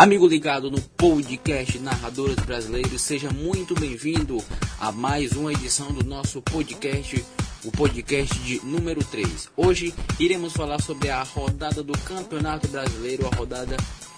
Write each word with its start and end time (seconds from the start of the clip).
Amigo 0.00 0.26
ligado 0.26 0.70
no 0.70 0.80
podcast 0.80 1.78
Narradores 1.78 2.36
Brasileiros, 2.36 3.02
seja 3.02 3.30
muito 3.30 3.74
bem-vindo 3.74 4.42
a 4.80 4.90
mais 4.90 5.32
uma 5.32 5.52
edição 5.52 5.92
do 5.92 6.02
nosso 6.02 6.40
podcast, 6.40 7.22
o 7.62 7.70
podcast 7.70 8.34
de 8.38 8.64
número 8.64 9.04
3. 9.04 9.50
Hoje 9.54 9.92
iremos 10.18 10.54
falar 10.54 10.80
sobre 10.80 11.10
a 11.10 11.22
rodada 11.22 11.82
do 11.82 11.92
Campeonato 11.98 12.66
Brasileiro, 12.68 13.26
a 13.26 13.36
rodada 13.36 13.76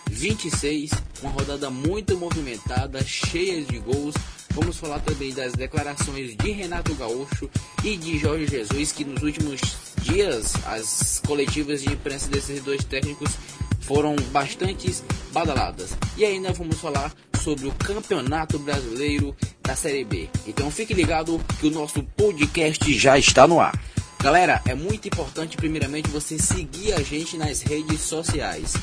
26, 0.08 0.92
uma 1.20 1.32
rodada 1.32 1.68
muito 1.68 2.16
movimentada, 2.16 3.04
cheia 3.04 3.60
de 3.64 3.80
gols. 3.80 4.14
Vamos 4.52 4.76
falar 4.76 5.00
também 5.00 5.34
das 5.34 5.52
declarações 5.54 6.36
de 6.36 6.50
Renato 6.52 6.94
Gaúcho 6.94 7.50
e 7.82 7.96
de 7.96 8.20
Jorge 8.20 8.46
Jesus, 8.46 8.92
que 8.92 9.04
nos 9.04 9.20
últimos 9.24 9.60
dias 10.00 10.54
as 10.64 11.20
coletivas 11.26 11.82
de 11.82 11.92
imprensa 11.92 12.28
desses 12.30 12.62
dois 12.62 12.84
técnicos 12.84 13.32
foram 13.82 14.16
bastante 14.30 14.94
badaladas. 15.32 15.96
E 16.16 16.24
ainda 16.24 16.52
vamos 16.52 16.78
falar 16.78 17.12
sobre 17.42 17.66
o 17.68 17.72
Campeonato 17.72 18.58
Brasileiro 18.58 19.36
da 19.62 19.74
Série 19.74 20.04
B. 20.04 20.28
Então 20.46 20.70
fique 20.70 20.94
ligado 20.94 21.40
que 21.60 21.66
o 21.66 21.70
nosso 21.70 22.02
podcast 22.02 22.92
já 22.98 23.18
está 23.18 23.46
no 23.46 23.60
ar. 23.60 23.78
Galera, 24.20 24.62
é 24.66 24.74
muito 24.74 25.08
importante 25.08 25.56
primeiramente 25.56 26.08
você 26.08 26.38
seguir 26.38 26.92
a 26.92 27.02
gente 27.02 27.36
nas 27.36 27.62
redes 27.62 28.00
sociais. 28.02 28.74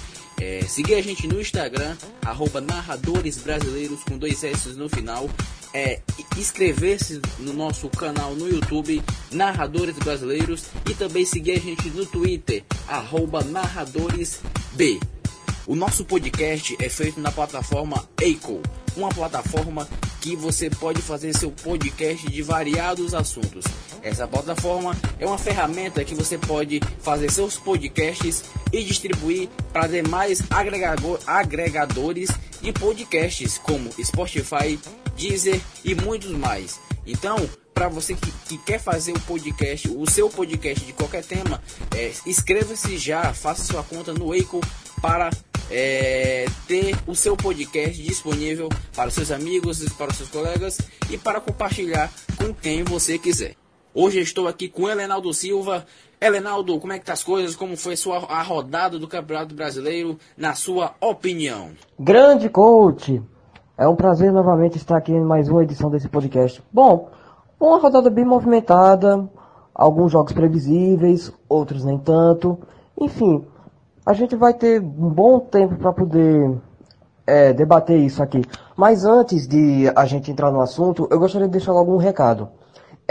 É, 0.42 0.62
seguir 0.68 0.96
a 0.96 1.02
gente 1.02 1.28
no 1.28 1.40
Instagram, 1.40 1.96
arroba 2.26 2.62
narradores 2.62 3.38
brasileiros 3.38 4.04
com 4.04 4.18
dois 4.18 4.44
S 4.44 4.70
no 4.70 4.90
final. 4.90 5.30
É, 5.74 6.00
inscrever-se 6.38 7.22
no 7.40 7.54
nosso 7.54 7.90
canal 7.90 8.34
no 8.34 8.50
YouTube, 8.50 9.04
Narradores 9.32 9.98
Brasileiros, 9.98 10.66
e 10.90 10.94
também 10.94 11.26
seguir 11.26 11.52
a 11.52 11.60
gente 11.60 11.90
no 11.90 12.06
Twitter, 12.06 12.64
narradoresb. 13.46 15.00
O 15.68 15.76
nosso 15.76 16.04
podcast 16.04 16.76
é 16.80 16.90
feito 16.90 17.20
na 17.20 17.32
plataforma 17.32 18.04
Eiko, 18.20 18.60
uma 18.98 19.10
plataforma 19.10 19.88
que 20.20 20.36
você 20.36 20.70
pode 20.70 21.02
fazer 21.02 21.36
seu 21.38 21.52
podcast 21.52 22.28
de 22.28 22.42
variados 22.42 23.14
assuntos. 23.14 23.66
Essa 24.02 24.28
plataforma 24.28 24.96
é 25.20 25.26
uma 25.26 25.38
ferramenta 25.38 26.04
que 26.04 26.16
você 26.16 26.38
pode 26.38 26.80
fazer 27.02 27.32
seus 27.32 27.58
podcasts 27.58 28.44
e 28.72 28.84
distribuir 28.84 29.50
para 29.74 29.88
demais 29.88 30.42
agregador, 30.50 31.20
agregadores 31.26 32.30
de 32.62 32.72
podcasts 32.74 33.58
como 33.58 33.92
Spotify, 34.04 34.80
Deezer 35.18 35.60
e 35.84 35.96
muitos 35.96 36.32
mais. 36.32 36.80
Então, 37.06 37.38
para 37.74 37.88
você 37.88 38.14
que, 38.14 38.32
que, 38.48 38.58
quer 38.58 38.80
fazer 38.80 39.12
o 39.14 39.20
podcast, 39.22 39.90
o 39.90 40.10
seu 40.10 40.30
podcast 40.30 40.86
de 40.86 40.94
qualquer 40.94 41.24
tema, 41.24 41.62
é, 41.96 42.12
inscreva-se 42.26 42.98
já, 42.98 43.34
faça 43.34 43.64
sua 43.64 43.84
conta 43.84 44.14
no 44.14 44.34
Eiko 44.34 44.60
para 45.02 45.30
é, 45.72 46.46
ter 46.68 46.96
o 47.08 47.16
seu 47.16 47.38
podcast 47.38 48.02
disponível 48.02 48.70
para 48.96 49.10
seus 49.12 49.32
amigos, 49.32 49.84
para 49.98 50.14
seus 50.14 50.30
colegas 50.30 50.78
e 51.10 51.18
para 51.18 51.40
compartilhar 51.40 52.12
com 52.38 52.54
quem 52.54 52.84
você 52.84 53.18
quiser. 53.18 53.56
Hoje 53.92 54.20
estou 54.20 54.48
aqui 54.48 54.70
com 54.70 54.88
Helenaldo 54.88 55.34
Silva. 55.34 55.84
Helenaldo, 56.22 56.80
como 56.80 56.94
é 56.94 57.00
que 57.00 57.06
tá 57.06 57.14
as 57.14 57.24
coisas? 57.24 57.56
Como 57.56 57.76
foi 57.76 57.94
a 57.94 57.98
sua 57.98 58.18
a 58.18 58.44
rodada 58.44 59.00
do 59.00 59.08
Campeonato 59.08 59.56
Brasileiro, 59.56 60.16
na 60.38 60.54
sua 60.54 60.94
opinião? 61.02 61.72
Grande 62.00 62.50
coach! 62.50 63.20
É 63.76 63.88
um 63.88 63.96
prazer 63.96 64.32
novamente 64.32 64.78
estar 64.78 64.96
aqui 64.96 65.12
em 65.12 65.24
mais 65.24 65.50
uma 65.50 65.64
edição 65.64 65.90
desse 65.90 66.08
podcast. 66.08 66.62
Bom, 66.72 67.10
uma 67.60 67.80
rodada 67.80 68.12
bem 68.12 68.24
movimentada, 68.24 69.28
alguns 69.74 70.12
jogos 70.12 70.34
previsíveis, 70.34 71.34
outros 71.50 71.84
nem 71.84 71.98
tanto. 71.98 72.60
Enfim, 72.96 73.44
a 74.06 74.14
gente 74.14 74.36
vai 74.36 74.54
ter 74.54 74.80
um 74.80 75.10
bom 75.10 75.40
tempo 75.40 75.78
para 75.78 75.92
poder 75.92 76.56
é, 77.26 77.54
debater 77.54 78.00
isso 78.00 78.22
aqui. 78.22 78.44
Mas 78.78 79.04
antes 79.04 79.48
de 79.48 79.92
a 79.96 80.06
gente 80.06 80.30
entrar 80.30 80.52
no 80.52 80.62
assunto, 80.62 81.08
eu 81.10 81.18
gostaria 81.18 81.48
de 81.48 81.54
deixar 81.54 81.72
algum 81.72 81.98
recado. 81.98 82.50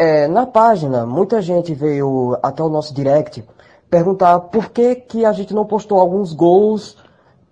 É, 0.01 0.29
na 0.29 0.47
página, 0.47 1.05
muita 1.05 1.43
gente 1.43 1.75
veio 1.75 2.39
até 2.41 2.63
o 2.63 2.69
nosso 2.69 2.95
direct 2.95 3.45
perguntar 3.91 4.39
por 4.39 4.71
que, 4.71 4.95
que 4.95 5.25
a 5.25 5.33
gente 5.33 5.53
não 5.53 5.67
postou 5.67 5.99
alguns 5.99 6.33
gols 6.33 6.97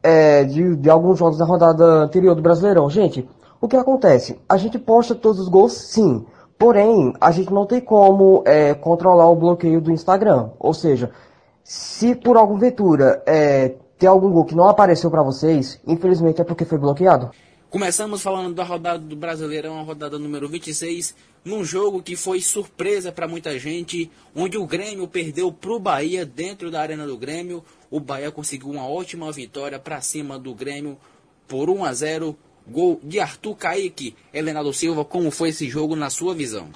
é, 0.01 0.45
de, 0.45 0.77
de 0.77 0.89
alguns 0.89 1.19
jogos 1.19 1.39
da 1.39 1.45
rodada 1.45 1.84
anterior 1.84 2.37
do 2.37 2.43
Brasileirão. 2.43 2.89
Gente, 2.89 3.29
o 3.61 3.67
que 3.67 3.75
acontece? 3.75 4.41
A 4.49 4.57
gente 4.57 4.79
posta 4.79 5.12
todos 5.12 5.41
os 5.41 5.49
gols, 5.49 5.73
sim. 5.73 6.25
Porém, 6.57 7.12
a 7.21 7.33
gente 7.33 7.53
não 7.53 7.67
tem 7.67 7.81
como 7.81 8.45
é, 8.47 8.75
controlar 8.75 9.28
o 9.28 9.34
bloqueio 9.34 9.81
do 9.81 9.91
Instagram. 9.91 10.51
Ou 10.61 10.73
seja, 10.73 11.11
se 11.65 12.15
por 12.15 12.37
alguma 12.37 12.61
ventura 12.61 13.25
é, 13.27 13.75
tem 13.99 14.09
algum 14.09 14.31
gol 14.31 14.45
que 14.45 14.55
não 14.55 14.69
apareceu 14.69 15.11
para 15.11 15.25
vocês, 15.25 15.81
infelizmente 15.84 16.41
é 16.41 16.45
porque 16.45 16.65
foi 16.65 16.78
bloqueado. 16.78 17.28
Começamos 17.69 18.22
falando 18.22 18.54
da 18.54 18.62
rodada 18.62 19.00
do 19.00 19.16
Brasileirão, 19.16 19.78
a 19.78 19.82
rodada 19.82 20.19
número 20.21 20.49
26, 20.49 21.16
num 21.44 21.65
jogo 21.65 22.00
que 22.00 22.15
foi 22.15 22.41
surpresa 22.41 23.10
para 23.10 23.27
muita 23.27 23.59
gente, 23.59 24.10
onde 24.37 24.56
o 24.56 24.65
Grêmio 24.65 25.09
perdeu 25.09 25.50
para 25.50 25.72
o 25.72 25.81
Bahia 25.81 26.25
dentro 26.25 26.71
da 26.71 26.81
Arena 26.81 27.04
do 27.04 27.19
Grêmio. 27.19 27.65
O 27.91 27.99
Bahia 27.99 28.31
conseguiu 28.31 28.71
uma 28.71 28.88
ótima 28.88 29.31
vitória 29.32 29.81
para 29.81 30.00
cima 30.00 30.38
do 30.38 30.54
Grêmio 30.54 30.97
por 31.49 31.69
1 31.69 31.84
a 31.84 31.93
0. 31.93 32.37
Gol 32.69 32.99
de 33.03 33.21
Arthur 33.21 33.54
Kaique. 33.54 34.16
Helenado 34.34 34.72
Silva, 34.72 35.04
como 35.04 35.31
foi 35.31 35.50
esse 35.50 35.69
jogo 35.69 35.94
na 35.94 36.10
sua 36.10 36.34
visão? 36.34 36.66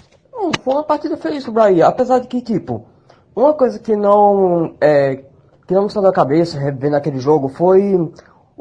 Foi 0.62 0.74
uma 0.74 0.84
partida 0.84 1.16
feliz 1.16 1.44
pro 1.44 1.52
Bahia, 1.52 1.86
apesar 1.86 2.20
de 2.20 2.28
que, 2.28 2.40
tipo, 2.40 2.86
uma 3.34 3.52
coisa 3.54 3.78
que 3.78 3.96
não, 3.96 4.76
é, 4.80 5.16
que 5.66 5.74
não 5.74 5.84
me 5.84 5.90
saiu 5.90 6.02
da 6.02 6.12
cabeça 6.12 6.58
vendo 6.72 6.94
aquele 6.94 7.18
jogo 7.18 7.48
foi 7.48 7.82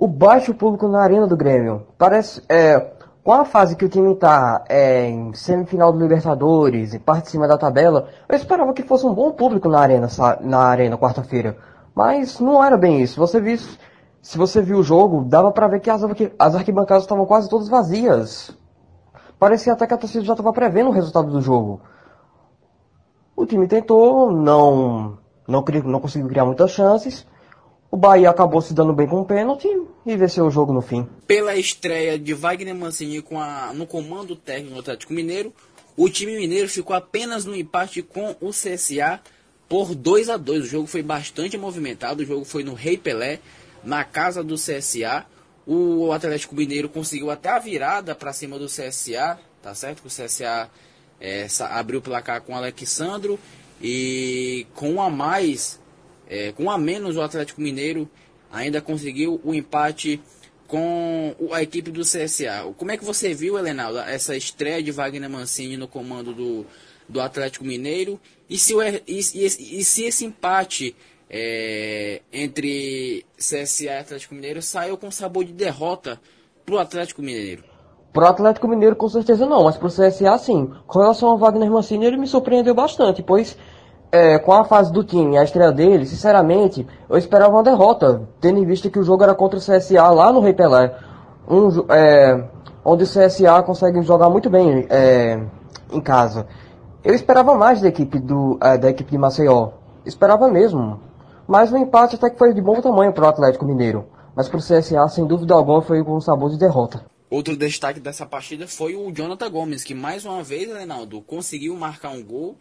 o 0.01 0.07
baixo 0.07 0.53
público 0.53 0.87
na 0.87 1.01
arena 1.01 1.27
do 1.27 1.35
Grêmio. 1.35 1.85
Parece, 1.97 2.41
é, 2.47 2.79
com 3.21 3.33
a 3.33 3.43
fase 3.43 3.75
que 3.75 3.83
o 3.83 3.89
time 3.89 4.13
está 4.13 4.63
é, 4.69 5.09
em 5.09 5.33
semifinal 5.33 5.91
do 5.91 5.99
Libertadores 5.99 6.93
e 6.93 6.99
parte 6.99 7.25
de 7.25 7.31
cima 7.31 7.49
da 7.49 7.57
tabela, 7.57 8.07
eu 8.29 8.35
esperava 8.37 8.73
que 8.73 8.81
fosse 8.81 9.05
um 9.05 9.13
bom 9.13 9.33
público 9.33 9.67
na 9.67 9.77
arena, 9.77 10.07
na 10.39 10.59
arena 10.59 10.97
quarta-feira. 10.97 11.57
Mas 11.93 12.39
não 12.39 12.63
era 12.63 12.77
bem 12.77 13.01
isso. 13.01 13.19
Você 13.19 13.41
viu, 13.41 13.57
se 14.21 14.37
você 14.37 14.61
viu 14.61 14.77
o 14.77 14.83
jogo, 14.83 15.25
dava 15.25 15.51
para 15.51 15.67
ver 15.67 15.81
que 15.81 15.89
as, 15.89 16.01
as 16.01 16.55
arquibancadas 16.55 17.03
estavam 17.03 17.25
quase 17.25 17.49
todas 17.49 17.67
vazias. 17.67 18.57
Parecia 19.37 19.73
até 19.73 19.85
que 19.85 19.93
a 19.93 19.97
torcida 19.97 20.23
já 20.23 20.31
estava 20.31 20.53
prevendo 20.53 20.91
o 20.91 20.93
resultado 20.93 21.29
do 21.29 21.41
jogo. 21.41 21.81
O 23.35 23.45
time 23.45 23.67
tentou, 23.67 24.31
não, 24.31 25.17
não, 25.45 25.61
não 25.83 25.99
conseguiu 25.99 26.29
criar 26.29 26.45
muitas 26.45 26.71
chances. 26.71 27.27
O 27.91 27.97
Bahia 27.97 28.29
acabou 28.29 28.61
se 28.61 28.73
dando 28.73 28.93
bem 28.93 29.07
com 29.07 29.21
o 29.21 29.25
pênalti 29.25 29.67
e 30.05 30.15
venceu 30.15 30.45
o 30.45 30.51
jogo 30.51 30.71
no 30.71 30.81
fim. 30.81 31.07
Pela 31.25 31.55
estreia 31.55 32.19
de 32.19 32.33
Wagner 32.33 32.75
Mancini 32.75 33.21
com 33.21 33.39
a, 33.39 33.73
no 33.73 33.87
comando 33.87 34.35
técnico 34.35 34.75
do 34.75 34.79
Atlético 34.79 35.13
Mineiro, 35.13 35.51
o 35.97 36.07
time 36.07 36.37
mineiro 36.37 36.69
ficou 36.69 36.95
apenas 36.95 37.45
no 37.45 37.55
empate 37.55 38.01
com 38.01 38.35
o 38.39 38.51
CSA 38.51 39.19
por 39.67 39.93
2 39.93 40.29
a 40.29 40.37
2 40.37 40.63
O 40.63 40.67
jogo 40.67 40.87
foi 40.87 41.03
bastante 41.03 41.57
movimentado, 41.57 42.23
o 42.23 42.25
jogo 42.25 42.45
foi 42.45 42.63
no 42.63 42.73
Rei 42.73 42.97
Pelé, 42.97 43.39
na 43.83 44.03
casa 44.03 44.43
do 44.43 44.55
CSA. 44.55 45.25
O 45.65 46.11
Atlético 46.11 46.55
Mineiro 46.55 46.89
conseguiu 46.89 47.29
até 47.29 47.49
a 47.49 47.59
virada 47.59 48.15
para 48.15 48.33
cima 48.33 48.57
do 48.57 48.65
CSA, 48.65 49.39
tá 49.61 49.75
certo? 49.75 50.05
O 50.05 50.07
CSA 50.07 50.69
é, 51.19 51.47
abriu 51.69 51.99
o 51.99 52.01
placar 52.01 52.41
com 52.41 52.53
o 52.53 52.55
Alexandro 52.55 53.39
e 53.81 54.65
com 54.75 54.93
um 54.93 55.01
a 55.01 55.09
mais, 55.09 55.79
é, 56.29 56.51
com 56.51 56.69
a 56.69 56.77
menos 56.77 57.17
o 57.17 57.21
Atlético 57.21 57.59
Mineiro 57.59 58.09
ainda 58.51 58.79
conseguiu 58.79 59.41
o 59.43 59.53
empate 59.53 60.21
com 60.67 61.35
a 61.51 61.63
equipe 61.63 61.89
do 61.89 62.01
CSA. 62.01 62.71
Como 62.77 62.91
é 62.91 62.97
que 62.97 63.03
você 63.03 63.33
viu, 63.33 63.57
Helenaldo, 63.57 63.97
essa 63.99 64.37
estreia 64.37 64.83
de 64.83 64.91
Wagner 64.91 65.29
Mancini 65.29 65.75
no 65.75 65.87
comando 65.87 66.31
do, 66.31 66.65
do 67.07 67.19
Atlético 67.19 67.65
Mineiro? 67.65 68.19
E 68.47 68.57
se, 68.57 68.75
o, 68.75 68.81
e, 68.81 69.01
e, 69.07 69.19
e 69.45 69.83
se 69.83 70.03
esse 70.03 70.25
empate 70.25 70.95
é, 71.27 72.21
entre 72.31 73.25
CSA 73.35 73.83
e 73.83 73.89
Atlético 73.89 74.35
Mineiro 74.35 74.61
saiu 74.61 74.95
com 74.95 75.09
sabor 75.09 75.43
de 75.43 75.53
derrota 75.53 76.21
para 76.63 76.75
o 76.75 76.79
Atlético 76.79 77.23
Mineiro? 77.23 77.63
Pro 78.13 78.25
Atlético 78.25 78.67
Mineiro 78.67 78.95
com 78.95 79.09
certeza 79.09 79.45
não, 79.47 79.63
mas 79.63 79.77
pro 79.77 79.87
CSA 79.87 80.37
sim. 80.37 80.71
Com 80.85 80.99
relação 80.99 81.29
ao 81.29 81.37
Wagner 81.37 81.69
Mancini, 81.69 82.05
ele 82.05 82.17
me 82.17 82.27
surpreendeu 82.27 82.75
bastante, 82.75 83.23
pois 83.23 83.57
é, 84.11 84.39
com 84.39 84.51
a 84.51 84.63
fase 84.63 84.91
do 84.91 85.03
time 85.03 85.37
a 85.37 85.43
estreia 85.43 85.71
dele, 85.71 86.05
sinceramente, 86.05 86.85
eu 87.09 87.17
esperava 87.17 87.53
uma 87.53 87.63
derrota, 87.63 88.27
tendo 88.41 88.59
em 88.59 88.65
vista 88.65 88.89
que 88.89 88.99
o 88.99 89.03
jogo 89.03 89.23
era 89.23 89.35
contra 89.35 89.59
o 89.59 89.61
CSA 89.61 90.09
lá 90.09 90.31
no 90.33 90.39
Rei 90.39 90.53
Pelé, 90.53 90.95
um, 91.47 91.69
é, 91.91 92.43
onde 92.83 93.03
o 93.03 93.07
CSA 93.07 93.61
consegue 93.63 94.01
jogar 94.01 94.29
muito 94.29 94.49
bem 94.49 94.87
é, 94.89 95.39
em 95.91 96.01
casa. 96.01 96.47
Eu 97.03 97.13
esperava 97.13 97.55
mais 97.55 97.81
da 97.81 97.87
equipe, 97.87 98.19
do, 98.19 98.57
é, 98.61 98.77
da 98.77 98.89
equipe 98.89 99.11
de 99.11 99.17
Maceió, 99.17 99.71
esperava 100.05 100.49
mesmo, 100.49 100.99
mas 101.47 101.71
o 101.71 101.77
empate 101.77 102.15
até 102.15 102.29
que 102.29 102.37
foi 102.37 102.53
de 102.53 102.61
bom 102.61 102.81
tamanho 102.81 103.13
para 103.13 103.25
o 103.25 103.29
Atlético 103.29 103.65
Mineiro, 103.65 104.05
mas 104.35 104.47
para 104.49 104.57
o 104.57 104.61
CSA, 104.61 105.07
sem 105.07 105.25
dúvida 105.25 105.53
alguma, 105.53 105.81
foi 105.81 106.03
com 106.03 106.15
um 106.15 106.21
sabor 106.21 106.49
de 106.49 106.57
derrota. 106.57 107.05
Outro 107.29 107.55
destaque 107.55 107.99
dessa 107.99 108.25
partida 108.25 108.67
foi 108.67 108.95
o 108.95 109.11
Jonathan 109.11 109.51
Gomes, 109.51 109.83
que 109.83 109.93
mais 109.93 110.25
uma 110.25 110.41
vez, 110.41 110.67
Reinaldo, 110.73 111.21
conseguiu 111.21 111.75
marcar 111.75 112.09
um 112.09 112.23
gol 112.23 112.57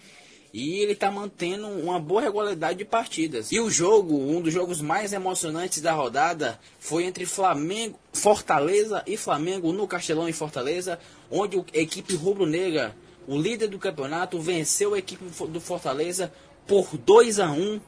e 0.59 0.81
ele 0.81 0.93
está 0.93 1.09
mantendo 1.09 1.69
uma 1.69 2.01
boa 2.01 2.21
regularidade 2.21 2.79
de 2.79 2.85
partidas. 2.85 3.53
E 3.53 3.61
o 3.61 3.71
jogo, 3.71 4.17
um 4.17 4.41
dos 4.41 4.53
jogos 4.53 4.81
mais 4.81 5.13
emocionantes 5.13 5.81
da 5.81 5.93
rodada, 5.93 6.59
foi 6.81 7.05
entre 7.05 7.25
Flamengo, 7.25 7.97
Fortaleza 8.13 9.05
e 9.07 9.17
Flamengo 9.17 9.73
no 9.73 9.87
Castelão 9.87 10.29
em 10.29 10.33
Fortaleza, 10.33 10.99
onde 11.31 11.57
a 11.59 11.79
equipe 11.79 12.17
rubro-negra, 12.17 12.97
o 13.29 13.39
líder 13.39 13.69
do 13.69 13.79
campeonato, 13.79 14.41
venceu 14.41 14.95
a 14.95 14.99
equipe 14.99 15.25
do 15.47 15.61
Fortaleza 15.61 16.33
por 16.67 16.99
2 16.99 17.39
a 17.39 17.53
1 17.53 17.81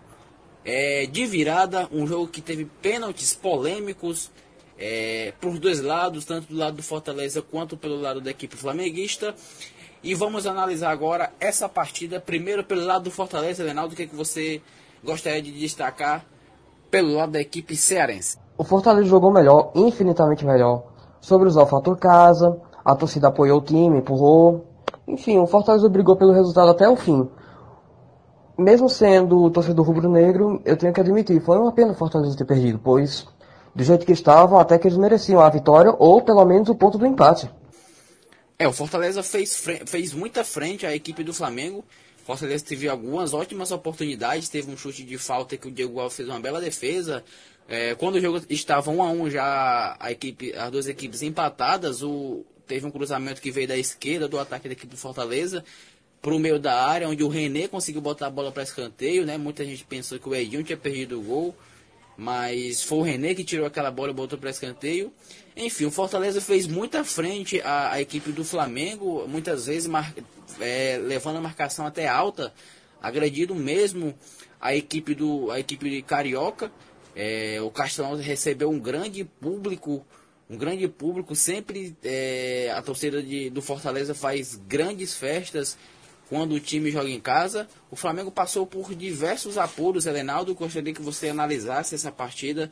é, 0.65 1.07
de 1.07 1.27
virada, 1.27 1.89
um 1.91 2.07
jogo 2.07 2.29
que 2.29 2.41
teve 2.41 2.67
pênaltis 2.81 3.35
polêmicos 3.35 4.31
é, 4.79 5.33
por 5.41 5.59
dois 5.59 5.81
lados, 5.81 6.25
tanto 6.25 6.47
do 6.53 6.57
lado 6.57 6.77
do 6.77 6.83
Fortaleza 6.85 7.43
quanto 7.43 7.77
pelo 7.77 8.01
lado 8.01 8.21
da 8.21 8.31
equipe 8.31 8.55
flamenguista. 8.55 9.35
E 10.03 10.15
vamos 10.15 10.47
analisar 10.47 10.91
agora 10.91 11.31
essa 11.39 11.69
partida, 11.69 12.19
primeiro 12.19 12.65
pelo 12.65 12.87
lado 12.87 13.05
do 13.05 13.11
Fortaleza, 13.11 13.63
Leonardo, 13.63 13.93
o 13.93 13.97
que, 13.97 14.05
é 14.05 14.07
que 14.07 14.17
você 14.17 14.63
gostaria 15.05 15.43
de 15.43 15.53
destacar 15.53 16.25
pelo 16.91 17.15
lado 17.15 17.33
da 17.33 17.41
equipe 17.41 17.77
cearense? 17.77 18.39
O 18.57 18.65
Fortaleza 18.65 19.07
jogou 19.07 19.31
melhor, 19.31 19.71
infinitamente 19.75 20.45
melhor. 20.45 20.85
Sobre 21.21 21.49
usar 21.49 21.65
o 21.65 21.67
fator 21.67 21.99
casa, 21.99 22.59
a 22.83 22.95
torcida 22.95 23.29
apoiou 23.29 23.59
o 23.59 23.63
time, 23.63 23.99
empurrou. 23.99 24.65
Enfim, 25.07 25.39
o 25.39 25.47
Fortaleza 25.47 25.87
brigou 25.87 26.17
pelo 26.17 26.33
resultado 26.33 26.71
até 26.71 26.89
o 26.89 26.97
fim. 26.97 27.29
Mesmo 28.57 28.89
sendo 28.89 29.51
torcedor 29.51 29.87
rubro-negro, 29.87 30.63
eu 30.65 30.79
tenho 30.79 30.95
que 30.95 31.01
admitir, 31.01 31.43
foi 31.43 31.59
uma 31.59 31.73
pena 31.73 31.93
o 31.93 31.95
Fortaleza 31.95 32.37
ter 32.37 32.47
perdido, 32.47 32.81
pois 32.83 33.27
do 33.75 33.85
jeito 33.85 34.07
que 34.07 34.13
estavam, 34.13 34.59
até 34.59 34.79
que 34.79 34.89
eles 34.89 34.99
mereciam 34.99 35.41
a 35.41 35.49
vitória 35.49 35.95
ou 35.99 36.23
pelo 36.23 36.45
menos 36.45 36.71
o 36.71 36.75
ponto 36.75 36.97
do 36.97 37.07
empate. 37.07 37.51
É, 38.61 38.69
o 38.69 38.75
Fortaleza 38.75 39.23
fez, 39.23 39.67
fez 39.87 40.13
muita 40.13 40.45
frente 40.45 40.85
à 40.85 40.95
equipe 40.95 41.25
do 41.25 41.33
Flamengo. 41.33 41.83
Fortaleza 42.27 42.63
teve 42.63 42.91
algumas 42.91 43.33
ótimas 43.33 43.71
oportunidades. 43.71 44.51
Teve 44.51 44.71
um 44.71 44.77
chute 44.77 45.03
de 45.03 45.17
falta 45.17 45.57
que 45.57 45.67
o 45.67 45.71
Diego 45.71 45.99
Alves 45.99 46.19
fez 46.19 46.29
uma 46.29 46.39
bela 46.39 46.61
defesa. 46.61 47.25
É, 47.67 47.95
quando 47.95 48.17
o 48.17 48.21
jogo 48.21 48.43
estava 48.51 48.91
1 48.91 49.03
a 49.03 49.11
1 49.13 49.31
já 49.31 49.97
a 49.99 50.13
equipe, 50.13 50.53
as 50.53 50.71
duas 50.71 50.87
equipes 50.89 51.23
empatadas, 51.23 52.03
o, 52.03 52.45
teve 52.67 52.85
um 52.85 52.91
cruzamento 52.91 53.41
que 53.41 53.51
veio 53.51 53.67
da 53.67 53.79
esquerda 53.79 54.29
do 54.29 54.39
ataque 54.39 54.69
da 54.69 54.75
equipe 54.75 54.89
do 54.89 54.99
Fortaleza 54.99 55.65
para 56.21 56.35
o 56.35 56.39
meio 56.39 56.59
da 56.59 56.85
área, 56.85 57.09
onde 57.09 57.25
o 57.25 57.29
René 57.29 57.67
conseguiu 57.67 58.03
botar 58.03 58.27
a 58.27 58.31
bola 58.31 58.53
para 58.53 58.63
escanteio, 58.63 59.25
né? 59.25 59.39
Muita 59.39 59.65
gente 59.65 59.87
pensou 59.87 60.19
que 60.19 60.29
o 60.29 60.35
Edinho 60.35 60.63
tinha 60.63 60.77
perdido 60.77 61.19
o 61.19 61.23
gol 61.23 61.57
mas 62.21 62.83
foi 62.83 62.99
o 62.99 63.03
René 63.03 63.35
que 63.35 63.43
tirou 63.43 63.65
aquela 63.67 63.91
bola 63.91 64.11
e 64.11 64.15
botou 64.15 64.39
para 64.39 64.51
escanteio. 64.51 65.11
Enfim, 65.61 65.85
o 65.85 65.91
Fortaleza 65.91 66.41
fez 66.41 66.67
muita 66.67 67.05
frente 67.05 67.61
à, 67.61 67.93
à 67.93 68.01
equipe 68.01 68.33
do 68.33 68.43
Flamengo, 68.43 69.29
muitas 69.29 69.67
vezes 69.67 69.87
mar, 69.87 70.11
é, 70.59 70.99
levando 70.99 71.37
a 71.37 71.41
marcação 71.43 71.85
até 71.85 72.09
alta, 72.09 72.51
agredindo 73.01 73.55
mesmo 73.55 74.15
a 74.59 74.75
equipe 74.75 75.15
do 75.15 75.51
a 75.51 75.61
equipe 75.61 76.01
carioca. 76.01 76.73
É, 77.15 77.61
o 77.61 77.71
Castelão 77.71 78.17
recebeu 78.17 78.71
um 78.71 78.79
grande 78.79 79.23
público, 79.23 80.03
um 80.49 80.57
grande 80.57 80.89
público. 80.89 81.37
Sempre 81.37 81.95
é, 82.03 82.73
a 82.75 82.81
torcida 82.81 83.23
de, 83.23 83.51
do 83.51 83.61
Fortaleza 83.61 84.15
faz 84.15 84.57
grandes 84.67 85.13
festas 85.13 85.77
quando 86.31 86.53
o 86.53 86.61
time 86.61 86.91
joga 86.91 87.11
em 87.11 87.21
casa. 87.21 87.69
O 87.91 87.97
Flamengo 87.97 88.31
passou 88.31 88.67
por 88.67 88.95
diversos 88.95 89.59
apuros, 89.59 90.07
Helenaldo. 90.07 90.55
Gostaria 90.55 90.95
que 90.95 91.03
você 91.03 91.29
analisasse 91.29 91.95
essa 91.95 92.11
partida 92.11 92.71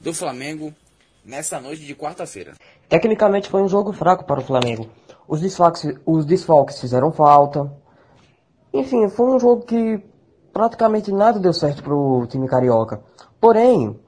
do 0.00 0.14
Flamengo 0.14 0.74
nessa 1.24 1.60
noite 1.60 1.84
de 1.84 1.94
quarta-feira. 1.94 2.52
Tecnicamente 2.88 3.48
foi 3.48 3.62
um 3.62 3.68
jogo 3.68 3.92
fraco 3.92 4.24
para 4.24 4.40
o 4.40 4.44
Flamengo. 4.44 4.88
Os 5.26 5.40
desfalques, 5.40 5.94
os 6.04 6.24
desfalques 6.24 6.80
fizeram 6.80 7.12
falta. 7.12 7.72
Enfim, 8.72 9.08
foi 9.08 9.26
um 9.26 9.38
jogo 9.38 9.64
que 9.64 10.02
praticamente 10.52 11.12
nada 11.12 11.38
deu 11.38 11.52
certo 11.52 11.82
para 11.82 11.94
o 11.94 12.26
time 12.26 12.48
carioca. 12.48 13.02
Porém, 13.40 13.98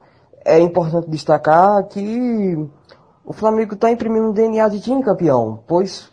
é 0.43 0.59
importante 0.59 1.09
destacar 1.09 1.83
que 1.87 2.69
o 3.23 3.33
Flamengo 3.33 3.73
está 3.73 3.91
imprimindo 3.91 4.29
um 4.29 4.33
DNA 4.33 4.69
de 4.69 4.79
time 4.79 5.03
campeão, 5.03 5.63
pois 5.67 6.11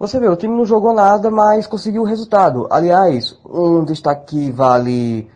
você 0.00 0.18
vê, 0.18 0.28
o 0.28 0.36
time 0.36 0.56
não 0.56 0.64
jogou 0.64 0.94
nada, 0.94 1.30
mas 1.30 1.66
conseguiu 1.66 2.00
o 2.00 2.06
resultado. 2.06 2.66
Aliás, 2.70 3.38
um 3.44 3.84
destaque 3.84 4.34
que 4.34 4.50
vale 4.50 5.30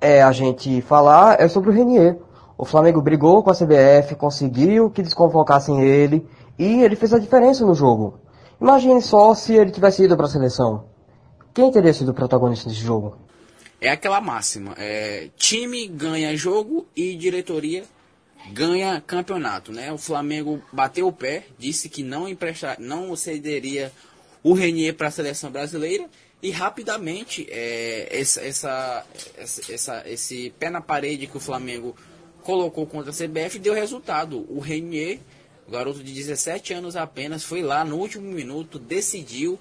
é, 0.00 0.22
a 0.22 0.32
gente 0.32 0.80
falar 0.80 1.38
é 1.38 1.46
sobre 1.48 1.68
o 1.68 1.72
Renier. 1.72 2.18
O 2.60 2.66
Flamengo 2.66 3.00
brigou 3.00 3.42
com 3.42 3.48
a 3.48 3.54
CBF, 3.54 4.14
conseguiu 4.16 4.90
que 4.90 5.02
desconvocassem 5.02 5.80
ele 5.80 6.28
e 6.58 6.82
ele 6.82 6.94
fez 6.94 7.14
a 7.14 7.18
diferença 7.18 7.64
no 7.64 7.74
jogo. 7.74 8.20
Imagine 8.60 9.00
só 9.00 9.34
se 9.34 9.54
ele 9.54 9.70
tivesse 9.70 10.04
ido 10.04 10.14
para 10.14 10.26
a 10.26 10.28
seleção. 10.28 10.84
Quem 11.54 11.72
teria 11.72 11.94
sido 11.94 12.10
o 12.10 12.14
protagonista 12.14 12.68
desse 12.68 12.82
jogo? 12.82 13.16
É 13.80 13.88
aquela 13.88 14.20
máxima: 14.20 14.74
é, 14.76 15.30
time 15.38 15.88
ganha 15.88 16.36
jogo 16.36 16.86
e 16.94 17.16
diretoria 17.16 17.84
ganha 18.52 19.02
campeonato, 19.06 19.72
né? 19.72 19.90
O 19.90 19.96
Flamengo 19.96 20.60
bateu 20.70 21.06
o 21.06 21.12
pé, 21.14 21.44
disse 21.58 21.88
que 21.88 22.02
não 22.02 22.28
emprestar, 22.28 22.76
não 22.78 23.16
cederia 23.16 23.90
o 24.42 24.52
Renier 24.52 24.94
para 24.94 25.08
a 25.08 25.10
seleção 25.10 25.50
brasileira 25.50 26.04
e 26.42 26.50
rapidamente 26.50 27.46
é, 27.50 28.20
essa, 28.20 28.42
essa, 28.42 29.06
essa, 29.38 30.02
esse 30.04 30.50
pé 30.58 30.68
na 30.68 30.82
parede 30.82 31.26
que 31.26 31.38
o 31.38 31.40
Flamengo 31.40 31.96
colocou 32.42 32.86
contra 32.86 33.10
a 33.10 33.14
CBF 33.14 33.58
deu 33.58 33.74
resultado. 33.74 34.46
O 34.48 34.60
Renier, 34.60 35.20
garoto 35.68 36.02
de 36.02 36.12
17 36.12 36.74
anos 36.74 36.96
apenas, 36.96 37.44
foi 37.44 37.62
lá 37.62 37.84
no 37.84 37.96
último 37.96 38.30
minuto, 38.30 38.78
decidiu. 38.78 39.58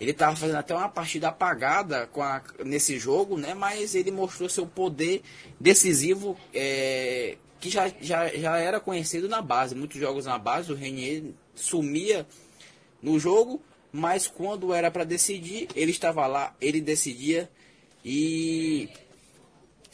Ele 0.00 0.12
estava 0.12 0.34
fazendo 0.34 0.56
até 0.56 0.74
uma 0.74 0.88
partida 0.88 1.28
apagada 1.28 2.08
a, 2.16 2.42
nesse 2.64 2.98
jogo, 2.98 3.36
né? 3.36 3.52
Mas 3.52 3.94
ele 3.94 4.10
mostrou 4.10 4.48
seu 4.48 4.66
poder 4.66 5.22
decisivo 5.58 6.36
é, 6.54 7.36
que 7.60 7.68
já, 7.68 7.92
já, 8.00 8.28
já 8.28 8.56
era 8.58 8.80
conhecido 8.80 9.28
na 9.28 9.42
base. 9.42 9.74
Muitos 9.74 10.00
jogos 10.00 10.24
na 10.24 10.38
base, 10.38 10.72
o 10.72 10.74
Renier 10.74 11.24
sumia 11.54 12.26
no 13.02 13.18
jogo, 13.18 13.60
mas 13.92 14.26
quando 14.26 14.72
era 14.72 14.90
para 14.90 15.04
decidir, 15.04 15.68
ele 15.76 15.90
estava 15.90 16.26
lá, 16.26 16.54
ele 16.60 16.80
decidia 16.80 17.50
e 18.04 18.88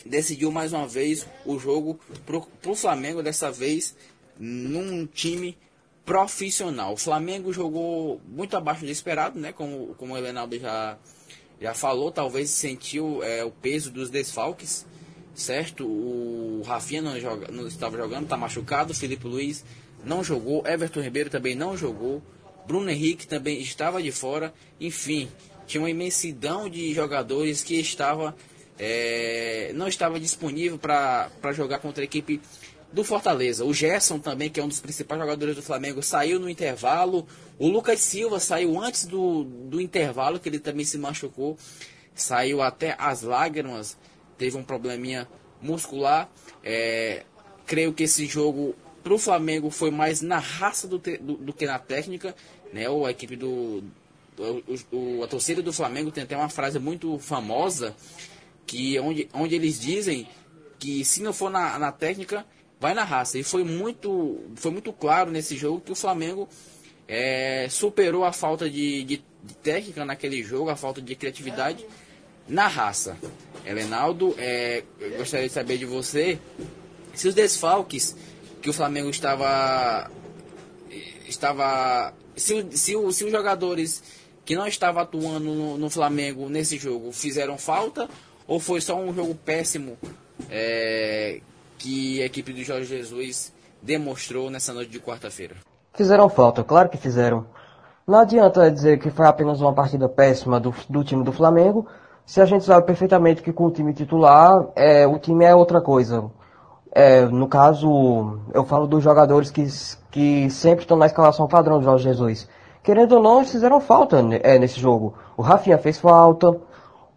decidiu 0.09 0.51
mais 0.51 0.73
uma 0.73 0.87
vez 0.87 1.27
o 1.45 1.59
jogo 1.59 1.99
pro, 2.25 2.43
pro 2.63 2.75
Flamengo, 2.75 3.23
dessa 3.23 3.51
vez 3.51 3.95
num 4.39 5.07
time 5.07 5.57
profissional. 6.05 6.93
O 6.93 6.97
Flamengo 6.97 7.53
jogou 7.53 8.21
muito 8.27 8.57
abaixo 8.57 8.85
do 8.85 8.91
esperado, 8.91 9.39
né? 9.39 9.53
Como, 9.53 9.95
como 9.97 10.15
o 10.15 10.17
Elenaldo 10.17 10.59
já, 10.59 10.99
já 11.61 11.75
falou, 11.75 12.11
talvez 12.11 12.51
sentiu 12.51 13.23
é, 13.23 13.45
o 13.45 13.51
peso 13.51 13.91
dos 13.91 14.11
desfalques 14.11 14.87
certo? 15.37 15.87
O 15.87 16.63
Rafinha 16.67 17.03
não, 17.03 17.21
joga, 17.21 17.49
não 17.53 17.67
estava 17.67 17.97
jogando, 17.97 18.25
está 18.25 18.37
machucado. 18.37 18.95
Felipe 18.95 19.27
Luiz 19.27 19.65
não 20.05 20.25
jogou. 20.25 20.67
Everton 20.67 21.01
Ribeiro 21.01 21.31
também 21.31 21.55
não 21.55 21.77
jogou. 21.77 22.23
Bruno 22.67 22.91
Henrique 22.91 23.27
também 23.27 23.61
estava 23.61 24.03
de 24.03 24.11
fora. 24.11 24.53
Enfim, 24.81 25.29
tinha 25.67 25.81
uma 25.81 25.91
imensidão 25.91 26.69
de 26.69 26.93
jogadores 26.93 27.63
que 27.63 27.75
estava, 27.79 28.35
é, 28.79 29.73
não 29.75 29.89
estava 29.89 30.21
disponível 30.21 30.79
para 30.79 31.53
jogar 31.53 31.79
contra 31.79 32.03
a 32.03 32.05
equipe 32.05 32.41
do 32.93 33.05
Fortaleza. 33.05 33.65
O 33.65 33.75
Gerson 33.75 34.19
também, 34.19 34.49
que 34.49 34.61
é 34.61 34.65
um 34.65 34.69
dos 34.69 34.81
principais 34.81 35.21
jogadores 35.21 35.57
do 35.57 35.63
Flamengo, 35.63 36.03
saiu 36.03 36.39
no 36.39 36.49
intervalo. 36.49 37.27
O 37.59 37.69
Lucas 37.69 38.01
Silva 38.01 38.41
saiu 38.41 38.81
antes 38.81 39.07
do, 39.07 39.45
do 39.45 39.81
intervalo, 39.81 40.39
que 40.39 40.49
ele 40.49 40.59
também 40.59 40.85
se 40.85 40.99
machucou. 40.99 41.59
Saiu 42.15 42.63
até 42.63 42.97
as 42.99 43.23
lágrimas 43.23 43.97
teve 44.39 44.57
um 44.57 44.63
probleminha 44.63 45.29
muscular. 45.61 46.29
É, 46.63 47.25
creio 47.67 47.93
que 47.93 48.05
esse 48.05 48.27
jogo 48.27 48.75
para 49.03 49.15
o 49.15 49.19
Flamengo 49.19 49.71
foi 49.71 49.91
mais 49.91 50.21
na 50.21 50.39
raça 50.39 50.87
do, 50.87 50.99
do, 50.99 51.37
do, 51.37 51.53
que 51.53 51.67
na 51.67 51.79
técnica. 51.79 52.35
Né? 52.73 52.89
Ou 52.89 53.07
a 53.07 53.11
equipe 53.11 53.37
do. 53.37 53.83
O, 54.39 54.97
o, 54.97 55.25
a 55.25 55.27
torcida 55.27 55.63
do 55.63 55.73
Flamengo 55.73 56.11
tem 56.11 56.25
até 56.25 56.37
uma 56.37 56.51
frase 56.51 56.79
muito 56.79 57.19
famosa 57.19 57.95
que 58.67 58.99
onde, 58.99 59.29
onde 59.33 59.55
eles 59.55 59.81
dizem 59.81 60.27
que 60.79 61.05
se 61.05 61.23
não 61.23 61.33
for 61.33 61.51
na, 61.51 61.79
na 61.79 61.93
técnica, 61.93 62.45
vai 62.81 62.95
na 62.95 63.05
raça. 63.05 63.39
E 63.39 63.43
foi 63.43 63.65
muito, 63.65 64.41
foi 64.57 64.71
muito 64.71 64.93
claro 64.93 65.31
nesse 65.31 65.57
jogo 65.57 65.81
que 65.81 65.93
o 65.93 65.97
Flamengo 65.97 66.49
é, 67.09 67.67
superou 67.71 68.25
a 68.25 68.33
falta 68.33 68.69
de, 68.69 69.05
de, 69.05 69.25
de 69.43 69.55
técnica 69.63 70.05
naquele 70.05 70.43
jogo, 70.43 70.71
a 70.71 70.77
falta 70.77 71.01
de 71.01 71.15
criatividade 71.15 71.87
na 72.49 72.67
raça. 72.67 73.17
Elenaldo, 73.65 74.35
é, 74.39 74.83
eu 75.01 75.19
gostaria 75.19 75.49
de 75.49 75.53
saber 75.53 75.79
de 75.79 75.85
você 75.85 76.39
se 77.15 77.27
os 77.27 77.35
desfalques 77.35 78.17
que 78.61 78.71
o 78.71 78.73
Flamengo 78.73 79.11
estava. 79.11 80.11
estava 81.27 82.13
se, 82.37 82.67
se, 82.73 82.95
se 83.13 83.25
os 83.25 83.33
jogadores 83.33 84.03
que 84.45 84.55
não 84.55 84.67
estavam 84.67 85.03
atuando 85.03 85.53
no, 85.53 85.79
no, 85.79 85.91
Flamengo 85.91 86.49
nesse 86.49 86.79
jogo 86.79 87.11
fizeram 87.11 87.59
falta 87.59 88.09
ou 88.47 88.61
foi 88.61 88.81
só 88.81 88.97
um 88.97 89.13
jogo 89.15 89.35
péssimo 89.35 89.97
é, 90.51 91.41
que 91.79 92.23
a 92.23 92.27
equipe 92.27 92.53
do 92.53 92.63
Jorge 92.63 92.87
Jesus 92.87 93.53
demonstrou 93.83 94.51
nessa 94.51 94.73
noite 94.73 94.91
de 94.91 95.01
quarta-feira? 95.01 95.57
Fizeram 95.95 96.29
falta, 96.29 96.63
claro 96.63 96.89
que 96.89 96.97
fizeram. 96.97 97.47
Não 98.07 98.21
adianta 98.21 98.71
dizer 98.71 98.99
que 98.99 99.11
foi 99.11 99.27
apenas 99.27 99.61
uma 99.61 99.73
partida 99.73 100.09
péssima 100.09 100.61
do, 100.61 100.75
do 100.89 101.03
time 101.03 101.25
do 101.25 101.33
Flamengo, 101.33 101.87
se 102.27 102.41
a 102.41 102.45
gente 102.45 102.65
sabe 102.65 102.85
perfeitamente 102.85 103.41
que 103.41 103.53
com 103.53 103.67
o 103.67 103.71
time 103.71 103.95
titular, 103.95 104.67
é, 104.75 105.07
o 105.07 105.17
time 105.17 105.45
é 105.45 105.55
outra 105.55 105.81
coisa. 105.81 106.29
É, 106.91 107.25
no 107.25 107.47
caso, 107.47 108.41
eu 108.53 108.65
falo 108.65 108.89
dos 108.89 109.05
jogadores 109.05 109.49
que, 109.51 109.65
que 110.11 110.51
sempre 110.51 110.81
estão 110.81 110.97
na 110.97 111.07
escalação 111.07 111.47
padrão 111.47 111.79
do 111.79 111.85
Jorge 111.85 112.03
Jesus. 112.03 112.49
Querendo 112.83 113.13
ou 113.13 113.23
não, 113.23 113.39
eles 113.39 113.53
fizeram 113.53 113.81
falta 113.81 114.25
é, 114.43 114.59
nesse 114.59 114.81
jogo. 114.81 115.15
O 115.37 115.43
Rafinha 115.43 115.79
fez 115.79 116.01
falta, 116.01 116.51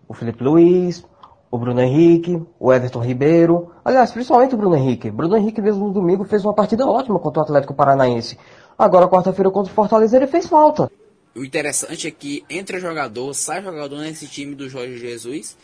o 0.07 0.13
Felipe 0.13 0.43
Luiz, 0.43 1.03
o 1.51 1.57
Bruno 1.57 1.81
Henrique, 1.81 2.41
o 2.59 2.71
Everton 2.71 2.99
Ribeiro. 2.99 3.71
Aliás, 3.83 4.11
principalmente 4.11 4.53
o 4.53 4.57
Bruno 4.57 4.75
Henrique. 4.75 5.09
Bruno 5.09 5.35
Henrique 5.35 5.61
mesmo 5.61 5.87
no 5.87 5.93
domingo 5.93 6.23
fez 6.23 6.43
uma 6.45 6.53
partida 6.53 6.85
ótima 6.85 7.19
contra 7.19 7.41
o 7.41 7.43
Atlético 7.43 7.73
Paranaense. 7.73 8.37
Agora, 8.77 9.07
quarta-feira 9.07 9.49
contra 9.49 9.71
o 9.71 9.75
Fortaleza, 9.75 10.15
ele 10.15 10.27
fez 10.27 10.47
falta. 10.47 10.91
O 11.35 11.43
interessante 11.43 12.07
é 12.07 12.11
que 12.11 12.43
entra 12.49 12.79
jogador, 12.79 13.33
sai 13.33 13.63
jogador 13.63 13.99
nesse 13.99 14.27
time 14.27 14.55
do 14.55 14.69
Jorge 14.69 14.97
Jesus. 14.97 15.57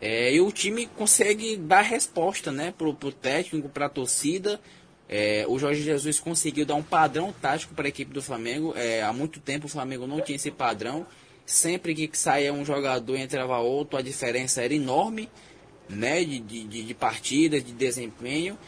É, 0.00 0.32
e 0.32 0.40
o 0.40 0.50
time 0.52 0.86
consegue 0.86 1.56
dar 1.56 1.82
resposta 1.82 2.52
né, 2.52 2.72
pro, 2.76 2.94
pro 2.94 3.12
técnico, 3.12 3.68
para 3.68 3.86
a 3.86 3.88
torcida. 3.88 4.60
É, 5.08 5.44
o 5.48 5.58
Jorge 5.58 5.82
Jesus 5.82 6.20
conseguiu 6.20 6.66
dar 6.66 6.74
um 6.74 6.82
padrão 6.82 7.34
tático 7.40 7.74
para 7.74 7.86
a 7.86 7.88
equipe 7.88 8.12
do 8.12 8.22
Flamengo. 8.22 8.72
É, 8.76 9.02
há 9.02 9.12
muito 9.12 9.40
tempo 9.40 9.66
o 9.66 9.68
Flamengo 9.68 10.06
não 10.06 10.20
tinha 10.20 10.36
esse 10.36 10.50
padrão. 10.50 11.06
Sempre 11.48 11.94
que 11.94 12.10
saía 12.12 12.52
um 12.52 12.62
jogador 12.62 13.16
e 13.16 13.22
entrava 13.22 13.56
outro, 13.56 13.98
a 13.98 14.02
diferença 14.02 14.62
era 14.62 14.74
enorme 14.74 15.30
né, 15.88 16.22
de, 16.22 16.40
de, 16.40 16.84
de 16.84 16.94
partida, 16.94 17.58
de 17.58 17.72
desempenho. 17.72 18.58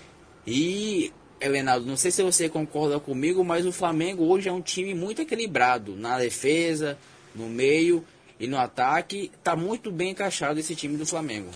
E 0.46 1.12
Elenaldo, 1.38 1.84
não 1.84 1.94
sei 1.94 2.10
se 2.10 2.22
você 2.22 2.48
concorda 2.48 2.98
comigo, 2.98 3.44
mas 3.44 3.66
o 3.66 3.70
Flamengo 3.72 4.24
hoje 4.24 4.48
é 4.48 4.52
um 4.52 4.62
time 4.62 4.94
muito 4.94 5.20
equilibrado 5.20 5.94
na 5.94 6.16
defesa, 6.16 6.96
no 7.34 7.50
meio 7.50 8.02
e 8.40 8.46
no 8.46 8.56
ataque. 8.56 9.30
Está 9.34 9.54
muito 9.54 9.92
bem 9.92 10.12
encaixado 10.12 10.58
esse 10.58 10.74
time 10.74 10.96
do 10.96 11.04
Flamengo. 11.04 11.50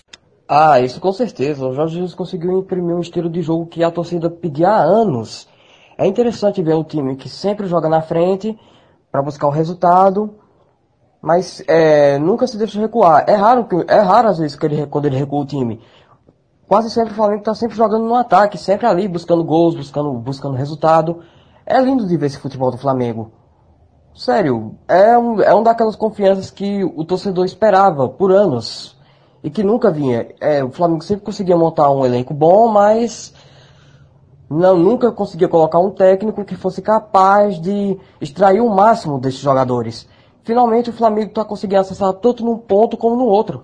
Ah, 0.47 0.79
isso 0.79 0.99
com 0.99 1.11
certeza. 1.11 1.65
O 1.65 1.73
Jorge 1.73 1.95
Jesus 1.95 2.13
conseguiu 2.13 2.59
imprimir 2.59 2.95
um 2.95 3.01
estilo 3.01 3.31
de 3.31 3.41
jogo 3.41 3.65
que 3.65 3.83
a 3.83 3.89
torcida 3.89 4.29
pedia 4.29 4.69
há 4.69 4.79
anos. 4.79 5.47
É 5.97 6.05
interessante 6.05 6.61
ver 6.61 6.75
um 6.75 6.83
time 6.83 7.15
que 7.15 7.27
sempre 7.27 7.65
joga 7.65 7.89
na 7.89 8.03
frente 8.03 8.55
para 9.11 9.23
buscar 9.23 9.47
o 9.47 9.49
resultado, 9.49 10.35
mas 11.25 11.63
é, 11.67 12.19
nunca 12.19 12.45
se 12.45 12.55
deixa 12.55 12.79
recuar. 12.79 13.25
É 13.27 13.33
raro, 13.33 13.67
é 13.87 13.99
raro 13.99 14.29
às 14.29 14.37
vezes 14.37 14.55
que 14.55 14.65
ele, 14.65 14.85
quando 14.85 15.07
ele 15.07 15.17
recua 15.17 15.41
o 15.41 15.45
time 15.45 15.81
quase 16.67 16.89
sempre 16.89 17.13
o 17.13 17.15
Flamengo 17.15 17.39
está 17.39 17.53
sempre 17.53 17.75
jogando 17.75 18.05
no 18.05 18.15
ataque, 18.15 18.57
sempre 18.57 18.85
ali 18.85 19.07
buscando 19.07 19.43
gols, 19.43 19.75
buscando, 19.75 20.13
buscando 20.13 20.55
resultado. 20.55 21.21
É 21.65 21.79
lindo 21.79 22.07
de 22.07 22.17
ver 22.17 22.27
esse 22.27 22.37
futebol 22.37 22.71
do 22.71 22.77
Flamengo. 22.77 23.31
Sério, 24.13 24.75
é 24.87 25.17
um, 25.17 25.41
é 25.41 25.53
um 25.53 25.63
daquelas 25.63 25.95
confianças 25.95 26.49
que 26.49 26.83
o 26.83 27.03
torcedor 27.03 27.45
esperava 27.45 28.07
por 28.07 28.31
anos 28.31 28.97
e 29.43 29.49
que 29.49 29.63
nunca 29.63 29.91
vinha. 29.91 30.27
É, 30.39 30.63
o 30.63 30.71
Flamengo 30.71 31.03
sempre 31.03 31.25
conseguia 31.25 31.57
montar 31.57 31.91
um 31.91 32.05
elenco 32.05 32.33
bom, 32.33 32.67
mas 32.67 33.33
não, 34.49 34.77
nunca 34.77 35.11
conseguia 35.11 35.49
colocar 35.49 35.79
um 35.79 35.91
técnico 35.91 36.45
que 36.45 36.55
fosse 36.55 36.81
capaz 36.81 37.59
de 37.59 37.99
extrair 38.21 38.61
o 38.61 38.69
máximo 38.69 39.19
desses 39.19 39.39
jogadores. 39.39 40.07
Finalmente 40.45 40.91
o 40.91 40.93
Flamengo 40.93 41.29
está 41.29 41.43
conseguindo 41.43 41.81
acessar 41.81 42.13
tanto 42.13 42.45
num 42.45 42.57
ponto 42.57 42.95
como 42.95 43.15
no 43.15 43.25
outro. 43.25 43.63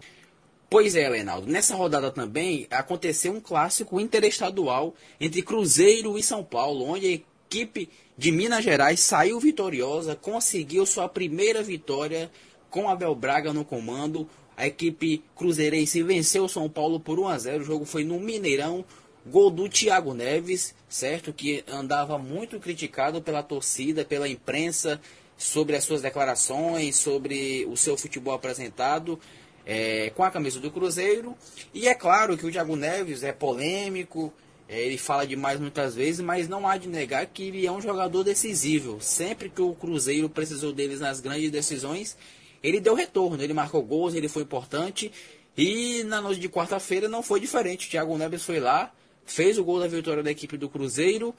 Pois 0.68 0.96
é, 0.96 1.08
Leonardo. 1.08 1.46
Nessa 1.46 1.76
rodada 1.76 2.10
também 2.10 2.66
aconteceu 2.72 3.32
um 3.34 3.40
clássico 3.40 4.00
interestadual 4.00 4.96
entre 5.20 5.44
Cruzeiro 5.44 6.18
e 6.18 6.24
São 6.24 6.44
Paulo, 6.44 6.86
onde 6.86 7.06
a 7.06 7.12
equipe 7.12 7.88
de 8.18 8.32
Minas 8.32 8.64
Gerais 8.64 9.00
saiu 9.00 9.40
vitoriosa, 9.40 10.16
conseguiu 10.16 10.86
sua 10.86 11.08
primeira 11.08 11.62
vitória 11.62 12.32
com 12.70 12.90
Abel 12.90 13.14
Braga 13.14 13.54
no 13.54 13.64
comando. 13.64 14.28
A 14.58 14.66
equipe 14.66 15.24
cruzeirense 15.36 16.02
venceu 16.02 16.46
o 16.46 16.50
São 16.50 16.68
Paulo 16.70 17.00
por 17.00 17.20
1 17.20 17.28
a 17.28 17.38
0. 17.38 17.62
O 17.62 17.66
jogo 17.66 17.86
foi 17.86 18.04
no 18.04 18.20
Mineirão. 18.20 18.84
Gol 19.24 19.52
do 19.52 19.70
Thiago 19.70 20.16
Neves, 20.16 20.74
certo? 20.90 21.32
Que 21.32 21.64
andava 21.68 22.18
muito 22.18 22.60
criticado 22.60 23.22
pela 23.22 23.44
torcida, 23.44 24.04
pela 24.04 24.28
imprensa, 24.28 25.00
sobre 25.42 25.76
as 25.76 25.84
suas 25.84 26.02
declarações, 26.02 26.96
sobre 26.96 27.66
o 27.66 27.76
seu 27.76 27.98
futebol 27.98 28.34
apresentado 28.34 29.20
é, 29.66 30.12
com 30.12 30.24
a 30.24 30.30
camisa 30.30 30.60
do 30.60 30.70
Cruzeiro. 30.70 31.36
E 31.74 31.88
é 31.88 31.96
claro 31.96 32.38
que 32.38 32.46
o 32.46 32.52
Thiago 32.52 32.76
Neves 32.76 33.24
é 33.24 33.32
polêmico, 33.32 34.32
é, 34.70 34.80
ele 34.82 34.98
fala 34.98 35.26
demais 35.26 35.60
muitas 35.60 35.96
vezes, 35.96 36.22
mas 36.22 36.48
não 36.48 36.68
há 36.68 36.78
de 36.78 36.88
negar 36.88 37.26
que 37.26 37.44
ele 37.44 37.66
é 37.66 37.72
um 37.72 37.82
jogador 37.82 38.24
decisivo. 38.24 39.00
Sempre 39.02 39.50
que 39.50 39.62
o 39.62 39.74
Cruzeiro 39.74 40.30
precisou 40.30 40.72
deles 40.72 41.00
nas 41.00 41.20
grandes 41.20 41.50
decisões, 41.50 42.16
ele 42.62 42.80
deu 42.80 42.94
retorno, 42.94 43.42
ele 43.44 43.54
marcou 43.54 43.82
gols, 43.82 44.14
ele 44.14 44.30
foi 44.30 44.44
importante. 44.44 45.12
E 45.58 46.04
na 46.04 46.22
noite 46.22 46.40
de 46.40 46.50
quarta-feira 46.50 47.10
não 47.10 47.24
foi 47.24 47.40
diferente. 47.40 47.88
O 47.88 47.90
Thiago 47.90 48.18
Neves 48.18 48.44
foi 48.44 48.60
lá, 48.60 48.94
fez 49.26 49.58
o 49.58 49.64
gol 49.64 49.80
da 49.80 49.88
vitória 49.88 50.22
da 50.22 50.32
equipe 50.32 50.56
do 50.56 50.70
Cruzeiro. 50.70 51.34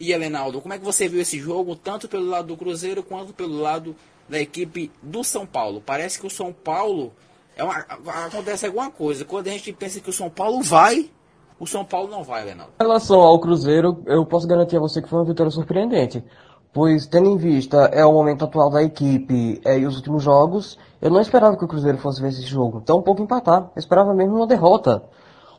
E 0.00 0.12
Elenaldo, 0.12 0.62
como 0.62 0.72
é 0.72 0.78
que 0.78 0.84
você 0.84 1.06
viu 1.06 1.20
esse 1.20 1.38
jogo, 1.38 1.76
tanto 1.76 2.08
pelo 2.08 2.26
lado 2.26 2.48
do 2.48 2.56
Cruzeiro 2.56 3.02
quanto 3.02 3.34
pelo 3.34 3.60
lado 3.60 3.94
da 4.26 4.40
equipe 4.40 4.90
do 5.02 5.22
São 5.22 5.44
Paulo? 5.44 5.82
Parece 5.84 6.18
que 6.18 6.26
o 6.26 6.30
São 6.30 6.54
Paulo 6.54 7.12
é 7.54 7.62
uma, 7.62 7.84
acontece 8.24 8.64
alguma 8.64 8.90
coisa. 8.90 9.26
Quando 9.26 9.48
a 9.48 9.50
gente 9.50 9.70
pensa 9.74 10.00
que 10.00 10.08
o 10.08 10.12
São 10.12 10.30
Paulo 10.30 10.62
vai, 10.62 11.10
o 11.58 11.66
São 11.66 11.84
Paulo 11.84 12.10
não 12.10 12.24
vai, 12.24 12.46
Leonardo. 12.46 12.72
Em 12.80 12.82
relação 12.82 13.20
ao 13.20 13.38
Cruzeiro, 13.38 14.02
eu 14.06 14.24
posso 14.24 14.48
garantir 14.48 14.78
a 14.78 14.80
você 14.80 15.02
que 15.02 15.08
foi 15.08 15.18
uma 15.18 15.26
vitória 15.26 15.52
surpreendente. 15.52 16.24
Pois, 16.72 17.06
tendo 17.06 17.28
em 17.28 17.36
vista 17.36 17.90
é 17.92 18.02
o 18.02 18.12
momento 18.12 18.46
atual 18.46 18.70
da 18.70 18.82
equipe 18.82 19.60
é, 19.66 19.78
e 19.78 19.84
os 19.84 19.96
últimos 19.96 20.22
jogos, 20.22 20.78
eu 21.02 21.10
não 21.10 21.20
esperava 21.20 21.58
que 21.58 21.64
o 21.64 21.68
Cruzeiro 21.68 21.98
fosse 21.98 22.22
vencer 22.22 22.40
esse 22.40 22.48
jogo. 22.48 22.80
Então, 22.82 23.00
um 23.00 23.02
pouco 23.02 23.22
empatar. 23.22 23.70
Eu 23.76 23.78
esperava 23.78 24.14
mesmo 24.14 24.36
uma 24.36 24.46
derrota. 24.46 25.02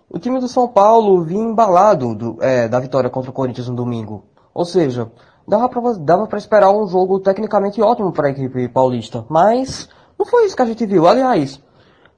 O 0.10 0.18
time 0.18 0.40
do 0.40 0.48
São 0.48 0.68
Paulo 0.68 1.24
vinha 1.24 1.44
embalado 1.44 2.16
do, 2.16 2.38
é, 2.42 2.68
da 2.68 2.80
vitória 2.80 3.10
contra 3.10 3.30
o 3.30 3.34
Corinthians 3.34 3.70
no 3.70 3.76
domingo. 3.76 4.31
Ou 4.54 4.66
seja, 4.66 5.12
dava 5.48 5.70
pra, 5.70 5.82
dava 6.00 6.28
pra 6.28 6.38
esperar 6.38 6.72
um 6.72 6.88
jogo 6.88 7.20
tecnicamente 7.20 7.82
ótimo 7.82 8.12
para 8.12 8.28
a 8.28 8.32
equipe 8.32 8.68
paulista. 8.70 9.26
Mas 9.30 9.90
não 10.18 10.26
foi 10.26 10.46
isso 10.46 10.56
que 10.56 10.62
a 10.62 10.66
gente 10.66 10.86
viu. 10.86 11.08
Aliás, 11.08 11.62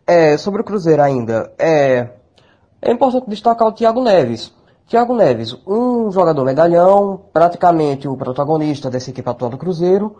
é, 0.05 0.37
sobre 0.37 0.61
o 0.61 0.65
Cruzeiro 0.65 1.01
ainda, 1.01 1.53
é, 1.57 2.09
é 2.81 2.91
importante 2.91 3.29
destacar 3.29 3.67
o 3.67 3.71
Thiago 3.71 4.01
Neves. 4.01 4.53
Thiago 4.87 5.15
Neves, 5.15 5.55
um 5.65 6.11
jogador 6.11 6.43
medalhão, 6.43 7.21
praticamente 7.31 8.07
o 8.07 8.17
protagonista 8.17 8.89
dessa 8.89 9.09
equipe 9.09 9.29
atual 9.29 9.49
do 9.49 9.57
Cruzeiro, 9.57 10.17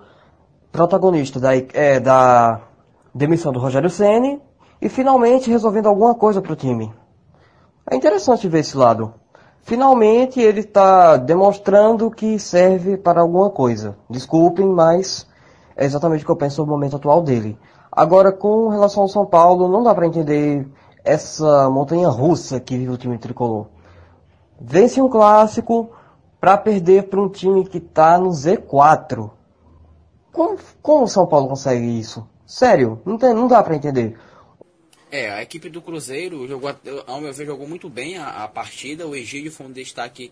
protagonista 0.72 1.40
da, 1.40 1.56
é, 1.56 2.00
da 2.00 2.62
demissão 3.14 3.52
do 3.52 3.60
Rogério 3.60 3.90
Ceni 3.90 4.42
e 4.82 4.88
finalmente 4.90 5.50
resolvendo 5.50 5.88
alguma 5.88 6.16
coisa 6.16 6.42
para 6.42 6.54
o 6.54 6.56
time. 6.56 6.94
É 7.90 7.96
interessante 7.96 8.48
ver 8.48 8.60
esse 8.60 8.78
lado. 8.78 9.14
Finalmente 9.64 10.42
ele 10.42 10.60
está 10.60 11.16
demonstrando 11.16 12.12
que 12.12 12.38
serve 12.38 12.98
para 12.98 13.22
alguma 13.22 13.50
coisa. 13.50 13.98
Desculpem, 14.10 14.68
mas 14.68 15.26
é 15.76 15.86
exatamente 15.86 16.24
o 16.24 16.26
que 16.26 16.32
eu 16.32 16.36
penso 16.36 16.58
sobre 16.58 16.74
o 16.74 16.76
momento 16.76 16.98
atual 16.98 17.22
dele. 17.22 17.58
Agora, 17.90 18.32
com 18.34 18.68
relação 18.68 19.04
ao 19.04 19.10
São 19.10 19.26
Paulo, 19.26 19.70
não 19.70 19.82
dá 19.82 19.96
para 19.96 20.06
entender 20.06 20.68
essa 21.02 21.70
montanha 21.70 22.10
russa 22.10 22.60
que 22.60 22.78
vive 22.78 22.92
o 22.92 22.98
time 22.98 23.18
tricolor. 23.18 23.68
Vence 24.60 25.02
um 25.02 25.08
clássico 25.08 25.92
para 26.42 26.58
perder 26.58 27.04
para 27.04 27.22
um 27.22 27.30
time 27.30 27.64
que 27.66 27.78
está 27.78 28.18
no 28.18 28.32
Z4. 28.32 29.30
Como, 30.34 30.58
como 30.82 31.04
o 31.06 31.08
São 31.08 31.26
Paulo 31.26 31.48
consegue 31.48 32.00
isso? 32.00 32.28
Sério, 32.46 33.00
não, 33.06 33.18
tem, 33.18 33.34
não 33.34 33.48
dá 33.48 33.64
para 33.64 33.76
entender. 33.76 34.18
É, 35.16 35.30
a 35.30 35.42
equipe 35.44 35.70
do 35.70 35.82
Cruzeiro 35.82 36.48
jogou, 36.48 36.76
ao 37.06 37.22
meu 37.22 37.32
ver, 37.32 37.46
jogou 37.46 37.68
muito 37.68 37.90
bem 37.90 38.18
a, 38.18 38.44
a 38.44 38.48
partida. 38.48 39.08
O 39.08 39.16
Egídio 39.16 39.52
foi 39.52 39.68
um 39.68 39.72
destaque 39.72 40.32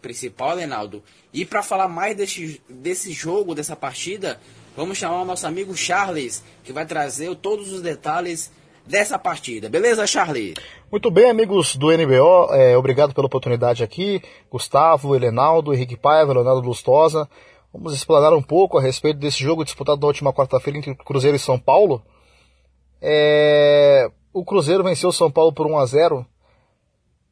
principal, 0.00 0.54
Lenaldo. 0.54 1.02
E 1.32 1.44
para 1.44 1.62
falar 1.62 1.88
mais 1.88 2.16
desse, 2.16 2.62
desse 2.68 3.12
jogo, 3.12 3.54
dessa 3.54 3.74
partida, 3.74 4.40
Vamos 4.76 4.98
chamar 4.98 5.22
o 5.22 5.24
nosso 5.24 5.46
amigo 5.46 5.76
Charles, 5.76 6.42
que 6.62 6.72
vai 6.72 6.86
trazer 6.86 7.34
todos 7.36 7.72
os 7.72 7.82
detalhes 7.82 8.52
dessa 8.86 9.18
partida. 9.18 9.68
Beleza, 9.68 10.06
Charles? 10.06 10.54
Muito 10.90 11.10
bem, 11.10 11.28
amigos 11.28 11.76
do 11.76 11.88
NBO, 11.88 12.54
é, 12.54 12.76
obrigado 12.76 13.12
pela 13.12 13.26
oportunidade 13.26 13.82
aqui. 13.82 14.22
Gustavo, 14.50 15.14
Helenaldo, 15.14 15.74
Henrique 15.74 15.96
Paiva, 15.96 16.32
Leonardo 16.32 16.60
Lustosa. 16.60 17.28
Vamos 17.72 17.94
explanar 17.94 18.32
um 18.32 18.42
pouco 18.42 18.78
a 18.78 18.82
respeito 18.82 19.18
desse 19.18 19.42
jogo 19.42 19.64
disputado 19.64 20.00
na 20.00 20.06
última 20.06 20.32
quarta-feira 20.32 20.78
entre 20.78 20.94
Cruzeiro 20.94 21.36
e 21.36 21.40
São 21.40 21.58
Paulo. 21.58 22.02
É, 23.02 24.10
o 24.32 24.44
Cruzeiro 24.44 24.84
venceu 24.84 25.10
o 25.10 25.12
São 25.12 25.30
Paulo 25.30 25.52
por 25.52 25.66
1 25.66 25.78
a 25.78 25.86
0 25.86 26.26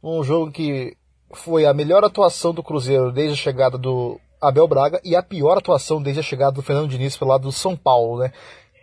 um 0.02 0.22
jogo 0.22 0.52
que 0.52 0.96
foi 1.32 1.66
a 1.66 1.74
melhor 1.74 2.04
atuação 2.04 2.54
do 2.54 2.62
Cruzeiro 2.62 3.12
desde 3.12 3.34
a 3.34 3.42
chegada 3.42 3.76
do 3.76 4.18
Abel 4.40 4.68
Braga 4.68 5.00
e 5.04 5.16
a 5.16 5.22
pior 5.22 5.58
atuação 5.58 6.00
desde 6.00 6.20
a 6.20 6.22
chegada 6.22 6.52
do 6.52 6.62
Fernando 6.62 6.88
Diniz 6.88 7.16
pelo 7.16 7.30
lado 7.30 7.42
do 7.42 7.52
São 7.52 7.76
Paulo, 7.76 8.20
né? 8.20 8.32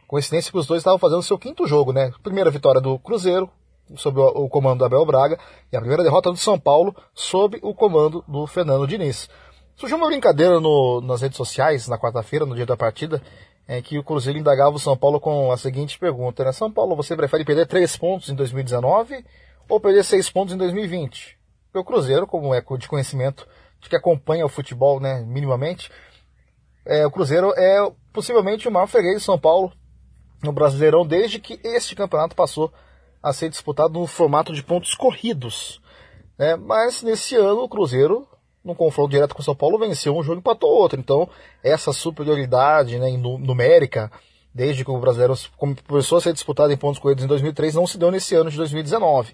Coincidência 0.08 0.52
que 0.52 0.58
os 0.58 0.68
dois 0.68 0.82
estavam 0.82 1.00
fazendo 1.00 1.24
seu 1.24 1.38
quinto 1.38 1.66
jogo, 1.66 1.92
né? 1.92 2.12
Primeira 2.22 2.52
vitória 2.52 2.80
do 2.80 3.00
Cruzeiro, 3.00 3.50
sob 3.96 4.20
o 4.20 4.48
comando 4.50 4.80
do 4.80 4.86
Abel 4.86 5.06
Braga, 5.06 5.40
e 5.72 5.76
a 5.78 5.80
primeira 5.80 6.04
derrota 6.04 6.30
do 6.30 6.38
São 6.38 6.60
Paulo, 6.60 6.96
sob 7.14 7.58
o 7.64 7.74
comando 7.74 8.24
do 8.28 8.46
Fernando 8.46 8.86
Diniz. 8.86 9.30
Surgiu 9.76 9.98
uma 9.98 10.08
brincadeira 10.08 10.60
no, 10.60 11.02
nas 11.02 11.22
redes 11.22 11.38
sociais 11.38 11.88
na 11.88 11.98
quarta-feira, 11.98 12.46
no 12.46 12.56
dia 12.56 12.66
da 12.66 12.78
partida, 12.78 13.22
é 13.68 13.82
que 13.82 13.98
o 13.98 14.04
Cruzeiro 14.04 14.38
indagava 14.38 14.76
o 14.76 14.80
São 14.80 14.96
Paulo 14.96 15.20
com 15.20 15.52
a 15.52 15.58
seguinte 15.58 15.98
pergunta, 15.98 16.44
né? 16.44 16.52
São 16.52 16.72
Paulo, 16.72 16.96
você 16.96 17.16
prefere 17.16 17.44
perder 17.44 17.66
três 17.66 17.98
pontos 17.98 18.30
em 18.30 18.36
2019 18.36 19.26
ou 19.68 19.80
perder 19.80 20.04
seis 20.04 20.30
pontos 20.30 20.54
em 20.54 20.58
2020? 20.58 21.38
Porque 21.66 21.80
o 21.80 21.84
Cruzeiro, 21.84 22.28
como 22.28 22.54
é 22.54 22.62
de 22.62 22.88
conhecimento 22.88 23.48
de 23.82 23.90
que 23.90 23.96
acompanha 23.96 24.46
o 24.46 24.50
futebol, 24.50 25.00
né, 25.00 25.22
minimamente, 25.22 25.92
é, 26.86 27.06
o 27.06 27.12
Cruzeiro 27.12 27.54
é 27.58 27.92
possivelmente 28.14 28.68
o 28.68 28.72
maior 28.72 28.88
freguês 28.88 29.18
de 29.18 29.24
São 29.24 29.40
Paulo 29.40 29.74
no 30.44 30.52
Brasileirão 30.52 31.06
desde 31.06 31.40
que 31.40 31.60
este 31.64 31.96
campeonato 31.96 32.36
passou 32.36 32.72
a 33.22 33.34
ser 33.34 33.50
disputado 33.50 34.00
no 34.00 34.06
formato 34.06 34.54
de 34.54 34.62
pontos 34.62 34.94
corridos. 34.94 35.82
Né? 36.38 36.56
Mas 36.56 37.02
nesse 37.02 37.36
ano 37.36 37.64
o 37.64 37.70
Cruzeiro, 37.70 38.28
no 38.66 38.76
confronto 38.76 39.12
direto 39.12 39.36
com 39.36 39.42
o 39.42 39.46
São 39.46 39.56
Paulo, 39.56 39.78
venceu 39.78 40.18
um 40.18 40.24
jogo 40.24 40.38
e 40.38 40.40
empatou 40.40 40.70
outro. 40.70 41.00
Então 41.00 41.30
essa 41.64 41.94
superioridade 41.94 42.98
né, 43.00 43.16
numérica, 43.16 44.12
desde 44.54 44.84
que 44.84 44.92
o 44.92 45.00
Brasileiro 45.00 45.34
começou 45.88 46.18
a 46.18 46.22
ser 46.22 46.34
disputado 46.34 46.74
em 46.74 46.78
pontos 46.78 47.00
corridos 47.00 47.24
em 47.24 47.28
2003, 47.28 47.76
não 47.76 47.86
se 47.88 47.98
deu 47.98 48.12
nesse 48.12 48.36
ano 48.36 48.50
de 48.50 48.58
2019. 48.58 49.34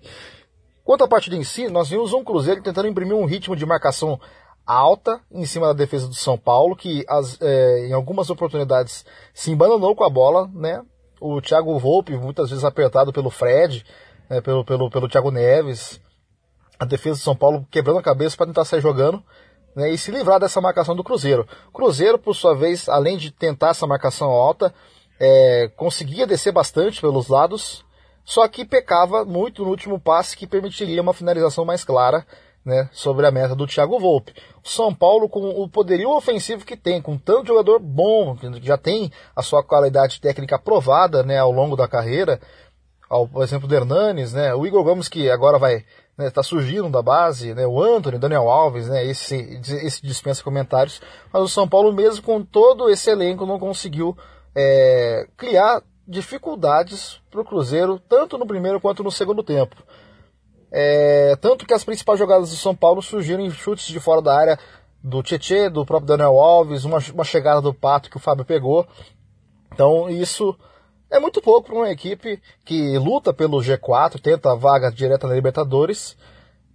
Quanto 0.84 1.04
à 1.04 1.08
partida 1.08 1.36
em 1.36 1.44
si, 1.44 1.70
nós 1.70 1.90
vimos 1.90 2.12
um 2.12 2.24
Cruzeiro 2.24 2.62
tentando 2.62 2.88
imprimir 2.88 3.16
um 3.16 3.26
ritmo 3.26 3.56
de 3.56 3.66
marcação 3.66 4.20
alta 4.66 5.22
em 5.32 5.46
cima 5.46 5.68
da 5.68 5.74
defesa 5.74 6.08
do 6.08 6.14
São 6.14 6.38
Paulo, 6.38 6.76
que 6.76 7.06
as, 7.08 7.40
é, 7.42 7.88
em 7.88 7.94
algumas 7.94 8.30
oportunidades 8.30 9.06
se 9.34 9.52
embananou 9.52 9.96
com 9.96 10.04
a 10.04 10.10
bola, 10.10 10.50
né? 10.54 10.82
o 11.22 11.40
Thiago 11.40 11.78
Volpe, 11.78 12.18
muitas 12.18 12.50
vezes 12.50 12.66
apertado 12.66 13.14
pelo 13.14 13.30
Fred, 13.30 13.86
né, 14.28 14.42
pelo, 14.42 14.66
pelo, 14.66 14.90
pelo 14.90 15.08
Thiago 15.08 15.30
Neves, 15.30 16.02
a 16.82 16.86
defesa 16.86 17.20
do 17.20 17.24
São 17.24 17.36
Paulo 17.36 17.64
quebrando 17.70 18.00
a 18.00 18.04
cabeça 18.04 18.36
para 18.36 18.48
tentar 18.48 18.66
sair 18.66 18.82
jogando 18.82 19.24
né, 19.76 19.92
e 19.92 19.98
se 20.00 20.10
livrar 20.10 20.40
dessa 20.40 20.60
marcação 20.60 20.96
do 20.96 21.04
Cruzeiro. 21.04 21.48
Cruzeiro, 21.72 22.18
por 22.18 22.36
sua 22.36 22.56
vez, 22.56 22.90
além 22.90 23.18
de 23.18 23.30
tentar 23.30 23.70
essa 23.70 23.86
marcação 23.86 24.32
alta, 24.32 24.74
é, 25.20 25.70
conseguia 25.78 26.26
descer 26.26 26.52
bastante 26.52 27.00
pelos 27.00 27.28
lados, 27.28 27.86
só 28.26 28.48
que 28.48 28.66
pecava 28.66 29.24
muito 29.24 29.64
no 29.64 29.70
último 29.70 30.00
passe 30.00 30.36
que 30.36 30.48
permitiria 30.48 31.04
uma 31.04 31.14
finalização 31.14 31.64
mais 31.64 31.84
clara 31.84 32.26
né, 32.66 32.90
sobre 32.92 33.28
a 33.28 33.32
meta 33.32 33.56
do 33.56 33.68
Thiago 33.68 34.00
Volpe. 34.00 34.34
O 34.66 34.68
São 34.68 34.92
Paulo, 34.92 35.30
com 35.30 35.50
o 35.50 35.70
poderio 35.70 36.10
ofensivo 36.10 36.66
que 36.66 36.76
tem, 36.76 37.00
com 37.00 37.16
tanto 37.16 37.50
jogador 37.50 37.78
bom, 37.78 38.36
que 38.36 38.66
já 38.66 38.76
tem 38.78 39.12
a 39.36 39.44
sua 39.44 39.64
qualidade 39.64 40.20
técnica 40.20 40.56
aprovada 40.56 41.22
né, 41.22 41.38
ao 41.38 41.52
longo 41.52 41.76
da 41.76 41.88
carreira, 41.88 42.42
ao, 43.08 43.28
por 43.28 43.44
exemplo, 43.44 43.68
do 43.68 43.76
Hernanes, 43.76 44.34
né, 44.34 44.56
o 44.56 44.66
Igor 44.66 44.84
Gomes 44.84 45.08
que 45.08 45.30
agora 45.30 45.60
vai 45.60 45.86
está 46.12 46.24
né, 46.24 46.30
tá 46.30 46.44
surgindo 46.44 46.90
da 46.90 47.02
base, 47.02 47.54
né, 47.54 47.66
o 47.66 47.82
Anthony, 47.82 48.18
Daniel 48.18 48.50
Alves, 48.50 48.88
né, 48.88 49.06
esse, 49.06 49.36
esse 49.84 50.02
dispensa 50.02 50.44
comentários, 50.44 51.02
mas 51.32 51.42
o 51.42 51.48
São 51.48 51.68
Paulo 51.68 51.92
mesmo 51.92 52.24
com 52.24 52.44
todo 52.44 52.90
esse 52.90 53.10
elenco 53.10 53.46
não 53.46 53.60
conseguiu 53.60 54.16
é, 54.56 55.28
criar 55.38 55.82
dificuldades 56.08 57.22
para 57.30 57.42
o 57.42 57.46
Cruzeiro, 57.46 58.00
tanto 58.00 58.38
no 58.38 58.46
primeiro 58.46 58.82
quanto 58.82 59.04
no 59.04 59.12
segundo 59.12 59.44
tempo. 59.44 59.76
É, 60.72 61.36
tanto 61.42 61.66
que 61.66 61.74
as 61.74 61.84
principais 61.84 62.20
jogadas 62.20 62.50
do 62.50 62.56
São 62.56 62.76
Paulo 62.76 63.02
surgiram 63.02 63.44
em 63.44 63.50
chutes 63.50 63.88
de 63.88 64.00
fora 64.00 64.22
da 64.22 64.36
área 64.36 64.60
do 65.04 65.24
Tietê, 65.24 65.70
do 65.70 65.86
próprio 65.86 66.08
Daniel 66.08 66.40
Alves, 66.40 66.86
uma, 66.86 67.00
uma 67.14 67.24
chegada 67.24 67.62
do 67.62 67.74
Pato 67.74 68.10
que 68.10 68.18
o 68.18 68.20
Fábio 68.20 68.46
pegou. 68.46 68.86
Então 69.74 70.10
isso 70.10 70.56
é 71.12 71.20
muito 71.20 71.42
pouco 71.42 71.68
para 71.68 71.76
uma 71.76 71.92
equipe 71.92 72.42
que 72.66 72.98
luta 72.98 73.34
pelo 73.34 73.58
G4, 73.58 74.20
tenta 74.20 74.52
a 74.52 74.56
vaga 74.56 74.92
direta 74.92 75.28
na 75.28 75.36
Libertadores 75.36 76.16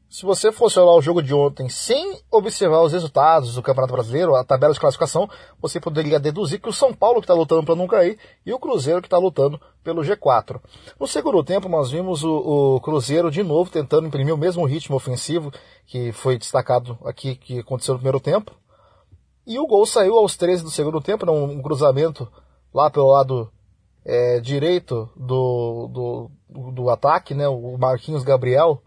se 0.09 0.25
você 0.25 0.53
fosse 0.53 0.79
olhar 0.79 0.93
o 0.93 1.03
jogo 1.03 1.21
de 1.21 1.35
ontem 1.35 1.69
sem 1.69 2.21
observar 2.31 2.81
os 2.81 2.93
resultados 2.93 3.55
do 3.55 3.63
Campeonato 3.63 3.93
Brasileiro, 3.93 4.37
a 4.37 4.45
tabela 4.45 4.73
de 4.73 4.79
classificação, 4.79 5.29
você 5.61 5.81
poderia 5.81 6.21
deduzir 6.21 6.61
que 6.61 6.69
o 6.69 6.73
São 6.73 6.95
Paulo 6.95 7.21
que 7.21 7.25
está 7.25 7.35
lutando 7.35 7.65
para 7.65 7.75
não 7.75 7.89
cair 7.89 8.19
e 8.45 8.53
o 8.53 8.59
Cruzeiro 8.59 9.03
que 9.03 9.09
está 9.09 9.19
lutando 9.19 9.61
pelo 9.83 10.03
G4. 10.03 10.61
No 10.99 11.09
segundo 11.09 11.43
tempo, 11.43 11.69
nós 11.69 11.91
vimos 11.91 12.23
o, 12.23 12.77
o, 12.77 12.81
Cruzeiro 12.81 13.31
de 13.31 13.43
novo 13.43 13.71
tentando 13.71 14.07
imprimir 14.07 14.33
o 14.33 14.39
mesmo 14.39 14.65
ritmo 14.65 14.97
ofensivo 14.97 15.53
que 15.87 16.13
foi 16.13 16.39
destacado 16.39 16.97
aqui, 17.05 17.35
que 17.35 17.59
aconteceu 17.59 17.95
no 17.95 17.99
primeiro 17.99 18.21
tempo. 18.21 18.53
E 19.45 19.59
o 19.59 19.67
gol 19.67 19.85
saiu 19.87 20.17
aos 20.17 20.37
13 20.37 20.63
do 20.63 20.71
segundo 20.71 21.01
tempo, 21.01 21.31
um 21.31 21.61
cruzamento 21.61 22.27
lá 22.73 22.89
pelo 22.91 23.11
lado 23.11 23.53
é, 24.07 24.39
direito 24.39 25.11
do, 25.17 26.31
do, 26.49 26.71
do 26.71 26.91
ataque, 26.91 27.35
né? 27.35 27.49
O 27.49 27.77
Marquinhos 27.77 28.23
Gabriel 28.23 28.81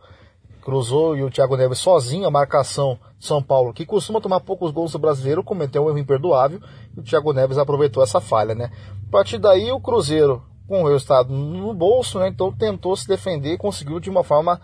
cruzou 0.61 1.17
e 1.17 1.23
o 1.23 1.29
Thiago 1.29 1.57
Neves 1.57 1.79
sozinho, 1.79 2.25
a 2.25 2.31
marcação 2.31 2.97
de 3.17 3.25
São 3.25 3.43
Paulo, 3.43 3.73
que 3.73 3.85
costuma 3.85 4.21
tomar 4.21 4.39
poucos 4.39 4.71
gols 4.71 4.93
do 4.93 4.99
brasileiro, 4.99 5.43
cometeu 5.43 5.83
um 5.83 5.89
erro 5.89 5.97
imperdoável 5.97 6.61
e 6.95 6.99
o 6.99 7.03
Thiago 7.03 7.33
Neves 7.33 7.57
aproveitou 7.57 8.01
essa 8.01 8.21
falha, 8.21 8.55
né? 8.55 8.71
A 9.07 9.11
partir 9.11 9.37
daí 9.37 9.71
o 9.71 9.81
Cruzeiro, 9.81 10.41
com 10.67 10.83
o 10.83 10.87
resultado 10.87 11.33
no 11.33 11.73
bolso, 11.73 12.17
né? 12.19 12.29
Então 12.29 12.51
tentou 12.51 12.95
se 12.95 13.07
defender 13.07 13.53
e 13.53 13.57
conseguiu 13.57 13.99
de 13.99 14.09
uma 14.09 14.23
forma 14.23 14.61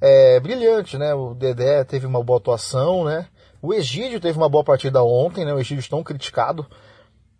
é, 0.00 0.40
brilhante, 0.40 0.96
né? 0.96 1.12
O 1.12 1.34
Dedé 1.34 1.84
teve 1.84 2.06
uma 2.06 2.22
boa 2.22 2.38
atuação, 2.38 3.04
né? 3.04 3.26
O 3.60 3.74
Egídio 3.74 4.20
teve 4.20 4.38
uma 4.38 4.48
boa 4.48 4.64
partida 4.64 5.02
ontem, 5.02 5.44
né? 5.44 5.52
O 5.52 5.58
Egídio 5.58 5.86
tão 5.90 6.02
criticado. 6.02 6.64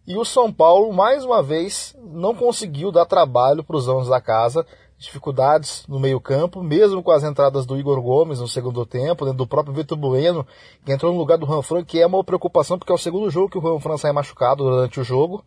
E 0.09 0.17
o 0.17 0.25
São 0.25 0.51
Paulo, 0.51 0.91
mais 0.91 1.23
uma 1.23 1.43
vez, 1.43 1.95
não 2.03 2.35
conseguiu 2.35 2.91
dar 2.91 3.05
trabalho 3.05 3.63
para 3.63 3.77
os 3.77 3.91
anos 3.91 4.09
da 4.09 4.19
casa 4.23 4.65
dificuldades 4.97 5.85
no 5.87 6.01
meio-campo, 6.01 6.63
mesmo 6.63 7.03
com 7.03 7.11
as 7.11 7.23
entradas 7.23 7.67
do 7.67 7.79
Igor 7.79 8.01
Gomes 8.01 8.41
no 8.41 8.49
segundo 8.49 8.87
tempo, 8.87 9.27
né, 9.27 9.35
do 9.35 9.47
próprio 9.47 9.75
Vitor 9.75 9.99
Bueno, 9.99 10.47
que 10.83 10.91
entrou 10.91 11.13
no 11.13 11.19
lugar 11.19 11.37
do 11.37 11.45
Ranfran, 11.45 11.85
que 11.85 12.01
é 12.01 12.07
uma 12.07 12.25
preocupação, 12.25 12.79
porque 12.79 12.91
é 12.91 12.95
o 12.95 12.99
segundo 12.99 13.29
jogo 13.29 13.51
que 13.51 13.59
o 13.59 13.61
Ranfran 13.61 13.99
sai 13.99 14.11
machucado 14.11 14.65
durante 14.65 14.99
o 14.99 15.05
jogo, 15.05 15.45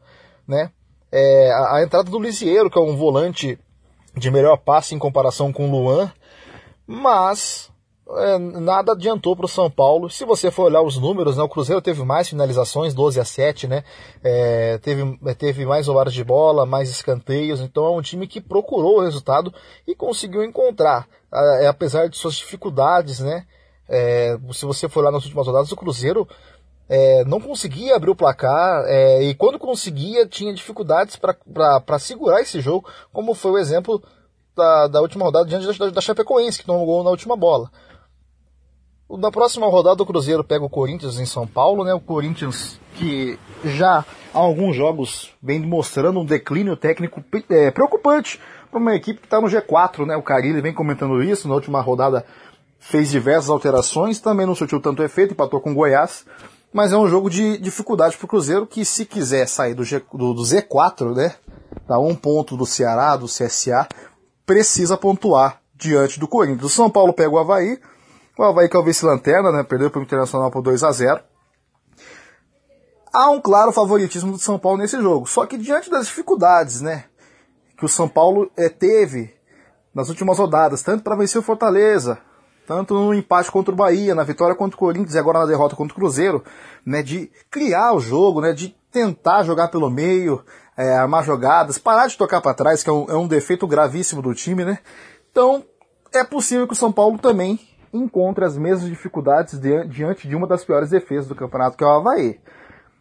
né? 0.48 0.72
É, 1.12 1.52
a, 1.52 1.78
a, 1.78 1.84
entrada 1.84 2.12
do 2.12 2.20
Lisieiro, 2.20 2.70
que 2.70 2.78
é 2.78 2.82
um 2.82 2.96
volante 2.96 3.60
de 4.16 4.30
melhor 4.30 4.58
passe 4.58 4.94
em 4.94 5.00
comparação 5.00 5.52
com 5.52 5.68
o 5.68 5.72
Luan, 5.72 6.12
mas 6.86 7.71
é, 8.18 8.38
nada 8.38 8.92
adiantou 8.92 9.36
para 9.36 9.46
o 9.46 9.50
São 9.50 9.70
Paulo. 9.70 10.10
Se 10.10 10.26
você 10.26 10.52
for 10.52 10.64
olhar 10.64 10.82
os 10.82 10.98
números, 10.98 11.38
né, 11.38 11.44
o 11.44 11.50
Cruzeiro 11.50 11.82
teve 11.82 12.04
mais 12.04 12.30
finalizações, 12.30 12.94
12 12.94 13.20
a 13.20 13.26
7, 13.26 13.68
né? 13.68 13.84
É, 14.24 14.78
teve, 14.80 15.20
é, 15.26 15.34
teve 15.34 15.66
mais 15.66 15.88
roubadas 15.88 16.14
de 16.14 16.24
bola, 16.24 16.66
mais 16.66 16.90
escanteios. 16.90 17.62
Então 17.62 17.86
é 17.86 17.92
um 17.92 18.02
time 18.02 18.28
que 18.28 18.42
procurou 18.42 18.98
o 18.98 19.02
resultado 19.02 19.54
e 19.88 19.96
conseguiu 19.96 20.44
encontrar. 20.44 21.08
É, 21.34 21.68
apesar 21.68 22.08
de 22.08 22.18
suas 22.18 22.36
dificuldades, 22.36 23.20
né? 23.20 23.46
É, 23.88 24.38
se 24.54 24.66
você 24.66 24.88
for 24.88 25.04
lá 25.04 25.12
nas 25.12 25.24
últimas 25.24 25.48
rodadas, 25.48 25.72
o 25.72 25.76
Cruzeiro 25.76 26.28
é, 26.88 27.24
não 27.26 27.40
conseguia 27.40 27.96
abrir 27.96 28.10
o 28.10 28.16
placar 28.16 28.84
é, 28.86 29.24
e 29.24 29.34
quando 29.34 29.58
conseguia 29.58 30.26
tinha 30.26 30.54
dificuldades 30.54 31.16
para 31.16 32.00
segurar 32.00 32.42
esse 32.42 32.60
jogo, 32.60 32.90
como 33.14 33.34
foi 33.34 33.52
o 33.52 33.58
exemplo 33.58 34.02
da, 34.56 34.88
da 34.88 35.02
última 35.02 35.26
rodada 35.26 35.46
diante 35.46 35.78
da, 35.78 35.90
da 35.90 36.02
Chapecoense, 36.02 36.60
que 36.60 36.66
tomou 36.66 36.86
gol 36.86 37.04
na 37.04 37.10
última 37.10 37.36
bola. 37.36 37.72
Na 39.18 39.32
próxima 39.32 39.68
rodada 39.68 40.02
o 40.02 40.06
Cruzeiro 40.06 40.44
pega 40.44 40.64
o 40.64 40.70
Corinthians 40.70 41.20
em 41.20 41.26
São 41.26 41.46
Paulo, 41.46 41.84
né? 41.84 41.94
O 41.94 42.00
Corinthians 42.00 42.80
que 42.96 43.38
já 43.64 44.06
há 44.34 44.40
alguns 44.40 44.76
jogos 44.76 45.32
vem 45.42 45.60
mostrando 45.60 46.20
um 46.20 46.26
declínio 46.26 46.78
técnico 46.78 47.24
é, 47.50 47.72
preocupante 47.72 48.40
para 48.70 48.80
uma 48.80 48.96
equipe 48.96 49.20
que 49.20 49.26
está 49.26 49.42
no 49.42 49.48
G4, 49.48 50.06
né? 50.06 50.16
O 50.16 50.24
Carilli 50.24 50.62
vem 50.62 50.74
comentando 50.74 51.22
isso, 51.22 51.48
na 51.48 51.56
última 51.56 51.82
rodada 51.82 52.26
fez 52.80 53.10
diversas 53.10 53.50
alterações, 53.50 54.20
também 54.20 54.46
não 54.46 54.56
surtiu 54.56 54.80
tanto 54.80 55.04
efeito, 55.04 55.34
empatou 55.34 55.60
com 55.60 55.72
o 55.72 55.76
Goiás, 55.76 56.26
mas 56.74 56.92
é 56.92 56.98
um 56.98 57.08
jogo 57.08 57.30
de 57.30 57.58
dificuldade 57.58 58.18
para 58.18 58.26
o 58.26 58.28
Cruzeiro 58.28 58.66
que 58.66 58.84
se 58.86 59.06
quiser 59.06 59.48
sair 59.48 59.76
do, 59.76 59.84
G, 59.84 60.02
do, 60.14 60.34
do 60.34 60.42
Z4, 60.42 61.16
né? 61.16 61.36
Tá 61.88 62.00
um 62.00 62.16
ponto 62.16 62.58
do 62.58 62.66
Ceará, 62.66 63.16
do 63.16 63.28
CSA, 63.28 63.88
precisa 64.46 64.98
pontuar 64.98 65.62
diante 65.76 66.20
do 66.20 66.28
Corinthians. 66.28 66.64
O 66.64 66.70
São 66.70 66.90
Paulo 66.90 67.14
pega 67.14 67.30
o 67.30 67.38
Havaí, 67.38 67.78
o 68.42 68.50
Havaí 68.50 68.70
que 68.70 68.76
é 68.76 68.80
o 68.80 68.84
vice-lanterna, 68.84 69.52
né? 69.52 69.64
Perdeu 69.64 69.90
para 69.90 70.00
o 70.00 70.04
Internacional 70.04 70.52
por 70.52 70.62
2 70.62 70.84
a 70.84 70.92
0 70.92 71.22
Há 73.14 73.30
um 73.30 73.42
claro 73.42 73.72
favoritismo 73.72 74.32
do 74.32 74.40
São 74.40 74.58
Paulo 74.58 74.78
nesse 74.78 75.00
jogo. 75.02 75.28
Só 75.28 75.46
que 75.46 75.58
diante 75.58 75.90
das 75.90 76.08
dificuldades, 76.08 76.82
né? 76.82 77.06
Que 77.78 77.86
o 77.86 77.90
São 77.90 78.08
Paulo 78.08 78.50
é, 78.56 78.70
teve 78.70 79.34
nas 79.94 80.10
últimas 80.10 80.38
rodadas, 80.38 80.82
tanto 80.82 81.04
para 81.04 81.16
vencer 81.16 81.40
o 81.40 81.44
Fortaleza, 81.44 82.18
tanto 82.66 82.94
no 82.94 83.14
empate 83.14 83.52
contra 83.52 83.74
o 83.74 83.76
Bahia, 83.76 84.16
na 84.16 84.24
vitória 84.24 84.56
contra 84.56 84.76
o 84.76 84.80
Corinthians 84.80 85.16
e 85.16 85.20
agora 85.20 85.40
na 85.40 85.46
derrota 85.46 85.76
contra 85.76 85.94
o 85.94 85.96
Cruzeiro, 85.96 86.44
né, 86.86 87.04
de 87.04 87.30
criar 87.50 87.94
o 87.94 88.00
jogo, 88.00 88.40
né, 88.40 88.54
de 88.54 88.70
tentar 88.92 89.44
jogar 89.44 89.68
pelo 89.68 89.90
meio, 89.90 90.44
é, 90.78 90.96
armar 90.96 91.24
jogadas, 91.24 91.78
parar 91.78 92.08
de 92.08 92.18
tocar 92.18 92.40
para 92.40 92.54
trás, 92.54 92.84
que 92.84 92.90
é 92.90 92.94
um, 92.94 93.06
é 93.10 93.16
um 93.16 93.28
defeito 93.28 93.68
gravíssimo 93.68 94.22
do 94.22 94.34
time, 94.34 94.64
né? 94.64 94.80
Então, 95.30 95.66
é 96.14 96.24
possível 96.24 96.68
que 96.68 96.74
o 96.74 96.78
São 96.78 96.92
Paulo 96.92 97.18
também 97.18 97.60
encontre 97.94 98.46
as 98.46 98.58
mesmas 98.58 98.90
dificuldades 98.90 99.60
diante 99.90 100.28
de 100.28 100.36
uma 100.36 100.48
das 100.48 100.64
piores 100.64 100.90
defesas 100.90 101.28
do 101.28 101.36
campeonato, 101.36 101.78
que 101.78 101.84
é 101.84 101.88
o 101.88 101.92
Havaí. 101.92 102.40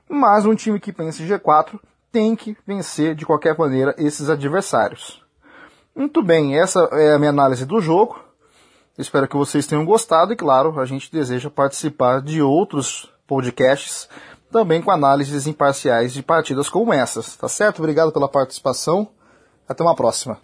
Mas 0.08 0.44
um 0.44 0.54
time 0.54 0.80
que 0.80 0.92
pensa 0.92 1.22
em 1.22 1.28
G4 1.28 1.78
tem 2.10 2.34
que 2.34 2.56
vencer 2.66 3.14
de 3.14 3.24
qualquer 3.24 3.56
maneira 3.56 3.94
esses 3.96 4.28
adversários. 4.28 5.22
Muito 5.94 6.22
bem, 6.22 6.58
essa 6.58 6.80
é 6.92 7.14
a 7.14 7.18
minha 7.18 7.30
análise 7.30 7.64
do 7.64 7.80
jogo. 7.80 8.18
Espero 8.98 9.28
que 9.28 9.36
vocês 9.36 9.66
tenham 9.66 9.84
gostado 9.84 10.32
e, 10.32 10.36
claro, 10.36 10.78
a 10.80 10.84
gente 10.84 11.10
deseja 11.10 11.48
participar 11.48 12.20
de 12.20 12.42
outros 12.42 13.12
podcasts 13.26 14.08
também 14.50 14.82
com 14.82 14.90
análises 14.90 15.46
imparciais 15.46 16.12
de 16.12 16.22
partidas 16.22 16.68
como 16.68 16.92
essas. 16.92 17.36
Tá 17.36 17.48
certo? 17.48 17.78
Obrigado 17.78 18.12
pela 18.12 18.28
participação. 18.28 19.08
Até 19.68 19.82
uma 19.84 19.94
próxima. 19.94 20.38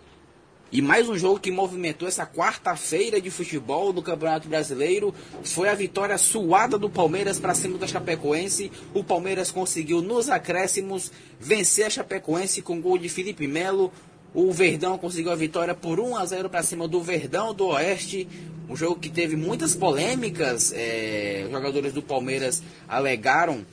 E 0.72 0.82
mais 0.82 1.08
um 1.08 1.16
jogo 1.16 1.38
que 1.38 1.52
movimentou 1.52 2.08
essa 2.08 2.26
quarta-feira 2.26 3.20
de 3.20 3.30
futebol 3.30 3.92
do 3.92 4.02
Campeonato 4.02 4.48
Brasileiro 4.48 5.14
foi 5.44 5.68
a 5.68 5.74
vitória 5.74 6.18
suada 6.18 6.76
do 6.76 6.90
Palmeiras 6.90 7.38
para 7.38 7.54
cima 7.54 7.78
da 7.78 7.86
Chapecoense. 7.86 8.72
O 8.92 9.04
Palmeiras 9.04 9.52
conseguiu 9.52 10.02
nos 10.02 10.28
acréscimos 10.28 11.12
vencer 11.38 11.86
a 11.86 11.90
Chapecoense 11.90 12.62
com 12.62 12.80
gol 12.80 12.98
de 12.98 13.08
Felipe 13.08 13.46
Melo. 13.46 13.92
O 14.34 14.52
Verdão 14.52 14.98
conseguiu 14.98 15.30
a 15.30 15.36
vitória 15.36 15.72
por 15.72 16.00
1 16.00 16.16
a 16.16 16.26
0 16.26 16.50
para 16.50 16.64
cima 16.64 16.88
do 16.88 17.00
Verdão 17.00 17.54
do 17.54 17.66
Oeste. 17.68 18.26
Um 18.68 18.74
jogo 18.74 18.96
que 18.96 19.08
teve 19.08 19.36
muitas 19.36 19.72
polêmicas. 19.72 20.72
É, 20.74 21.46
jogadores 21.48 21.92
do 21.92 22.02
Palmeiras 22.02 22.60
alegaram 22.88 23.64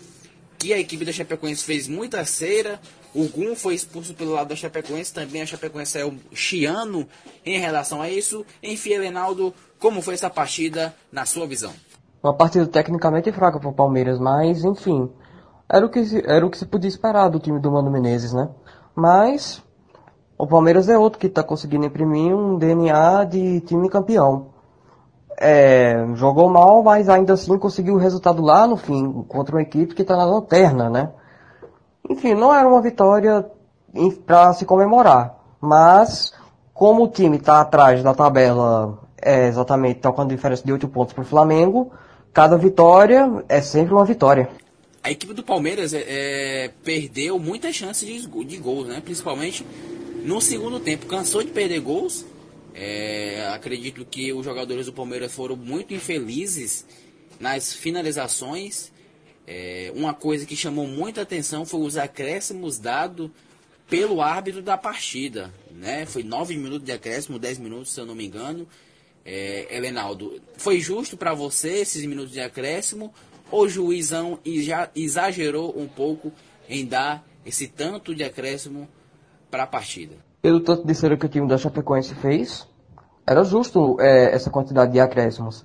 que 0.59 0.71
a 0.71 0.79
equipe 0.79 1.03
da 1.03 1.11
Chapecoense 1.11 1.63
fez 1.63 1.87
muita 1.87 2.23
cera. 2.23 2.79
O 3.15 3.27
Gum 3.29 3.55
foi 3.55 3.75
expulso 3.75 4.13
pelo 4.15 4.31
lado 4.31 4.49
da 4.49 4.55
Chapecoense, 4.55 5.13
também 5.13 5.41
a 5.41 5.45
Chapecoense 5.45 5.99
é 5.99 6.05
o 6.05 6.15
chiano 6.33 7.07
em 7.45 7.59
relação 7.59 8.01
a 8.01 8.09
isso. 8.09 8.43
Enfim, 8.61 8.93
Elenaldo, 8.93 9.53
como 9.79 10.01
foi 10.01 10.15
essa 10.15 10.29
partida 10.29 10.93
na 11.11 11.25
sua 11.25 11.45
visão? 11.45 11.71
Uma 12.23 12.33
partida 12.33 12.65
tecnicamente 12.65 13.31
fraca 13.31 13.59
para 13.59 13.69
o 13.69 13.73
Palmeiras, 13.73 14.17
mas 14.19 14.63
enfim, 14.63 15.11
era 15.69 15.85
o, 15.85 15.89
que 15.89 16.03
se, 16.05 16.23
era 16.25 16.45
o 16.45 16.49
que 16.49 16.57
se 16.57 16.65
podia 16.65 16.87
esperar 16.87 17.29
do 17.29 17.39
time 17.39 17.59
do 17.59 17.71
Mano 17.71 17.91
Menezes, 17.91 18.33
né? 18.33 18.49
Mas 18.95 19.61
o 20.37 20.47
Palmeiras 20.47 20.89
é 20.89 20.97
outro 20.97 21.19
que 21.19 21.27
está 21.27 21.43
conseguindo 21.43 21.85
imprimir 21.85 22.35
um 22.35 22.57
DNA 22.57 23.25
de 23.25 23.61
time 23.61 23.89
campeão. 23.89 24.53
É, 25.37 26.05
jogou 26.15 26.49
mal, 26.49 26.81
mas 26.81 27.09
ainda 27.09 27.33
assim 27.33 27.57
conseguiu 27.57 27.95
o 27.95 27.97
resultado 27.97 28.41
lá 28.41 28.65
no 28.65 28.77
fim, 28.77 29.23
contra 29.27 29.55
uma 29.55 29.61
equipe 29.61 29.93
que 29.93 30.01
está 30.01 30.15
na 30.15 30.25
lanterna, 30.25 30.89
né? 30.89 31.11
Enfim, 32.09 32.33
não 32.33 32.53
era 32.53 32.67
uma 32.67 32.81
vitória 32.81 33.45
para 34.25 34.53
se 34.53 34.65
comemorar. 34.65 35.37
Mas, 35.59 36.33
como 36.73 37.03
o 37.03 37.07
time 37.07 37.37
está 37.37 37.61
atrás 37.61 38.03
da 38.03 38.13
tabela, 38.13 38.99
é, 39.21 39.47
exatamente, 39.47 39.97
está 39.97 40.11
com 40.11 40.21
a 40.21 40.25
diferença 40.25 40.63
de 40.63 40.71
8 40.71 40.87
pontos 40.89 41.13
para 41.13 41.23
o 41.23 41.27
Flamengo, 41.27 41.91
cada 42.33 42.57
vitória 42.57 43.43
é 43.47 43.61
sempre 43.61 43.93
uma 43.93 44.05
vitória. 44.05 44.49
A 45.03 45.11
equipe 45.11 45.33
do 45.33 45.43
Palmeiras 45.43 45.93
é, 45.93 46.05
é, 46.07 46.71
perdeu 46.81 47.37
muitas 47.37 47.75
chances 47.75 48.07
de, 48.07 48.45
de 48.45 48.57
gols, 48.57 48.87
né? 48.87 49.01
principalmente 49.03 49.65
no 50.23 50.39
segundo 50.39 50.79
tempo. 50.79 51.05
Cansou 51.07 51.43
de 51.43 51.51
perder 51.51 51.81
gols. 51.81 52.25
É, 52.73 53.49
acredito 53.53 54.05
que 54.05 54.31
os 54.31 54.45
jogadores 54.45 54.85
do 54.85 54.93
Palmeiras 54.93 55.33
foram 55.33 55.57
muito 55.57 55.93
infelizes 55.93 56.85
nas 57.37 57.73
finalizações. 57.73 58.92
É, 59.45 59.91
uma 59.95 60.13
coisa 60.13 60.45
que 60.45 60.55
chamou 60.55 60.87
muita 60.87 61.21
atenção 61.21 61.65
foi 61.65 61.81
os 61.81 61.97
acréscimos 61.97 62.79
dados 62.79 63.29
pelo 63.89 64.21
árbitro 64.21 64.61
da 64.61 64.77
partida. 64.77 65.53
Né? 65.71 66.05
Foi 66.05 66.23
9 66.23 66.55
minutos 66.55 66.85
de 66.85 66.91
acréscimo, 66.91 67.37
10 67.37 67.59
minutos, 67.59 67.93
se 67.93 67.99
eu 67.99 68.05
não 68.05 68.15
me 68.15 68.25
engano. 68.25 68.67
É, 69.25 69.75
Elenaldo, 69.75 70.41
foi 70.57 70.79
justo 70.79 71.15
para 71.15 71.33
você 71.33 71.81
esses 71.81 72.05
minutos 72.05 72.31
de 72.31 72.41
acréscimo? 72.41 73.13
Ou 73.51 73.63
o 73.63 73.69
juizão 73.69 74.39
já 74.45 74.89
exagerou 74.95 75.77
um 75.77 75.87
pouco 75.87 76.31
em 76.67 76.85
dar 76.85 77.23
esse 77.45 77.67
tanto 77.67 78.15
de 78.15 78.23
acréscimo 78.23 78.87
para 79.51 79.63
a 79.63 79.67
partida? 79.67 80.15
Pelo 80.41 80.59
tanto 80.59 80.85
de 80.85 80.95
cera 80.95 81.15
que 81.15 81.25
o 81.25 81.29
time 81.29 81.47
da 81.47 81.57
Chapecoense 81.57 82.15
fez, 82.15 82.67
era 83.25 83.43
justo 83.43 83.97
é, 84.01 84.33
essa 84.33 84.49
quantidade 84.49 84.91
de 84.91 84.99
acréscimos. 84.99 85.63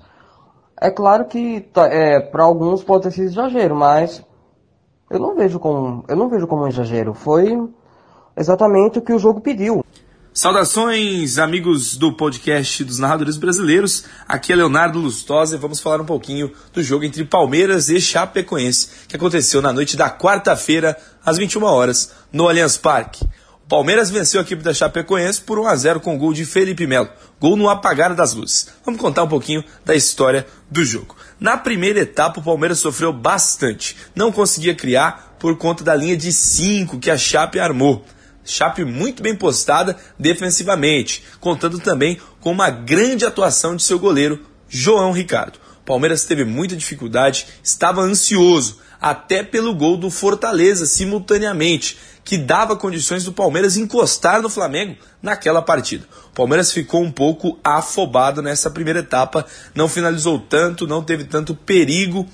É 0.80 0.90
claro 0.90 1.24
que 1.24 1.60
tá, 1.72 1.86
é, 1.86 2.20
para 2.20 2.44
alguns 2.44 2.84
pode 2.84 3.04
ter 3.04 3.10
sido 3.12 3.26
exagero, 3.26 3.74
mas 3.74 4.22
eu 5.10 5.18
não 5.18 5.34
vejo 5.34 5.58
como 5.58 6.04
eu 6.08 6.16
não 6.16 6.28
vejo 6.28 6.46
como 6.46 6.62
um 6.62 6.68
exagero. 6.68 7.14
Foi 7.14 7.68
exatamente 8.36 8.98
o 8.98 9.02
que 9.02 9.12
o 9.12 9.18
jogo 9.18 9.40
pediu. 9.40 9.84
Saudações, 10.32 11.36
amigos 11.36 11.96
do 11.96 12.12
podcast 12.12 12.84
dos 12.84 13.00
narradores 13.00 13.36
brasileiros. 13.36 14.04
Aqui 14.28 14.52
é 14.52 14.56
Leonardo 14.56 15.00
Lustosa 15.00 15.56
e 15.56 15.58
vamos 15.58 15.80
falar 15.80 16.00
um 16.00 16.06
pouquinho 16.06 16.52
do 16.72 16.80
jogo 16.80 17.04
entre 17.04 17.24
Palmeiras 17.24 17.88
e 17.88 18.00
Chapecoense, 18.00 19.08
que 19.08 19.16
aconteceu 19.16 19.60
na 19.60 19.72
noite 19.72 19.96
da 19.96 20.08
quarta-feira, 20.08 20.96
às 21.26 21.38
21 21.38 21.64
horas, 21.64 22.12
no 22.32 22.48
Allianz 22.48 22.76
Parque. 22.76 23.26
Palmeiras 23.68 24.08
venceu 24.08 24.40
a 24.40 24.42
equipe 24.42 24.62
da 24.62 24.72
Chapecoense 24.72 25.42
por 25.42 25.58
1 25.58 25.66
a 25.66 25.76
0 25.76 26.00
com 26.00 26.16
gol 26.16 26.32
de 26.32 26.46
Felipe 26.46 26.86
Melo, 26.86 27.10
gol 27.38 27.54
no 27.54 27.68
apagar 27.68 28.14
das 28.14 28.32
luzes. 28.32 28.68
Vamos 28.82 28.98
contar 28.98 29.24
um 29.24 29.28
pouquinho 29.28 29.62
da 29.84 29.94
história 29.94 30.46
do 30.70 30.82
jogo. 30.82 31.14
Na 31.38 31.58
primeira 31.58 32.00
etapa, 32.00 32.40
o 32.40 32.42
Palmeiras 32.42 32.78
sofreu 32.78 33.12
bastante. 33.12 33.94
Não 34.14 34.32
conseguia 34.32 34.74
criar 34.74 35.36
por 35.38 35.54
conta 35.58 35.84
da 35.84 35.94
linha 35.94 36.16
de 36.16 36.32
5 36.32 36.98
que 36.98 37.10
a 37.10 37.18
Chape 37.18 37.60
armou. 37.60 38.06
Chape 38.42 38.86
muito 38.86 39.22
bem 39.22 39.36
postada 39.36 39.98
defensivamente, 40.18 41.22
contando 41.38 41.78
também 41.78 42.18
com 42.40 42.50
uma 42.50 42.70
grande 42.70 43.26
atuação 43.26 43.76
de 43.76 43.82
seu 43.82 43.98
goleiro, 43.98 44.46
João 44.66 45.12
Ricardo. 45.12 45.58
O 45.82 45.84
Palmeiras 45.84 46.24
teve 46.24 46.42
muita 46.42 46.74
dificuldade, 46.74 47.46
estava 47.62 48.00
ansioso, 48.00 48.78
até 48.98 49.42
pelo 49.42 49.74
gol 49.74 49.96
do 49.96 50.10
Fortaleza 50.10 50.86
simultaneamente, 50.86 51.98
que 52.28 52.36
dava 52.36 52.76
condições 52.76 53.24
do 53.24 53.32
Palmeiras 53.32 53.78
encostar 53.78 54.42
no 54.42 54.50
Flamengo 54.50 54.98
naquela 55.22 55.62
partida. 55.62 56.04
O 56.26 56.34
Palmeiras 56.34 56.70
ficou 56.70 57.02
um 57.02 57.10
pouco 57.10 57.58
afobado 57.64 58.42
nessa 58.42 58.70
primeira 58.70 58.98
etapa, 58.98 59.46
não 59.74 59.88
finalizou 59.88 60.38
tanto, 60.38 60.86
não 60.86 61.02
teve 61.02 61.24
tanto 61.24 61.54
perigo 61.54 62.28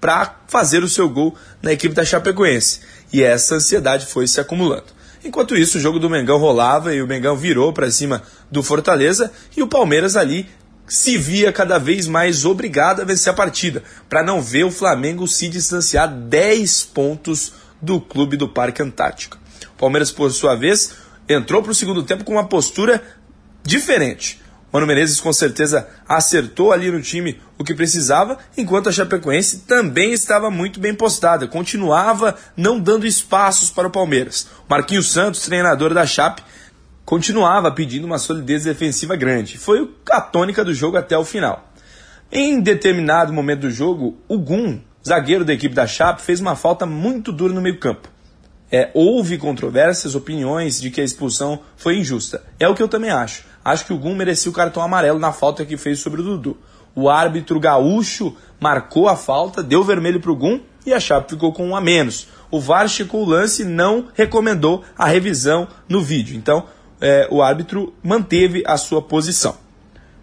para 0.00 0.40
fazer 0.48 0.82
o 0.82 0.88
seu 0.88 1.08
gol 1.08 1.36
na 1.62 1.72
equipe 1.72 1.94
da 1.94 2.04
Chapecoense. 2.04 2.80
E 3.12 3.22
essa 3.22 3.54
ansiedade 3.54 4.06
foi 4.06 4.26
se 4.26 4.40
acumulando. 4.40 4.86
Enquanto 5.24 5.56
isso, 5.56 5.78
o 5.78 5.80
jogo 5.80 6.00
do 6.00 6.10
Mengão 6.10 6.38
rolava 6.38 6.92
e 6.92 7.00
o 7.00 7.06
Mengão 7.06 7.36
virou 7.36 7.72
para 7.72 7.88
cima 7.88 8.24
do 8.50 8.64
Fortaleza 8.64 9.30
e 9.56 9.62
o 9.62 9.68
Palmeiras 9.68 10.16
ali 10.16 10.48
se 10.88 11.16
via 11.16 11.52
cada 11.52 11.78
vez 11.78 12.08
mais 12.08 12.44
obrigado 12.44 13.00
a 13.00 13.04
vencer 13.04 13.32
a 13.32 13.36
partida, 13.36 13.84
para 14.08 14.24
não 14.24 14.42
ver 14.42 14.64
o 14.64 14.72
Flamengo 14.72 15.28
se 15.28 15.48
distanciar 15.48 16.08
10 16.08 16.82
pontos 16.82 17.52
do 17.80 18.00
clube 18.00 18.36
do 18.36 18.48
Parque 18.48 18.82
Antártico. 18.82 19.38
O 19.74 19.78
Palmeiras, 19.78 20.10
por 20.10 20.30
sua 20.30 20.54
vez, 20.54 20.94
entrou 21.28 21.62
para 21.62 21.72
o 21.72 21.74
segundo 21.74 22.02
tempo 22.02 22.24
com 22.24 22.32
uma 22.32 22.48
postura 22.48 23.02
diferente. 23.62 24.40
Mano 24.72 24.86
Menezes 24.86 25.20
com 25.20 25.32
certeza 25.32 25.88
acertou 26.08 26.72
ali 26.72 26.90
no 26.90 27.00
time 27.00 27.40
o 27.56 27.64
que 27.64 27.74
precisava, 27.74 28.38
enquanto 28.58 28.88
a 28.88 28.92
Chapecoense 28.92 29.60
também 29.60 30.12
estava 30.12 30.50
muito 30.50 30.78
bem 30.78 30.94
postada, 30.94 31.48
continuava 31.48 32.36
não 32.56 32.78
dando 32.78 33.06
espaços 33.06 33.70
para 33.70 33.88
o 33.88 33.90
Palmeiras. 33.90 34.48
Marquinhos 34.68 35.10
Santos, 35.10 35.40
treinador 35.42 35.94
da 35.94 36.04
Chape, 36.04 36.42
continuava 37.06 37.70
pedindo 37.70 38.04
uma 38.04 38.18
solidez 38.18 38.64
defensiva 38.64 39.16
grande. 39.16 39.56
Foi 39.56 39.90
a 40.10 40.20
tônica 40.20 40.64
do 40.64 40.74
jogo 40.74 40.96
até 40.98 41.16
o 41.16 41.24
final. 41.24 41.72
Em 42.30 42.60
determinado 42.60 43.32
momento 43.32 43.60
do 43.60 43.70
jogo, 43.70 44.18
o 44.28 44.36
Gum, 44.36 44.80
zagueiro 45.06 45.44
da 45.44 45.52
equipe 45.52 45.74
da 45.74 45.86
Chape, 45.86 46.22
fez 46.22 46.40
uma 46.40 46.56
falta 46.56 46.84
muito 46.84 47.32
dura 47.32 47.52
no 47.52 47.60
meio-campo. 47.60 48.08
É, 48.70 48.90
houve 48.92 49.38
controvérsias, 49.38 50.16
opiniões 50.16 50.80
de 50.80 50.90
que 50.90 51.00
a 51.00 51.04
expulsão 51.04 51.60
foi 51.76 51.98
injusta. 51.98 52.42
É 52.58 52.68
o 52.68 52.74
que 52.74 52.82
eu 52.82 52.88
também 52.88 53.10
acho. 53.10 53.44
Acho 53.64 53.86
que 53.86 53.92
o 53.92 53.98
Gum 53.98 54.14
merecia 54.14 54.50
o 54.50 54.54
cartão 54.54 54.82
amarelo 54.82 55.18
na 55.18 55.32
falta 55.32 55.64
que 55.64 55.76
fez 55.76 56.00
sobre 56.00 56.20
o 56.20 56.24
Dudu. 56.24 56.58
O 56.94 57.08
árbitro 57.08 57.60
gaúcho 57.60 58.34
marcou 58.58 59.08
a 59.08 59.16
falta, 59.16 59.62
deu 59.62 59.84
vermelho 59.84 60.20
para 60.20 60.32
o 60.32 60.36
Gum 60.36 60.60
e 60.84 60.92
a 60.92 60.98
Chape 60.98 61.30
ficou 61.30 61.52
com 61.52 61.68
um 61.68 61.76
a 61.76 61.80
menos. 61.80 62.28
O 62.50 62.60
VAR 62.60 62.88
checou 62.88 63.22
o 63.22 63.28
lance 63.28 63.62
e 63.62 63.66
não 63.66 64.08
recomendou 64.14 64.82
a 64.96 65.06
revisão 65.06 65.68
no 65.88 66.02
vídeo. 66.02 66.36
Então, 66.36 66.66
é, 67.00 67.28
o 67.30 67.42
árbitro 67.42 67.94
manteve 68.02 68.64
a 68.66 68.76
sua 68.76 69.02
posição. 69.02 69.56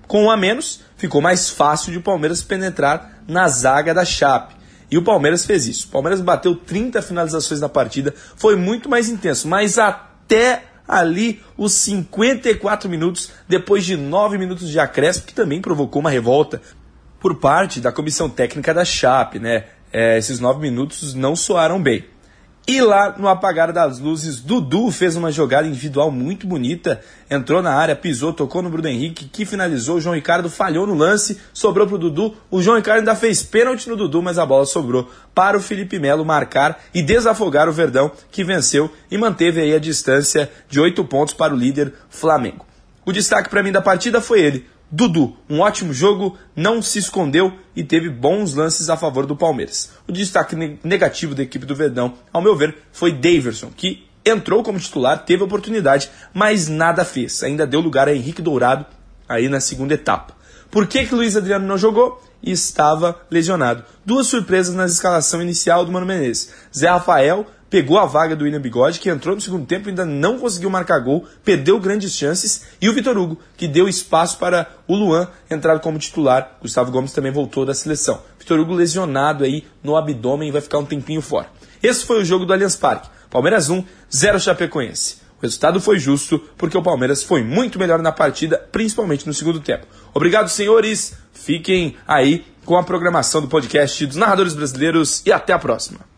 Com 0.07 0.25
um 0.25 0.31
a 0.31 0.37
menos, 0.37 0.81
ficou 0.97 1.21
mais 1.21 1.49
fácil 1.49 1.91
de 1.91 1.99
o 1.99 2.01
Palmeiras 2.01 2.43
penetrar 2.43 3.21
na 3.27 3.47
zaga 3.47 3.93
da 3.93 4.03
Chape. 4.03 4.55
E 4.93 4.97
o 4.99 5.01
Palmeiras 5.01 5.43
fez 5.43 5.65
isso. 5.65 5.87
O 5.87 5.89
Palmeiras 5.89 6.21
bateu 6.21 6.55
30 6.55 7.01
finalizações 7.01 7.59
na 7.59 7.67
partida, 7.67 8.13
foi 8.35 8.55
muito 8.55 8.87
mais 8.87 9.09
intenso, 9.09 9.47
mas 9.47 9.79
até 9.79 10.65
ali 10.87 11.41
os 11.57 11.73
54 11.73 12.87
minutos, 12.87 13.31
depois 13.49 13.83
de 13.83 13.97
9 13.97 14.37
minutos 14.37 14.69
de 14.69 14.79
acréscimo, 14.79 15.25
que 15.25 15.33
também 15.33 15.59
provocou 15.59 15.99
uma 15.99 16.11
revolta 16.11 16.61
por 17.19 17.39
parte 17.39 17.81
da 17.81 17.91
comissão 17.91 18.29
técnica 18.29 18.71
da 18.71 18.85
Chape, 18.85 19.39
né? 19.39 19.65
É, 19.91 20.19
esses 20.19 20.39
9 20.39 20.59
minutos 20.59 21.15
não 21.15 21.35
soaram 21.35 21.81
bem. 21.81 22.05
E 22.65 22.79
lá 22.79 23.13
no 23.17 23.27
apagar 23.27 23.73
das 23.73 23.99
luzes, 23.99 24.39
Dudu 24.39 24.89
fez 24.89 25.17
uma 25.17 25.33
jogada 25.33 25.67
individual 25.67 26.09
muito 26.09 26.47
bonita, 26.47 27.01
entrou 27.29 27.61
na 27.61 27.73
área, 27.73 27.93
pisou, 27.93 28.31
tocou 28.31 28.61
no 28.61 28.69
Bruno 28.69 28.87
Henrique, 28.87 29.25
que 29.25 29.45
finalizou. 29.45 29.97
O 29.97 30.01
João 30.01 30.15
Ricardo 30.15 30.49
falhou 30.49 30.87
no 30.87 30.93
lance, 30.93 31.37
sobrou 31.53 31.85
para 31.85 31.95
o 31.95 31.99
Dudu. 31.99 32.37
O 32.49 32.61
João 32.61 32.77
Ricardo 32.77 32.99
ainda 32.99 33.15
fez 33.15 33.43
pênalti 33.43 33.89
no 33.89 33.97
Dudu, 33.97 34.21
mas 34.21 34.37
a 34.37 34.45
bola 34.45 34.65
sobrou 34.65 35.11
para 35.35 35.57
o 35.57 35.61
Felipe 35.61 35.99
Melo 35.99 36.23
marcar 36.23 36.81
e 36.93 37.01
desafogar 37.01 37.67
o 37.67 37.73
Verdão, 37.73 38.09
que 38.31 38.45
venceu 38.45 38.89
e 39.11 39.17
manteve 39.17 39.59
aí 39.59 39.75
a 39.75 39.79
distância 39.79 40.49
de 40.69 40.79
oito 40.79 41.03
pontos 41.03 41.33
para 41.33 41.53
o 41.53 41.57
líder 41.57 41.93
Flamengo. 42.09 42.65
O 43.05 43.11
destaque 43.11 43.49
para 43.49 43.61
mim 43.61 43.73
da 43.73 43.81
partida 43.81 44.21
foi 44.21 44.39
ele, 44.39 44.65
Dudu, 44.95 45.35
um 45.49 45.61
ótimo 45.61 45.91
jogo, 45.91 46.37
não 46.55 46.79
se 46.79 46.99
escondeu 46.99 47.51
e 47.75 47.83
teve 47.83 48.11
bons 48.11 48.53
lances 48.53 48.91
a 48.91 48.95
favor 48.95 49.25
do 49.25 49.35
Palmeiras. 49.35 49.89
O 50.07 50.11
destaque 50.11 50.55
negativo 50.83 51.33
da 51.33 51.41
equipe 51.41 51.65
do 51.65 51.75
Verdão, 51.75 52.13
ao 52.31 52.43
meu 52.43 52.55
ver, 52.55 52.77
foi 52.91 53.11
Daverson, 53.11 53.71
que 53.75 54.07
entrou 54.23 54.61
como 54.61 54.79
titular, 54.79 55.25
teve 55.25 55.41
oportunidade, 55.41 56.11
mas 56.31 56.67
nada 56.67 57.03
fez. 57.03 57.41
Ainda 57.41 57.65
deu 57.65 57.79
lugar 57.79 58.07
a 58.07 58.13
Henrique 58.13 58.39
Dourado 58.39 58.85
aí 59.27 59.49
na 59.49 59.59
segunda 59.59 59.95
etapa. 59.95 60.35
Por 60.69 60.85
que, 60.85 61.07
que 61.07 61.15
Luiz 61.15 61.35
Adriano 61.35 61.65
não 61.65 61.75
jogou? 61.75 62.21
Estava 62.43 63.19
lesionado. 63.31 63.83
Duas 64.05 64.27
surpresas 64.27 64.75
na 64.75 64.85
escalação 64.85 65.41
inicial 65.41 65.83
do 65.83 65.91
Mano 65.91 66.05
Menezes. 66.05 66.53
Zé 66.71 66.87
Rafael 66.87 67.47
pegou 67.73 67.97
a 67.97 68.05
vaga 68.05 68.35
do 68.35 68.43
William 68.43 68.61
Bigode, 68.61 68.99
que 68.99 69.09
entrou 69.09 69.33
no 69.33 69.41
segundo 69.41 69.65
tempo 69.65 69.87
e 69.87 69.89
ainda 69.89 70.05
não 70.05 70.37
conseguiu 70.37 70.69
marcar 70.69 70.99
gol, 70.99 71.25
perdeu 71.43 71.79
grandes 71.79 72.13
chances, 72.13 72.65
e 72.79 72.87
o 72.87 72.93
Vitor 72.93 73.17
Hugo, 73.17 73.39
que 73.57 73.67
deu 73.67 73.89
espaço 73.89 74.37
para 74.37 74.69
o 74.87 74.95
Luan 74.95 75.27
entrar 75.49 75.79
como 75.79 75.97
titular. 75.97 76.55
Gustavo 76.61 76.91
Gomes 76.91 77.13
também 77.13 77.31
voltou 77.31 77.65
da 77.65 77.73
seleção. 77.73 78.21
Vitor 78.37 78.59
Hugo 78.59 78.75
lesionado 78.75 79.43
aí 79.43 79.65
no 79.81 79.95
abdômen 79.95 80.49
e 80.49 80.51
vai 80.51 80.61
ficar 80.61 80.77
um 80.77 80.85
tempinho 80.85 81.19
fora. 81.19 81.47
Esse 81.81 82.05
foi 82.05 82.21
o 82.21 82.25
jogo 82.25 82.45
do 82.45 82.53
Allianz 82.53 82.75
Parque. 82.75 83.09
Palmeiras 83.27 83.71
1, 83.71 83.83
0 84.15 84.39
Chapecoense. 84.39 85.17
O 85.39 85.41
resultado 85.41 85.81
foi 85.81 85.97
justo 85.97 86.37
porque 86.55 86.77
o 86.77 86.83
Palmeiras 86.83 87.23
foi 87.23 87.43
muito 87.43 87.79
melhor 87.79 88.03
na 88.03 88.11
partida, 88.11 88.59
principalmente 88.71 89.25
no 89.25 89.33
segundo 89.33 89.59
tempo. 89.59 89.87
Obrigado, 90.13 90.47
senhores. 90.47 91.15
Fiquem 91.33 91.95
aí 92.07 92.45
com 92.65 92.77
a 92.77 92.83
programação 92.83 93.41
do 93.41 93.47
podcast 93.47 94.05
dos 94.05 94.15
narradores 94.15 94.53
brasileiros 94.53 95.23
e 95.25 95.31
até 95.31 95.53
a 95.53 95.57
próxima. 95.57 96.12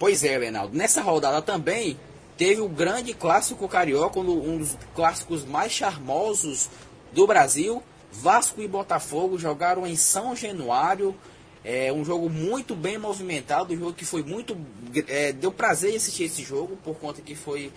Pois 0.00 0.24
é, 0.24 0.38
Reinaldo. 0.38 0.74
Nessa 0.74 1.02
rodada 1.02 1.42
também 1.42 2.00
teve 2.38 2.62
o 2.62 2.68
grande 2.70 3.12
clássico 3.12 3.68
carioca, 3.68 4.18
um 4.18 4.56
dos 4.56 4.74
clássicos 4.94 5.44
mais 5.44 5.72
charmosos 5.72 6.70
do 7.12 7.26
Brasil. 7.26 7.82
Vasco 8.10 8.62
e 8.62 8.66
Botafogo 8.66 9.38
jogaram 9.38 9.86
em 9.86 9.94
São 9.96 10.34
Januário. 10.34 11.14
É 11.62 11.92
um 11.92 12.02
jogo 12.02 12.30
muito 12.30 12.74
bem 12.74 12.96
movimentado, 12.96 13.74
um 13.74 13.76
jogo 13.76 13.92
que 13.92 14.06
foi 14.06 14.22
muito. 14.22 14.56
É, 15.06 15.32
deu 15.32 15.52
prazer 15.52 15.94
assistir 15.94 16.24
esse 16.24 16.42
jogo, 16.42 16.78
por 16.82 16.96
conta 16.96 17.20
que 17.20 17.34
foi 17.34 17.70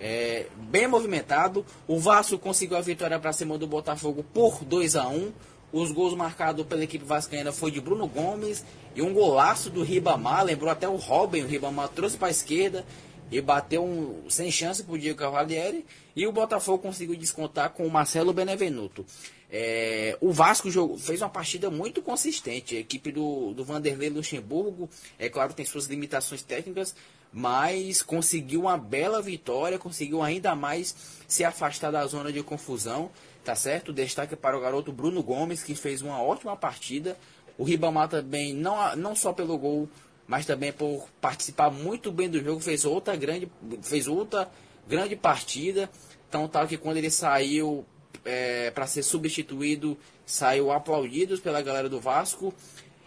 é, 0.00 0.46
bem 0.56 0.88
movimentado. 0.88 1.64
O 1.86 2.00
Vasco 2.00 2.36
conseguiu 2.36 2.78
a 2.78 2.80
vitória 2.80 3.20
para 3.20 3.32
cima 3.32 3.56
do 3.56 3.68
Botafogo 3.68 4.24
por 4.34 4.64
2 4.64 4.96
a 4.96 5.06
1 5.06 5.32
Os 5.72 5.92
gols 5.92 6.14
marcados 6.14 6.66
pela 6.66 6.82
equipe 6.82 7.04
vascaína 7.04 7.52
foi 7.52 7.70
de 7.70 7.80
Bruno 7.80 8.06
Gomes 8.06 8.64
e 8.94 9.02
um 9.02 9.12
golaço 9.12 9.70
do 9.70 9.82
Ribamar. 9.82 10.44
Lembrou 10.44 10.70
até 10.70 10.88
o 10.88 10.96
Robin. 10.96 11.42
O 11.42 11.46
Ribamar 11.46 11.88
trouxe 11.88 12.16
para 12.16 12.28
a 12.28 12.30
esquerda 12.30 12.84
e 13.30 13.40
bateu 13.40 13.84
um, 13.84 14.28
sem 14.28 14.50
chance 14.50 14.82
para 14.82 14.94
o 14.94 14.98
Diego 14.98 15.18
Cavalieri. 15.18 15.84
E 16.16 16.26
o 16.26 16.32
Botafogo 16.32 16.82
conseguiu 16.82 17.16
descontar 17.16 17.70
com 17.70 17.86
o 17.86 17.90
Marcelo 17.90 18.32
Benevenuto. 18.32 19.06
É, 19.52 20.16
o 20.20 20.32
Vasco 20.32 20.70
jogou, 20.70 20.98
fez 20.98 21.22
uma 21.22 21.28
partida 21.28 21.70
muito 21.70 22.02
consistente. 22.02 22.76
A 22.76 22.80
equipe 22.80 23.12
do, 23.12 23.52
do 23.52 23.64
Vanderlei 23.64 24.10
Luxemburgo, 24.10 24.88
é 25.18 25.28
claro, 25.28 25.52
tem 25.52 25.64
suas 25.64 25.86
limitações 25.86 26.42
técnicas, 26.42 26.94
mas 27.32 28.02
conseguiu 28.02 28.62
uma 28.62 28.76
bela 28.76 29.22
vitória, 29.22 29.78
conseguiu 29.78 30.22
ainda 30.22 30.54
mais 30.54 30.94
se 31.26 31.44
afastar 31.44 31.90
da 31.90 32.04
zona 32.06 32.32
de 32.32 32.42
confusão, 32.42 33.10
tá 33.50 33.56
certo? 33.56 33.92
Destaque 33.92 34.36
para 34.36 34.56
o 34.56 34.60
garoto 34.60 34.92
Bruno 34.92 35.24
Gomes, 35.24 35.64
que 35.64 35.74
fez 35.74 36.02
uma 36.02 36.22
ótima 36.22 36.56
partida. 36.56 37.16
O 37.58 37.64
Ribamar 37.64 38.08
também, 38.08 38.54
não, 38.54 38.94
não 38.94 39.16
só 39.16 39.32
pelo 39.32 39.58
gol, 39.58 39.88
mas 40.24 40.46
também 40.46 40.72
por 40.72 41.08
participar 41.20 41.68
muito 41.68 42.12
bem 42.12 42.30
do 42.30 42.40
jogo, 42.40 42.60
fez 42.60 42.84
outra 42.84 43.16
grande, 43.16 43.50
fez 43.82 44.06
outra 44.06 44.48
grande 44.86 45.16
partida. 45.16 45.90
Então, 46.28 46.46
tal 46.46 46.68
que 46.68 46.76
quando 46.76 46.98
ele 46.98 47.10
saiu 47.10 47.84
é, 48.24 48.70
para 48.70 48.86
ser 48.86 49.02
substituído, 49.02 49.98
saiu 50.24 50.70
aplaudidos 50.70 51.40
pela 51.40 51.60
galera 51.60 51.88
do 51.88 51.98
Vasco. 51.98 52.54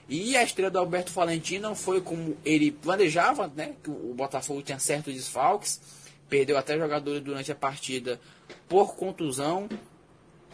E 0.09 0.35
a 0.35 0.43
estreia 0.43 0.69
do 0.69 0.77
Alberto 0.77 1.13
Valentino 1.13 1.73
foi 1.73 2.01
como 2.01 2.35
ele 2.43 2.69
planejava, 2.69 3.49
né? 3.55 3.75
Que 3.81 3.89
o 3.89 4.13
Botafogo 4.13 4.61
tinha 4.61 4.77
certos 4.77 5.13
desfalques, 5.13 5.79
perdeu 6.27 6.57
até 6.57 6.77
jogadores 6.77 7.23
durante 7.23 7.49
a 7.49 7.55
partida 7.55 8.19
por 8.67 8.97
contusão 8.97 9.69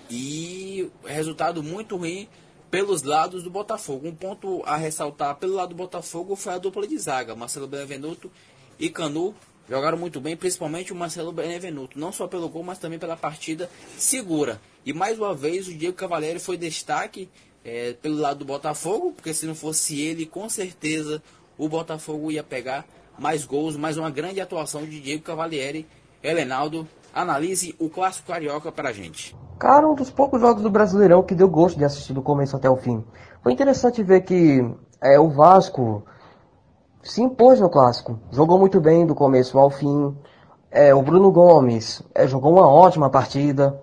e 0.10 0.90
resultado 1.06 1.62
muito 1.62 1.96
ruim 1.98 2.28
pelos 2.72 3.04
lados 3.04 3.44
do 3.44 3.50
Botafogo. 3.50 4.08
Um 4.08 4.16
ponto 4.16 4.64
a 4.66 4.76
ressaltar 4.76 5.36
pelo 5.36 5.56
lado 5.56 5.70
do 5.70 5.76
Botafogo 5.76 6.36
foi 6.36 6.54
a 6.54 6.58
dupla 6.58 6.88
de 6.88 6.98
zaga, 6.98 7.36
Marcelo 7.36 7.68
Benevenuto 7.68 8.32
e 8.80 8.90
Canu 8.90 9.36
jogaram 9.70 9.98
muito 9.98 10.20
bem, 10.20 10.36
principalmente 10.36 10.92
o 10.92 10.96
Marcelo 10.96 11.32
Benevenuto, 11.32 12.00
não 12.00 12.12
só 12.12 12.28
pelo 12.28 12.50
gol, 12.50 12.64
mas 12.64 12.80
também 12.80 12.98
pela 12.98 13.16
partida 13.16 13.70
segura. 13.98 14.60
E 14.84 14.92
mais 14.92 15.20
uma 15.20 15.34
vez 15.36 15.68
o 15.68 15.74
Diego 15.74 15.96
Cavalieri 15.96 16.40
foi 16.40 16.58
destaque 16.58 17.30
é, 17.64 17.94
pelo 17.94 18.16
lado 18.16 18.40
do 18.40 18.46
Botafogo, 18.46 19.12
porque 19.12 19.34
se 19.34 19.46
não 19.46 19.54
fosse 19.54 20.02
ele, 20.02 20.26
com 20.26 20.50
certeza 20.50 21.22
o 21.58 21.70
Botafogo 21.70 22.32
ia 22.32 22.44
pegar 22.44 22.88
mais 23.18 23.46
gols, 23.46 23.76
mais 23.76 23.98
uma 23.98 24.10
grande 24.10 24.42
atuação 24.42 24.86
de 24.86 25.00
Diego 25.00 25.24
Cavalieri. 25.24 25.86
Helenaldo, 26.24 26.88
analise 27.14 27.76
o 27.80 27.90
clássico 27.90 28.28
carioca 28.28 28.72
para 28.72 28.90
a 28.90 28.94
gente. 28.94 29.36
Cara, 29.58 29.88
um 29.88 29.96
dos 29.96 30.10
poucos 30.10 30.40
jogos 30.40 30.64
do 30.64 30.70
Brasileirão 30.70 31.24
que 31.24 31.36
deu 31.36 31.50
gosto 31.50 31.78
de 31.78 31.84
assistir 31.84 32.14
do 32.14 32.22
começo 32.22 32.56
até 32.56 32.70
o 32.70 32.78
fim. 32.78 33.04
Foi 33.44 33.52
interessante 33.52 34.02
ver 34.02 34.22
que 34.22 34.66
é, 35.02 35.20
o 35.20 35.30
Vasco 35.30 36.04
se 37.04 37.22
impôs 37.22 37.60
no 37.60 37.70
clássico. 37.70 38.20
Jogou 38.32 38.60
muito 38.60 38.80
bem 38.80 39.06
do 39.06 39.16
começo 39.16 39.58
ao 39.58 39.70
fim. 39.70 40.16
É, 40.72 40.94
o 40.94 41.02
Bruno 41.02 41.32
Gomes 41.32 42.02
é, 42.14 42.28
jogou 42.28 42.54
uma 42.54 42.68
ótima 42.68 43.10
partida. 43.10 43.82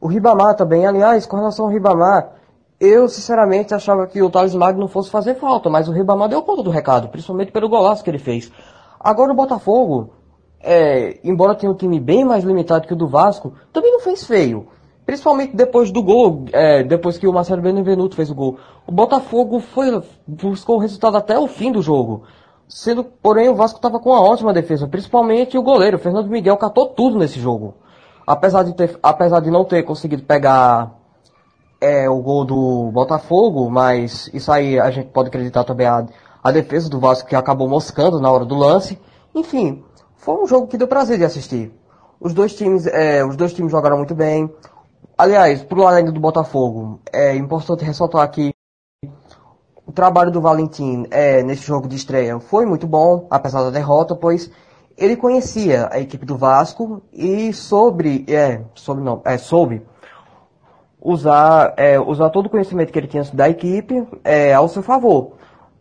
O 0.00 0.06
Ribamar 0.06 0.54
também, 0.54 0.86
aliás, 0.86 1.26
com 1.26 1.36
relação 1.36 1.64
ao 1.64 1.70
Ribamar, 1.72 2.32
eu 2.78 3.08
sinceramente 3.08 3.74
achava 3.74 4.06
que 4.06 4.22
o 4.22 4.30
Thales 4.30 4.54
Magno 4.54 4.86
fosse 4.86 5.10
fazer 5.10 5.36
falta, 5.36 5.70
mas 5.70 5.88
o 5.88 5.92
Ribamar 5.92 6.28
deu 6.28 6.42
conta 6.42 6.62
do 6.62 6.70
recado, 6.70 7.08
principalmente 7.08 7.50
pelo 7.50 7.68
golaço 7.68 8.04
que 8.04 8.10
ele 8.10 8.18
fez. 8.18 8.52
Agora 9.00 9.32
o 9.32 9.36
Botafogo, 9.36 10.10
é, 10.60 11.18
embora 11.22 11.54
tenha 11.54 11.70
um 11.70 11.76
time 11.76 12.00
bem 12.00 12.24
mais 12.24 12.44
limitado 12.44 12.86
que 12.86 12.92
o 12.92 12.96
do 12.96 13.06
Vasco, 13.06 13.52
também 13.72 13.92
não 13.92 14.00
fez 14.00 14.24
feio. 14.24 14.68
Principalmente 15.04 15.54
depois 15.54 15.92
do 15.92 16.02
gol, 16.02 16.46
é, 16.52 16.82
depois 16.82 17.16
que 17.16 17.28
o 17.28 17.32
Marcelo 17.32 17.62
Benevenuto 17.62 18.16
fez 18.16 18.28
o 18.28 18.34
gol. 18.34 18.58
O 18.86 18.90
Botafogo 18.90 19.60
foi, 19.60 20.02
buscou 20.26 20.76
o 20.76 20.80
resultado 20.80 21.16
até 21.16 21.38
o 21.38 21.46
fim 21.46 21.70
do 21.70 21.80
jogo. 21.80 22.24
Sendo, 22.68 23.04
porém, 23.04 23.48
o 23.48 23.54
Vasco 23.54 23.78
estava 23.78 24.00
com 24.00 24.10
uma 24.10 24.20
ótima 24.20 24.52
defesa, 24.52 24.88
principalmente 24.88 25.56
o 25.56 25.62
goleiro, 25.62 25.96
o 25.96 26.00
Fernando 26.00 26.28
Miguel, 26.28 26.56
catou 26.56 26.88
tudo 26.88 27.16
nesse 27.16 27.38
jogo. 27.38 27.74
Apesar 28.26 28.64
de, 28.64 28.74
ter, 28.74 28.98
apesar 29.00 29.38
de 29.38 29.52
não 29.52 29.64
ter 29.64 29.84
conseguido 29.84 30.24
pegar 30.24 30.92
é, 31.80 32.10
o 32.10 32.20
gol 32.20 32.44
do 32.44 32.90
Botafogo, 32.90 33.70
mas 33.70 34.28
isso 34.34 34.50
aí 34.50 34.80
a 34.80 34.90
gente 34.90 35.10
pode 35.10 35.28
acreditar 35.28 35.62
também 35.62 35.86
a, 35.86 36.04
a 36.42 36.50
defesa 36.50 36.90
do 36.90 36.98
Vasco 36.98 37.28
que 37.28 37.36
acabou 37.36 37.68
moscando 37.68 38.18
na 38.18 38.28
hora 38.28 38.44
do 38.44 38.56
lance. 38.56 38.98
Enfim, 39.32 39.84
foi 40.26 40.42
um 40.42 40.46
jogo 40.48 40.66
que 40.66 40.76
deu 40.76 40.88
prazer 40.88 41.18
de 41.18 41.24
assistir. 41.24 41.72
Os 42.18 42.34
dois 42.34 42.52
times, 42.56 42.84
é, 42.88 43.24
os 43.24 43.36
dois 43.36 43.54
times 43.54 43.70
jogaram 43.70 43.96
muito 43.96 44.12
bem. 44.12 44.52
Aliás, 45.16 45.62
pro 45.62 45.82
lado 45.82 46.10
do 46.10 46.18
Botafogo, 46.18 47.00
é 47.12 47.36
importante 47.36 47.84
ressaltar 47.84 48.22
aqui 48.22 48.52
o 49.86 49.92
trabalho 49.92 50.32
do 50.32 50.40
Valentim 50.40 51.06
é, 51.12 51.44
nesse 51.44 51.64
jogo 51.64 51.86
de 51.86 51.94
estreia 51.94 52.40
foi 52.40 52.66
muito 52.66 52.88
bom, 52.88 53.28
apesar 53.30 53.62
da 53.62 53.70
derrota, 53.70 54.16
pois 54.16 54.50
ele 54.98 55.14
conhecia 55.14 55.88
a 55.92 56.00
equipe 56.00 56.26
do 56.26 56.36
Vasco 56.36 57.00
e 57.12 57.52
sobre, 57.52 58.24
é, 58.26 58.62
sobre 58.74 59.04
não, 59.04 59.22
é, 59.24 59.38
soube 59.38 59.80
usar, 61.00 61.72
é, 61.76 62.00
usar 62.00 62.30
todo 62.30 62.46
o 62.46 62.50
conhecimento 62.50 62.92
que 62.92 62.98
ele 62.98 63.06
tinha 63.06 63.22
da 63.32 63.48
equipe 63.48 64.04
é, 64.24 64.52
ao 64.52 64.66
seu 64.66 64.82
favor. 64.82 65.34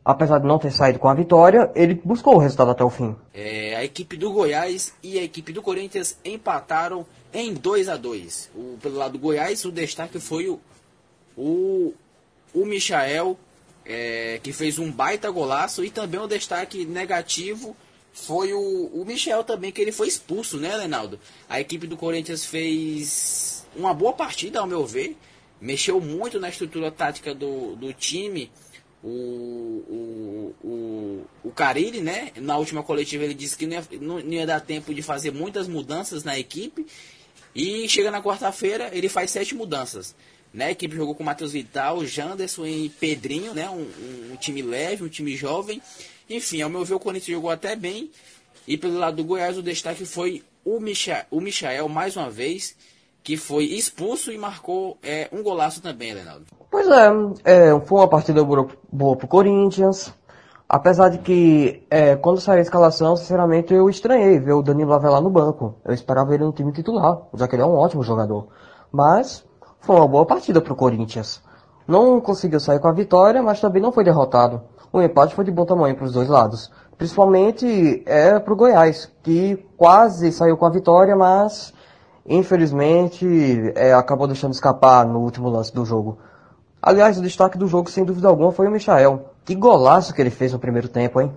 Apesar 0.05 0.37
de 0.37 0.45
não 0.45 0.59
ter 0.59 0.71
saído 0.71 0.99
com 0.99 1.09
a 1.09 1.15
vitória, 1.15 1.71
ele 1.73 1.99
buscou 2.05 2.35
o 2.35 2.37
resultado 2.37 2.69
até 2.69 2.83
o 2.83 2.89
fim. 2.91 3.15
É, 3.33 3.75
a 3.75 3.83
equipe 3.83 4.15
do 4.15 4.31
Goiás 4.31 4.93
e 5.01 5.17
a 5.17 5.23
equipe 5.23 5.51
do 5.51 5.63
Corinthians 5.63 6.17
empataram 6.23 7.05
em 7.33 7.53
2 7.53 7.89
a 7.89 7.97
2 7.97 8.51
Pelo 8.81 8.95
lado 8.95 9.13
do 9.13 9.19
Goiás, 9.19 9.65
o 9.65 9.71
destaque 9.71 10.19
foi 10.19 10.47
o, 10.47 10.59
o, 11.35 11.93
o 12.53 12.65
Michael 12.65 13.35
é, 13.83 14.39
que 14.43 14.53
fez 14.53 14.77
um 14.77 14.91
baita 14.91 15.29
golaço 15.31 15.83
e 15.83 15.89
também 15.89 16.19
um 16.19 16.27
destaque 16.27 16.85
negativo 16.85 17.75
foi 18.15 18.53
o, 18.53 18.85
o 18.93 19.03
Michel 19.05 19.43
também, 19.43 19.73
que 19.73 19.81
ele 19.81 19.91
foi 19.91 20.07
expulso, 20.07 20.57
né, 20.57 20.75
Leonardo? 20.77 21.19
A 21.49 21.59
equipe 21.59 21.85
do 21.85 21.97
Corinthians 21.97 22.45
fez 22.45 23.67
uma 23.75 23.93
boa 23.93 24.13
partida, 24.13 24.61
ao 24.61 24.65
meu 24.65 24.85
ver, 24.85 25.17
mexeu 25.59 25.99
muito 25.99 26.39
na 26.39 26.47
estrutura 26.47 26.89
tática 26.89 27.35
do, 27.35 27.75
do 27.75 27.91
time. 27.91 28.49
O, 29.07 29.07
o, 29.07 30.55
o, 30.63 31.25
o 31.43 31.51
Carilli, 31.51 32.01
né? 32.01 32.31
Na 32.37 32.57
última 32.57 32.81
coletiva 32.81 33.23
ele 33.23 33.35
disse 33.35 33.55
que 33.55 33.67
não 33.67 33.77
ia, 33.77 33.85
não 34.01 34.33
ia 34.33 34.47
dar 34.47 34.59
tempo 34.59 34.93
de 34.93 35.03
fazer 35.03 35.31
muitas 35.31 35.67
mudanças 35.67 36.23
na 36.23 36.37
equipe. 36.39 36.87
E 37.55 37.87
chega 37.87 38.09
na 38.09 38.21
quarta-feira, 38.21 38.89
ele 38.91 39.07
faz 39.07 39.29
sete 39.29 39.53
mudanças. 39.53 40.15
Né? 40.53 40.65
A 40.65 40.71
equipe 40.71 40.95
jogou 40.95 41.13
com 41.13 41.23
Matheus 41.23 41.51
Vital, 41.51 42.05
Janderson 42.05 42.65
e 42.65 42.89
Pedrinho, 42.89 43.53
né? 43.53 43.69
Um, 43.69 43.81
um, 43.81 44.33
um, 44.33 44.35
time 44.37 44.61
leve, 44.61 45.03
um 45.03 45.09
time 45.09 45.35
jovem. 45.35 45.81
Enfim, 46.29 46.61
ao 46.61 46.69
meu 46.69 46.83
ver, 46.83 46.95
o 46.95 46.99
Corinthians 46.99 47.35
jogou 47.35 47.51
até 47.51 47.75
bem. 47.75 48.09
E 48.67 48.77
pelo 48.77 48.97
lado 48.97 49.17
do 49.17 49.23
Goiás, 49.23 49.57
o 49.57 49.61
destaque 49.61 50.05
foi 50.05 50.43
o, 50.63 50.79
Micha, 50.79 51.27
o 51.29 51.39
Michael, 51.39 51.87
mais 51.87 52.17
uma 52.17 52.29
vez. 52.29 52.75
Que 53.25 53.35
foi 53.35 53.63
expulso 53.63 54.31
e 54.31 54.37
marcou 54.37 54.99
é, 55.01 55.27
um 55.33 55.41
golaço 55.41 55.81
também, 55.81 56.13
Leonardo. 56.13 56.45
Pois 56.69 56.87
é, 56.87 57.09
é 57.43 57.79
foi 57.79 57.97
uma 57.97 58.07
partida 58.07 58.43
boa 58.43 59.15
pro 59.17 59.27
Corinthians. 59.27 60.13
Apesar 60.69 61.09
de 61.09 61.17
que, 61.17 61.83
é, 61.89 62.15
quando 62.15 62.39
saiu 62.39 62.59
a 62.59 62.61
escalação, 62.61 63.15
sinceramente 63.15 63.73
eu 63.73 63.89
estranhei 63.89 64.39
ver 64.39 64.53
o 64.53 64.61
Danilo 64.61 64.93
Avelar 64.93 65.21
no 65.21 65.31
banco. 65.31 65.75
Eu 65.83 65.93
esperava 65.93 66.35
ele 66.35 66.43
no 66.43 66.51
time 66.51 66.71
titular, 66.71 67.19
já 67.33 67.47
que 67.47 67.55
ele 67.55 67.63
é 67.63 67.65
um 67.65 67.75
ótimo 67.75 68.03
jogador. 68.03 68.47
Mas 68.91 69.43
foi 69.79 69.95
uma 69.95 70.07
boa 70.07 70.25
partida 70.25 70.61
pro 70.61 70.75
Corinthians. 70.75 71.41
Não 71.87 72.21
conseguiu 72.21 72.59
sair 72.59 72.79
com 72.79 72.87
a 72.87 72.93
vitória, 72.93 73.41
mas 73.41 73.59
também 73.59 73.81
não 73.81 73.91
foi 73.91 74.03
derrotado. 74.03 74.61
O 74.93 75.01
empate 75.01 75.33
foi 75.33 75.45
de 75.45 75.51
bom 75.51 75.65
tamanho 75.65 75.95
para 75.95 76.05
os 76.05 76.13
dois 76.13 76.29
lados. 76.29 76.71
Principalmente 76.95 78.03
é 78.05 78.37
pro 78.39 78.55
Goiás, 78.55 79.11
que 79.23 79.55
quase 79.75 80.31
saiu 80.31 80.57
com 80.57 80.65
a 80.65 80.71
vitória, 80.71 81.15
mas 81.15 81.73
infelizmente 82.27 83.25
é, 83.75 83.93
acabou 83.93 84.27
deixando 84.27 84.53
escapar 84.53 85.05
no 85.05 85.19
último 85.19 85.49
lance 85.49 85.73
do 85.73 85.85
jogo. 85.85 86.17
Aliás, 86.81 87.17
o 87.17 87.21
destaque 87.21 87.57
do 87.57 87.67
jogo, 87.67 87.89
sem 87.89 88.05
dúvida 88.05 88.27
alguma, 88.27 88.51
foi 88.51 88.67
o 88.67 88.71
Michael. 88.71 89.33
Que 89.43 89.55
golaço 89.55 90.13
que 90.13 90.21
ele 90.21 90.29
fez 90.29 90.53
no 90.53 90.59
primeiro 90.59 90.87
tempo, 90.87 91.19
hein? 91.19 91.33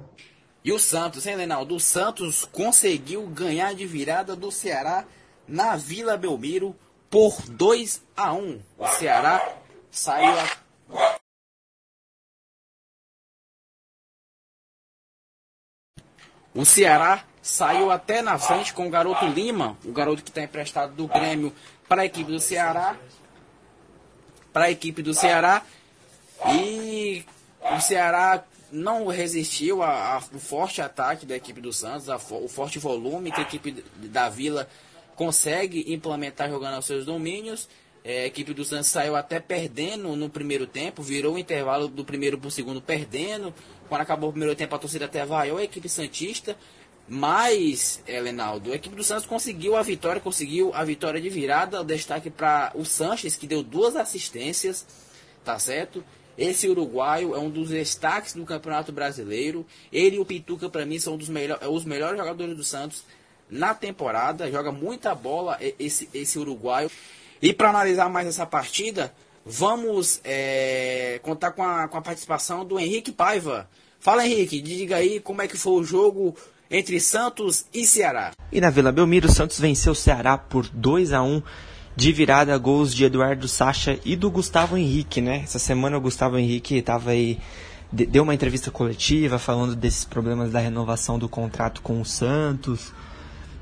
E 0.65 0.73
o 0.73 0.79
Santos, 0.79 1.27
hein, 1.27 1.37
Reinaldo? 1.37 1.77
O 1.77 1.81
Santos 1.81 2.45
conseguiu 2.45 3.27
ganhar 3.27 3.75
de 3.75 3.87
virada 3.87 4.37
do 4.37 4.51
Ceará 4.51 5.05
na 5.47 5.77
Vila 5.77 6.17
Belmiro 6.17 6.75
por 7.09 7.41
2 7.49 8.03
a 8.17 8.35
1. 8.35 8.61
O 8.79 8.87
Ceará 8.89 9.41
saiu 9.91 10.29
a... 10.39 10.68
O 16.55 16.65
Ceará 16.65 17.25
saiu 17.43 17.91
até 17.91 18.23
na 18.23 18.39
frente 18.39 18.73
com 18.75 18.87
o 18.87 18.91
garoto 18.91 19.27
Lima, 19.27 19.77
o 19.85 19.93
garoto 19.93 20.23
que 20.23 20.31
está 20.31 20.43
emprestado 20.43 20.93
do 20.95 21.07
Grêmio 21.07 21.53
para 21.89 22.03
a 22.03 22.05
equipe 22.05 22.31
do 22.31 22.41
Ceará 22.41 22.97
para 24.53 24.67
a 24.67 24.71
equipe 24.73 25.03
do 25.03 25.15
Ceará 25.15 25.63
e 26.53 27.25
o 27.77 27.81
Ceará 27.81 28.43
não 28.73 29.07
resistiu 29.07 29.83
ao 29.83 30.21
forte 30.21 30.83
ataque 30.83 31.25
da 31.25 31.37
equipe 31.37 31.61
do 31.61 31.73
Santos, 31.73 32.09
a, 32.09 32.17
o 32.17 32.49
forte 32.49 32.79
volume 32.79 33.31
que 33.31 33.41
a 33.41 33.45
equipe 33.45 33.85
da 33.97 34.29
Vila 34.29 34.69
consegue 35.15 35.93
implementar 35.93 36.51
jogando 36.51 36.75
aos 36.75 36.87
seus 36.87 37.05
domínios. 37.05 37.69
É, 38.05 38.23
a 38.23 38.27
equipe 38.27 38.55
do 38.55 38.65
Santos 38.65 38.89
saiu 38.89 39.17
até 39.17 39.39
perdendo 39.41 40.17
no 40.17 40.31
primeiro 40.31 40.67
tempo, 40.67 41.03
virou 41.03 41.35
o 41.35 41.39
intervalo 41.39 41.89
do 41.89 42.05
primeiro 42.05 42.39
para 42.39 42.49
o 42.49 42.51
segundo 42.51 42.81
perdendo. 42.81 43.53
Quando 43.89 44.01
acabou 44.01 44.31
o 44.31 44.33
primeiro 44.33 44.55
tempo, 44.55 44.75
a 44.75 44.79
torcida 44.79 45.05
até 45.05 45.25
vaiou 45.25 45.59
a 45.59 45.65
equipe 45.65 45.89
Santista. 45.89 46.57
Mas, 47.09 48.03
Elenaldo, 48.07 48.71
a 48.71 48.77
equipe 48.77 48.95
do 48.95 49.03
Santos 49.03 49.25
conseguiu 49.25 49.77
a 49.77 49.83
vitória, 49.83 50.21
conseguiu 50.21 50.75
a 50.75 50.85
vitória 50.85 51.21
de 51.21 51.31
virada. 51.31 51.81
O 51.81 51.85
destaque 51.85 52.29
para 52.29 52.71
o 52.75 52.85
Sanches, 52.85 53.35
que 53.35 53.47
deu 53.47 53.63
duas 53.63 53.97
assistências, 53.97 54.87
tá 55.43 55.59
certo? 55.59 56.05
Esse 56.37 56.69
uruguaio 56.69 57.35
é 57.35 57.39
um 57.39 57.51
dos 57.51 57.71
destaques 57.71 58.35
do 58.35 58.45
Campeonato 58.45 58.93
Brasileiro. 58.93 59.67
Ele 59.91 60.17
e 60.17 60.19
o 60.21 60.25
Pituca, 60.25 60.69
para 60.69 60.85
mim, 60.85 60.99
são 60.99 61.17
dos 61.17 61.29
melhor, 61.29 61.59
os 61.69 61.85
melhores 61.85 62.19
jogadores 62.19 62.57
do 62.57 62.63
Santos 62.63 63.05
na 63.51 63.75
temporada. 63.75 64.51
Joga 64.51 64.71
muita 64.71 65.15
bola 65.15 65.59
esse, 65.79 66.09
esse 66.13 66.39
uruguaio. 66.39 66.91
E 67.41 67.53
para 67.53 67.71
analisar 67.71 68.09
mais 68.09 68.27
essa 68.27 68.47
partida, 68.47 69.13
vamos 69.45 70.21
é, 70.25 71.21
contar 71.23 71.53
com 71.53 71.63
a, 71.63 71.89
com 71.89 71.97
a 71.97 72.03
participação 72.03 72.65
do 72.65 72.79
Henrique 72.79 73.13
Paiva. 73.13 73.69
Fala, 74.01 74.27
Henrique, 74.27 74.61
diga 74.61 74.97
aí 74.97 75.21
como 75.21 75.43
é 75.43 75.49
que 75.49 75.57
foi 75.57 75.73
o 75.73 75.85
jogo 75.85 76.37
entre 76.71 77.01
Santos 77.01 77.65
e 77.73 77.87
Ceará. 77.87 78.33
E 78.53 78.61
na 78.61 78.71
Vila 78.71 78.93
Belmiro, 78.93 79.31
Santos 79.31 79.59
venceu 79.59 79.93
o 79.93 79.97
Ceará 79.97 80.37
por 80.37 80.69
2 80.69 81.13
a 81.13 81.23
1 81.23 81.43
de 81.97 82.13
virada 82.13 82.57
gols 82.57 82.95
de 82.95 83.05
Eduardo 83.05 83.49
Sacha 83.49 83.99
e 84.05 84.15
do 84.15 84.31
Gustavo 84.31 84.77
Henrique, 84.77 85.21
né? 85.21 85.41
Essa 85.43 85.59
semana 85.59 85.97
o 85.97 86.01
Gustavo 86.01 86.39
Henrique 86.39 86.77
estava 86.77 87.11
aí 87.11 87.39
deu 87.91 88.23
uma 88.23 88.35
entrevista 88.35 88.71
coletiva 88.71 89.39
falando 89.39 89.75
desses 89.75 90.05
problemas 90.05 90.53
da 90.53 90.59
renovação 90.59 91.19
do 91.19 91.29
contrato 91.29 91.81
com 91.83 92.01
o 92.01 92.05
Santos. 92.05 92.93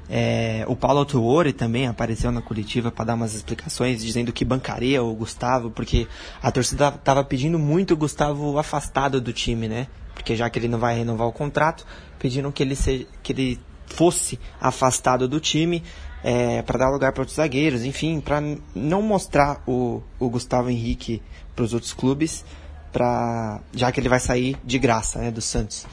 É, 0.08 0.64
o 0.68 0.76
Paulo 0.76 1.04
Tuori 1.04 1.52
também 1.52 1.86
apareceu 1.86 2.30
na 2.30 2.40
coletiva 2.40 2.92
para 2.92 3.06
dar 3.06 3.14
umas 3.14 3.34
explicações, 3.34 4.02
dizendo 4.02 4.32
que 4.32 4.44
bancaria 4.44 5.02
o 5.02 5.12
Gustavo, 5.14 5.70
porque 5.70 6.06
a 6.42 6.50
torcida 6.52 6.88
estava 6.88 7.24
pedindo 7.24 7.58
muito 7.58 7.94
o 7.94 7.96
Gustavo 7.96 8.58
afastado 8.58 9.20
do 9.20 9.32
time, 9.32 9.68
né? 9.68 9.88
Porque 10.14 10.36
já 10.36 10.48
que 10.48 10.58
ele 10.58 10.68
não 10.68 10.78
vai 10.78 10.96
renovar 10.96 11.26
o 11.26 11.32
contrato, 11.32 11.84
pediram 12.18 12.52
que 12.52 12.62
ele, 12.62 12.76
que 13.22 13.32
ele 13.32 13.60
fosse 13.86 14.38
afastado 14.60 15.28
do 15.28 15.40
time 15.40 15.82
é, 16.22 16.62
para 16.62 16.78
dar 16.78 16.90
lugar 16.90 17.12
para 17.12 17.22
outros 17.22 17.36
zagueiros, 17.36 17.84
enfim, 17.84 18.20
para 18.20 18.42
não 18.74 19.02
mostrar 19.02 19.62
o, 19.66 20.02
o 20.18 20.28
Gustavo 20.28 20.70
Henrique 20.70 21.22
para 21.54 21.64
os 21.64 21.72
outros 21.72 21.92
clubes, 21.92 22.44
pra, 22.92 23.60
já 23.72 23.92
que 23.92 24.00
ele 24.00 24.08
vai 24.08 24.20
sair 24.20 24.56
de 24.64 24.78
graça 24.78 25.18
né, 25.18 25.30
do 25.30 25.40
Santos, 25.40 25.86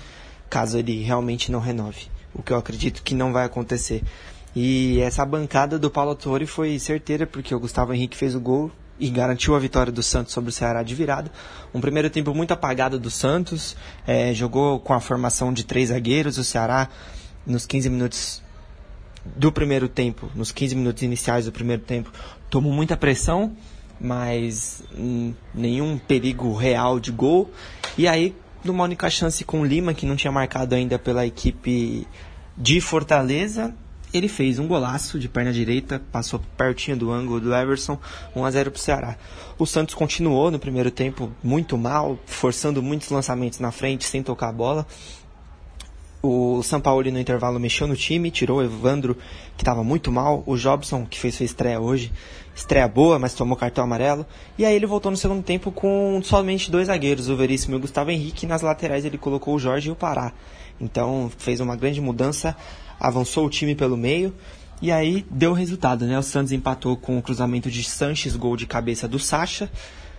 caso 0.49 0.77
ele 0.77 1.03
realmente 1.03 1.51
não 1.51 1.59
renove, 1.59 2.07
o 2.33 2.41
que 2.41 2.51
eu 2.51 2.57
acredito 2.57 3.03
que 3.03 3.13
não 3.13 3.31
vai 3.31 3.45
acontecer. 3.45 4.03
E 4.55 4.99
essa 4.99 5.25
bancada 5.25 5.79
do 5.79 5.89
Paulo 5.89 6.15
Torre 6.15 6.45
foi 6.45 6.77
certeira, 6.77 7.25
porque 7.25 7.53
o 7.53 7.59
Gustavo 7.59 7.93
Henrique 7.93 8.15
fez 8.15 8.35
o 8.35 8.39
gol 8.39 8.71
e 8.99 9.09
garantiu 9.09 9.55
a 9.55 9.59
vitória 9.59 9.91
do 9.91 10.03
Santos 10.03 10.33
sobre 10.33 10.49
o 10.49 10.53
Ceará 10.53 10.83
de 10.83 10.93
virada. 10.93 11.31
Um 11.73 11.81
primeiro 11.81 12.09
tempo 12.09 12.33
muito 12.33 12.51
apagado 12.51 12.99
do 12.99 13.09
Santos, 13.09 13.75
é, 14.05 14.33
jogou 14.33 14.79
com 14.79 14.93
a 14.93 14.99
formação 14.99 15.51
de 15.51 15.63
três 15.63 15.89
zagueiros. 15.89 16.37
O 16.37 16.43
Ceará, 16.43 16.87
nos 17.45 17.65
15 17.65 17.89
minutos 17.89 18.43
do 19.35 19.51
primeiro 19.51 19.87
tempo, 19.87 20.29
nos 20.35 20.51
15 20.51 20.75
minutos 20.75 21.01
iniciais 21.01 21.45
do 21.45 21.51
primeiro 21.51 21.81
tempo, 21.81 22.11
tomou 22.49 22.71
muita 22.71 22.95
pressão, 22.95 23.55
mas 23.99 24.83
hum, 24.95 25.33
nenhum 25.53 25.97
perigo 25.97 26.53
real 26.53 26.99
de 26.99 27.11
gol. 27.11 27.49
E 27.97 28.07
aí, 28.07 28.35
numa 28.63 28.83
única 28.83 29.09
chance 29.09 29.43
com 29.43 29.61
o 29.61 29.65
Lima, 29.65 29.93
que 29.93 30.05
não 30.05 30.15
tinha 30.15 30.31
marcado 30.31 30.75
ainda 30.75 30.97
pela 30.97 31.25
equipe 31.25 32.07
de 32.57 32.79
Fortaleza, 32.79 33.73
ele 34.13 34.27
fez 34.27 34.59
um 34.59 34.67
golaço 34.67 35.17
de 35.17 35.27
perna 35.27 35.51
direita, 35.51 36.01
passou 36.11 36.39
pertinho 36.55 36.95
do 36.95 37.11
ângulo 37.11 37.39
do 37.39 37.53
Everson, 37.53 37.97
1 38.35 38.45
a 38.45 38.51
0 38.51 38.71
para 38.71 38.77
o 38.77 38.81
Ceará. 38.81 39.17
O 39.57 39.65
Santos 39.65 39.95
continuou 39.95 40.51
no 40.51 40.59
primeiro 40.59 40.91
tempo 40.91 41.31
muito 41.43 41.77
mal, 41.77 42.19
forçando 42.25 42.81
muitos 42.81 43.09
lançamentos 43.09 43.59
na 43.59 43.71
frente, 43.71 44.05
sem 44.05 44.21
tocar 44.21 44.49
a 44.49 44.53
bola. 44.53 44.85
O 46.21 46.61
São 46.63 46.79
Paulo 46.79 47.03
no 47.11 47.19
intervalo 47.19 47.59
mexeu 47.59 47.87
no 47.87 47.97
time, 47.97 48.31
tirou 48.31 48.59
o 48.59 48.63
Evandro, 48.63 49.17
que 49.57 49.63
estava 49.63 49.83
muito 49.83 50.11
mal, 50.11 50.43
o 50.45 50.55
Jobson, 50.55 51.05
que 51.05 51.19
fez 51.19 51.35
sua 51.35 51.45
estreia 51.45 51.81
hoje, 51.81 52.13
estreia 52.55 52.87
boa, 52.87 53.17
mas 53.17 53.33
tomou 53.33 53.57
cartão 53.57 53.83
amarelo. 53.83 54.25
E 54.57 54.65
aí 54.65 54.75
ele 54.75 54.85
voltou 54.85 55.11
no 55.11 55.17
segundo 55.17 55.43
tempo 55.43 55.71
com 55.71 56.21
somente 56.23 56.69
dois 56.69 56.87
zagueiros, 56.87 57.29
o 57.29 57.35
Veríssimo 57.35 57.75
e 57.75 57.77
o 57.77 57.81
Gustavo 57.81 58.11
Henrique, 58.11 58.45
e 58.45 58.49
nas 58.49 58.61
laterais 58.61 59.05
ele 59.05 59.17
colocou 59.17 59.55
o 59.55 59.59
Jorge 59.59 59.89
e 59.89 59.91
o 59.91 59.95
Pará. 59.95 60.31
Então 60.79 61.31
fez 61.37 61.59
uma 61.59 61.75
grande 61.75 62.01
mudança 62.01 62.55
avançou 63.03 63.45
o 63.45 63.49
time 63.49 63.75
pelo 63.75 63.97
meio. 63.97 64.33
E 64.81 64.91
aí 64.91 65.25
deu 65.29 65.53
resultado, 65.53 66.05
né? 66.05 66.17
O 66.17 66.23
Santos 66.23 66.51
empatou 66.51 66.95
com 66.95 67.17
o 67.17 67.21
cruzamento 67.21 67.69
de 67.69 67.83
Sanches, 67.83 68.35
gol 68.35 68.55
de 68.55 68.65
cabeça 68.65 69.07
do 69.07 69.19
Sacha. 69.19 69.69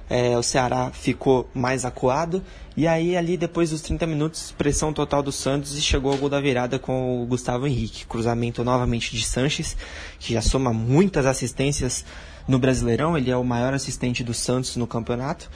É, 0.09 0.37
o 0.37 0.43
Ceará 0.43 0.91
ficou 0.93 1.49
mais 1.55 1.85
acuado. 1.85 2.43
E 2.77 2.87
aí, 2.87 3.17
ali 3.17 3.37
depois 3.37 3.71
dos 3.71 3.81
30 3.81 4.07
minutos, 4.07 4.53
pressão 4.57 4.93
total 4.93 5.23
do 5.23 5.33
Santos 5.33 5.77
e 5.77 5.81
chegou 5.81 6.13
ao 6.13 6.19
gol 6.19 6.29
da 6.29 6.41
virada 6.41 6.79
com 6.79 7.23
o 7.23 7.27
Gustavo 7.27 7.67
Henrique. 7.67 8.05
Cruzamento 8.07 8.65
novamente 8.65 9.17
de 9.17 9.25
Sanches, 9.25 9.77
que 10.19 10.35
já 10.35 10.43
soma 10.43 10.73
muitas 10.73 11.25
assistências 11.25 12.05
no 12.47 12.59
Brasileirão. 12.59 13.17
Ele 13.17 13.31
é 13.31 13.37
o 13.37 13.45
maior 13.45 13.73
assistente 13.73 14.23
do 14.23 14.35
Santos 14.35 14.77
no 14.77 14.87
campeonato. 14.87 15.49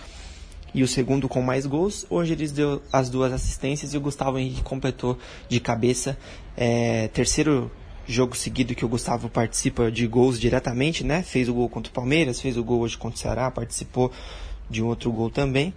E 0.75 0.83
o 0.83 0.89
segundo 0.89 1.29
com 1.29 1.43
mais 1.43 1.67
gols. 1.67 2.07
Hoje 2.09 2.33
eles 2.33 2.53
deu 2.53 2.83
as 2.93 3.11
duas 3.11 3.33
assistências 3.33 3.95
e 3.95 3.97
o 3.97 4.01
Gustavo 4.01 4.39
Henrique 4.39 4.63
completou 4.63 5.19
de 5.49 5.59
cabeça 5.61 6.17
é, 6.57 7.09
terceiro 7.09 7.71
jogo 8.09 8.35
seguido 8.35 8.75
que 8.75 8.85
o 8.85 8.89
Gustavo 8.89 9.29
participa 9.29 9.93
de 9.93 10.07
gols 10.07 10.41
diretamente, 10.41 11.05
né? 11.05 11.23
Fez 11.23 11.49
o 11.49 11.55
gol 11.55 11.69
contra 11.69 11.91
o 11.91 11.95
Palmeiras, 11.95 12.41
fez 12.41 12.57
o 12.57 12.65
gol 12.65 12.81
hoje 12.81 12.97
contra 12.97 13.17
o 13.17 13.21
Ceará, 13.21 13.51
participou 13.51 14.11
de 14.69 14.83
um 14.83 14.87
outro 14.87 15.13
gol 15.13 15.31
também. 15.31 15.75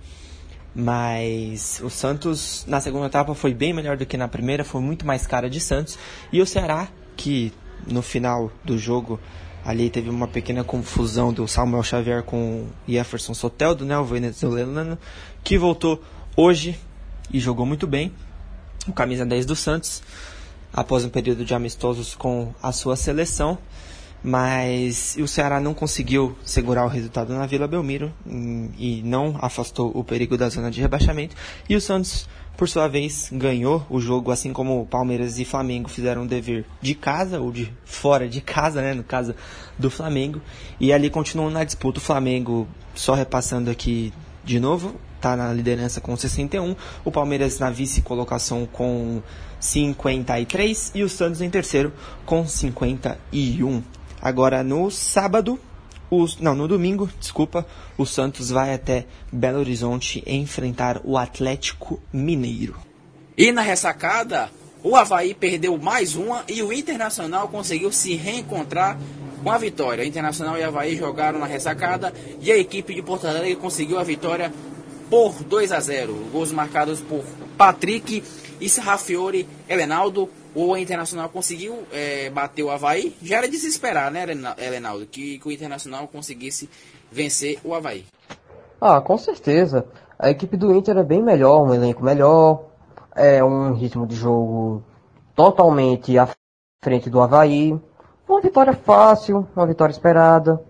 Mas 0.73 1.81
o 1.83 1.89
Santos 1.89 2.63
na 2.65 2.79
segunda 2.79 3.07
etapa 3.07 3.35
foi 3.35 3.53
bem 3.53 3.73
melhor 3.73 3.97
do 3.97 4.05
que 4.05 4.15
na 4.15 4.29
primeira, 4.29 4.63
foi 4.63 4.79
muito 4.79 5.05
mais 5.05 5.27
cara 5.27 5.49
de 5.49 5.59
Santos. 5.59 5.99
E 6.31 6.41
o 6.41 6.45
Ceará, 6.45 6.87
que 7.17 7.51
no 7.85 8.01
final 8.01 8.49
do 8.63 8.77
jogo 8.77 9.19
ali 9.65 9.89
teve 9.89 10.09
uma 10.09 10.27
pequena 10.27 10.63
confusão 10.63 11.33
do 11.33 11.45
Samuel 11.47 11.83
Xavier 11.83 12.23
com 12.23 12.65
o 12.87 12.91
Jefferson 12.91 13.33
Soteldo, 13.33 13.83
né, 13.83 13.97
o 13.97 14.05
venezuelano, 14.05 14.97
que 15.43 15.57
voltou 15.57 16.01
hoje 16.35 16.79
e 17.31 17.39
jogou 17.39 17.65
muito 17.65 17.85
bem. 17.85 18.13
O 18.87 18.93
camisa 18.93 19.25
10 19.25 19.45
do 19.45 19.55
Santos 19.55 20.01
após 20.73 21.03
um 21.05 21.09
período 21.09 21.43
de 21.45 21.53
amistosos 21.53 22.15
com 22.15 22.53
a 22.61 22.71
sua 22.71 22.95
seleção. 22.95 23.57
mas 24.23 25.17
o 25.19 25.27
Ceará 25.27 25.59
não 25.59 25.73
conseguiu 25.73 26.37
segurar 26.43 26.85
o 26.85 26.89
resultado 26.89 27.33
na 27.33 27.45
Vila 27.45 27.67
Belmiro 27.67 28.13
e 28.77 29.01
não 29.03 29.35
afastou 29.41 29.91
o 29.95 30.03
perigo 30.03 30.37
da 30.37 30.49
zona 30.49 30.69
de 30.69 30.79
rebaixamento. 30.79 31.35
E 31.67 31.75
o 31.75 31.81
Santos, 31.81 32.29
por 32.55 32.69
sua 32.69 32.87
vez, 32.87 33.29
ganhou 33.31 33.85
o 33.89 33.99
jogo, 33.99 34.31
assim 34.31 34.53
como 34.53 34.85
Palmeiras 34.85 35.39
e 35.39 35.45
Flamengo 35.45 35.89
fizeram 35.89 36.23
o 36.23 36.27
dever 36.27 36.65
de 36.81 36.93
casa 36.93 37.39
ou 37.39 37.51
de 37.51 37.73
fora 37.83 38.27
de 38.29 38.41
casa, 38.41 38.81
né, 38.81 38.93
no 38.93 39.03
caso 39.03 39.33
do 39.77 39.89
Flamengo. 39.89 40.39
E 40.79 40.93
ali 40.93 41.09
continuou 41.09 41.49
na 41.49 41.63
disputa. 41.63 41.99
O 41.99 42.01
Flamengo, 42.01 42.67
só 42.93 43.15
repassando 43.15 43.71
aqui 43.71 44.13
de 44.43 44.59
novo, 44.59 44.95
está 45.21 45.37
na 45.37 45.53
liderança 45.53 46.01
com 46.01 46.17
61, 46.17 46.75
o 47.05 47.11
Palmeiras 47.11 47.59
na 47.59 47.69
vice-colocação 47.69 48.65
com 48.65 49.21
53 49.59 50.91
e 50.95 51.03
o 51.03 51.09
Santos 51.09 51.41
em 51.41 51.49
terceiro 51.49 51.93
com 52.25 52.47
51. 52.47 53.83
Agora 54.19 54.63
no 54.63 54.89
sábado, 54.89 55.59
os, 56.09 56.39
não, 56.39 56.55
no 56.55 56.67
domingo, 56.67 57.07
desculpa, 57.19 57.65
o 57.97 58.05
Santos 58.05 58.49
vai 58.49 58.73
até 58.73 59.05
Belo 59.31 59.59
Horizonte 59.59 60.23
enfrentar 60.25 60.99
o 61.03 61.17
Atlético 61.17 62.01
Mineiro. 62.11 62.75
E 63.37 63.51
na 63.51 63.61
ressacada, 63.61 64.49
o 64.83 64.95
Havaí 64.95 65.35
perdeu 65.35 65.77
mais 65.77 66.15
uma 66.15 66.43
e 66.47 66.63
o 66.63 66.73
Internacional 66.73 67.47
conseguiu 67.47 67.91
se 67.91 68.15
reencontrar 68.15 68.97
com 69.43 69.51
a 69.51 69.57
vitória. 69.57 70.03
O 70.03 70.07
Internacional 70.07 70.57
e 70.57 70.63
Havaí 70.63 70.95
jogaram 70.95 71.39
na 71.39 71.45
ressacada 71.45 72.13
e 72.41 72.51
a 72.51 72.57
equipe 72.57 72.93
de 72.93 73.01
Porto 73.01 73.27
Alegre 73.27 73.55
conseguiu 73.55 73.99
a 73.99 74.03
vitória 74.03 74.51
por 75.11 75.43
2 75.43 75.73
a 75.73 75.79
0. 75.81 76.13
Gols 76.31 76.53
marcados 76.53 77.01
por 77.01 77.25
Patrick 77.57 78.23
e 78.61 78.69
Sarrafiore 78.69 79.45
Elenaldo 79.67 80.29
o 80.55 80.75
Internacional 80.75 81.29
conseguiu 81.29 81.83
é, 81.91 82.29
bater 82.29 82.63
o 82.63 82.71
Havaí. 82.71 83.15
Já 83.21 83.37
era 83.37 83.47
de 83.47 83.57
se 83.57 83.67
esperar, 83.67 84.09
né, 84.09 84.25
Elenaldo, 84.57 85.05
que, 85.05 85.37
que 85.37 85.47
o 85.47 85.51
Internacional 85.51 86.07
conseguisse 86.07 86.69
vencer 87.11 87.59
o 87.63 87.75
Havaí. 87.75 88.05
Ah, 88.79 88.99
com 89.01 89.17
certeza. 89.17 89.85
A 90.17 90.29
equipe 90.29 90.55
do 90.57 90.73
Inter 90.73 90.97
é 90.97 91.03
bem 91.03 91.21
melhor, 91.21 91.63
um 91.63 91.73
elenco 91.73 92.03
melhor, 92.03 92.65
é 93.15 93.43
um 93.43 93.73
ritmo 93.73 94.05
de 94.07 94.15
jogo 94.15 94.83
totalmente 95.35 96.17
à 96.17 96.29
frente 96.83 97.09
do 97.09 97.21
Havaí. 97.21 97.77
Uma 98.27 98.41
vitória 98.41 98.73
fácil, 98.73 99.47
uma 99.55 99.65
vitória 99.65 99.91
esperada. 99.91 100.61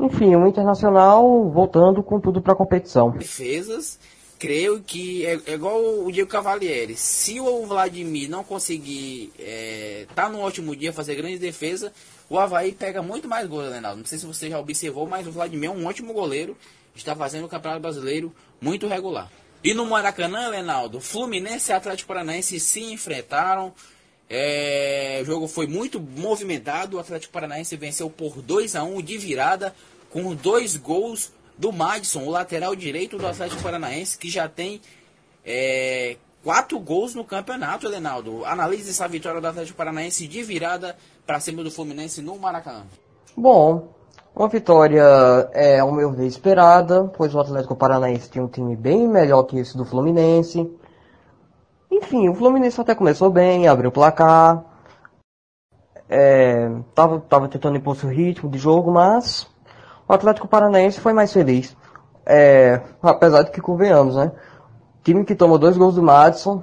Enfim, 0.00 0.34
o 0.36 0.46
Internacional 0.46 1.50
voltando 1.50 2.02
com 2.02 2.20
tudo 2.20 2.40
para 2.40 2.52
a 2.52 2.56
competição. 2.56 3.10
Defesas 3.10 3.98
creio 4.38 4.80
que 4.80 5.26
é, 5.26 5.40
é, 5.46 5.54
igual 5.54 5.80
o 6.04 6.12
Diego 6.12 6.30
Cavalieri. 6.30 6.96
Se 6.96 7.40
o 7.40 7.66
Vladimir 7.66 8.30
não 8.30 8.44
conseguir 8.44 9.32
é, 9.38 10.06
tá 10.14 10.28
no 10.28 10.40
ótimo 10.40 10.76
dia, 10.76 10.92
fazer 10.92 11.16
grande 11.16 11.38
defesa, 11.38 11.92
o 12.30 12.38
Havaí 12.38 12.72
pega 12.72 13.02
muito 13.02 13.28
mais 13.28 13.46
gols, 13.48 13.68
Leonardo. 13.68 13.98
Não 13.98 14.06
sei 14.06 14.18
se 14.18 14.26
você 14.26 14.48
já 14.48 14.58
observou, 14.58 15.06
mas 15.06 15.26
o 15.26 15.32
Vladimir 15.32 15.68
é 15.68 15.72
um 15.72 15.86
ótimo 15.86 16.12
goleiro. 16.12 16.56
Está 16.94 17.14
fazendo 17.14 17.44
o 17.44 17.48
Campeonato 17.48 17.82
Brasileiro 17.82 18.32
muito 18.60 18.86
regular. 18.86 19.30
E 19.62 19.74
no 19.74 19.84
Maracanã, 19.86 20.48
Leonardo, 20.48 21.00
Fluminense 21.00 21.70
e 21.70 21.74
Atlético 21.74 22.08
Paranaense 22.08 22.60
se 22.60 22.92
enfrentaram. 22.92 23.72
É, 24.30 25.20
o 25.22 25.24
jogo 25.24 25.48
foi 25.48 25.66
muito 25.66 26.00
movimentado. 26.00 26.96
O 26.96 27.00
Atlético 27.00 27.32
Paranaense 27.32 27.76
venceu 27.76 28.10
por 28.10 28.42
2 28.42 28.76
a 28.76 28.82
1 28.82 29.02
de 29.02 29.18
virada, 29.18 29.74
com 30.10 30.34
dois 30.34 30.76
gols 30.76 31.32
do 31.56 31.72
Madison, 31.72 32.24
o 32.24 32.30
lateral 32.30 32.76
direito 32.76 33.18
do 33.18 33.26
Atlético 33.26 33.62
Paranaense, 33.62 34.16
que 34.16 34.30
já 34.30 34.48
tem 34.48 34.80
é, 35.44 36.16
quatro 36.44 36.78
gols 36.78 37.14
no 37.14 37.24
campeonato, 37.24 37.88
Leonardo. 37.88 38.44
Analise 38.44 38.90
essa 38.90 39.08
vitória 39.08 39.40
do 39.40 39.46
Atlético 39.46 39.76
Paranaense 39.76 40.26
de 40.28 40.42
virada 40.42 40.96
para 41.26 41.40
cima 41.40 41.62
do 41.62 41.70
Fluminense 41.70 42.22
no 42.22 42.38
Maracanã. 42.38 42.84
Bom, 43.36 43.88
uma 44.34 44.48
vitória 44.48 45.02
é, 45.52 45.80
ao 45.80 45.92
meu 45.92 46.12
ver, 46.12 46.26
esperada, 46.26 47.04
pois 47.16 47.34
o 47.34 47.40
Atlético 47.40 47.74
Paranaense 47.74 48.30
tinha 48.30 48.44
um 48.44 48.48
time 48.48 48.76
bem 48.76 49.08
melhor 49.08 49.42
que 49.44 49.58
esse 49.58 49.76
do 49.76 49.84
Fluminense. 49.84 50.70
Enfim, 51.90 52.28
o 52.28 52.34
Fluminense 52.34 52.80
até 52.80 52.94
começou 52.94 53.30
bem, 53.30 53.66
abriu 53.66 53.88
o 53.90 53.92
placar. 53.92 54.64
É, 56.08 56.70
tava, 56.94 57.20
tava 57.20 57.48
tentando 57.48 57.76
impor 57.76 57.96
seu 57.96 58.08
ritmo 58.08 58.50
de 58.50 58.58
jogo, 58.58 58.90
mas 58.90 59.46
o 60.08 60.12
Atlético 60.12 60.48
Paranaense 60.48 61.00
foi 61.00 61.12
mais 61.12 61.32
feliz. 61.32 61.76
É, 62.24 62.80
apesar 63.02 63.42
de 63.42 63.50
que 63.50 63.60
convenhamos, 63.60 64.16
né? 64.16 64.32
Time 65.02 65.24
que 65.24 65.34
toma 65.34 65.58
dois 65.58 65.76
gols 65.76 65.94
do 65.94 66.02
Madison, 66.02 66.62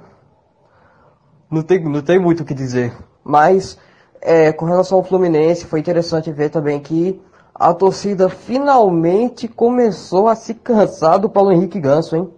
não 1.50 1.64
tem, 1.64 1.84
não 1.84 2.02
tem 2.02 2.20
muito 2.20 2.44
o 2.44 2.46
que 2.46 2.54
dizer. 2.54 2.94
Mas, 3.24 3.78
é, 4.22 4.52
com 4.52 4.66
relação 4.66 4.98
ao 4.98 5.04
Fluminense, 5.04 5.66
foi 5.66 5.80
interessante 5.80 6.32
ver 6.32 6.50
também 6.50 6.80
que 6.80 7.20
a 7.54 7.74
torcida 7.74 8.30
finalmente 8.30 9.48
começou 9.48 10.28
a 10.28 10.36
se 10.36 10.54
cansar 10.54 11.18
do 11.18 11.30
Paulo 11.30 11.52
Henrique 11.52 11.80
Ganso, 11.80 12.16
hein? 12.16 12.30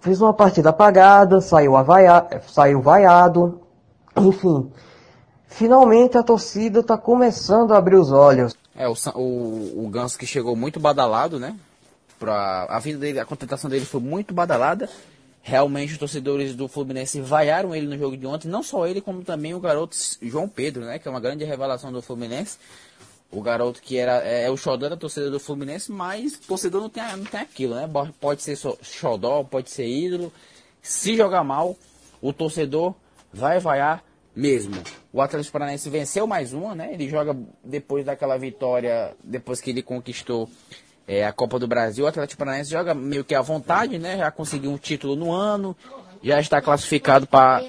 Fez 0.00 0.20
uma 0.20 0.32
partida 0.32 0.70
apagada, 0.70 1.40
saiu, 1.40 1.76
avaia, 1.76 2.42
saiu 2.48 2.80
vaiado, 2.80 3.60
enfim. 4.16 4.70
Finalmente 5.46 6.16
a 6.16 6.22
torcida 6.22 6.80
está 6.80 6.96
começando 6.96 7.72
a 7.72 7.78
abrir 7.78 7.96
os 7.96 8.10
olhos. 8.10 8.54
É, 8.74 8.88
o, 8.88 8.94
o, 9.14 9.84
o 9.84 9.88
Ganso 9.90 10.18
que 10.18 10.26
chegou 10.26 10.56
muito 10.56 10.80
badalado, 10.80 11.38
né? 11.38 11.54
Pra, 12.18 12.66
a 12.68 12.78
vida 12.78 12.98
dele, 12.98 13.18
a 13.18 13.26
contratação 13.26 13.68
dele 13.68 13.84
foi 13.84 14.00
muito 14.00 14.32
badalada. 14.32 14.88
Realmente 15.42 15.92
os 15.92 15.98
torcedores 15.98 16.54
do 16.54 16.68
Fluminense 16.68 17.20
vaiaram 17.20 17.74
ele 17.74 17.86
no 17.86 17.98
jogo 17.98 18.16
de 18.16 18.26
ontem. 18.26 18.48
Não 18.48 18.62
só 18.62 18.86
ele, 18.86 19.00
como 19.00 19.22
também 19.22 19.54
o 19.54 19.60
garoto 19.60 19.96
João 20.22 20.48
Pedro, 20.48 20.84
né? 20.84 20.98
Que 20.98 21.08
é 21.08 21.10
uma 21.10 21.20
grande 21.20 21.44
revelação 21.44 21.90
do 21.90 22.00
Fluminense. 22.00 22.58
O 23.32 23.40
garoto 23.40 23.80
que 23.80 23.96
era 23.96 24.24
é, 24.24 24.44
é 24.44 24.50
o 24.50 24.56
xodó 24.56 24.88
da 24.88 24.96
torcida 24.96 25.30
do 25.30 25.38
Fluminense, 25.38 25.92
mas 25.92 26.38
torcedor 26.38 26.80
não 26.80 26.88
tem, 26.88 27.02
não 27.16 27.24
tem 27.24 27.40
aquilo, 27.40 27.76
né? 27.76 27.88
Pode 28.20 28.42
ser 28.42 28.58
xodó, 28.82 29.44
pode 29.44 29.70
ser 29.70 29.86
ídolo. 29.86 30.32
Se 30.82 31.16
jogar 31.16 31.44
mal, 31.44 31.76
o 32.20 32.32
torcedor 32.32 32.94
vai 33.32 33.60
vaiar 33.60 34.02
mesmo. 34.34 34.74
O 35.12 35.20
Atlético 35.20 35.52
Paranaense 35.52 35.88
venceu 35.88 36.26
mais 36.26 36.52
uma, 36.52 36.74
né? 36.74 36.92
Ele 36.92 37.08
joga 37.08 37.36
depois 37.62 38.04
daquela 38.04 38.36
vitória, 38.36 39.14
depois 39.22 39.60
que 39.60 39.70
ele 39.70 39.82
conquistou 39.82 40.48
é, 41.06 41.24
a 41.24 41.32
Copa 41.32 41.58
do 41.58 41.68
Brasil. 41.68 42.04
O 42.04 42.08
Atlético 42.08 42.38
Paranaense 42.38 42.70
joga 42.70 42.94
meio 42.94 43.24
que 43.24 43.34
à 43.34 43.42
vontade, 43.42 43.98
né? 43.98 44.18
Já 44.18 44.30
conseguiu 44.30 44.70
um 44.70 44.78
título 44.78 45.14
no 45.14 45.32
ano, 45.32 45.76
já 46.22 46.40
está 46.40 46.60
classificado 46.60 47.26
para 47.26 47.64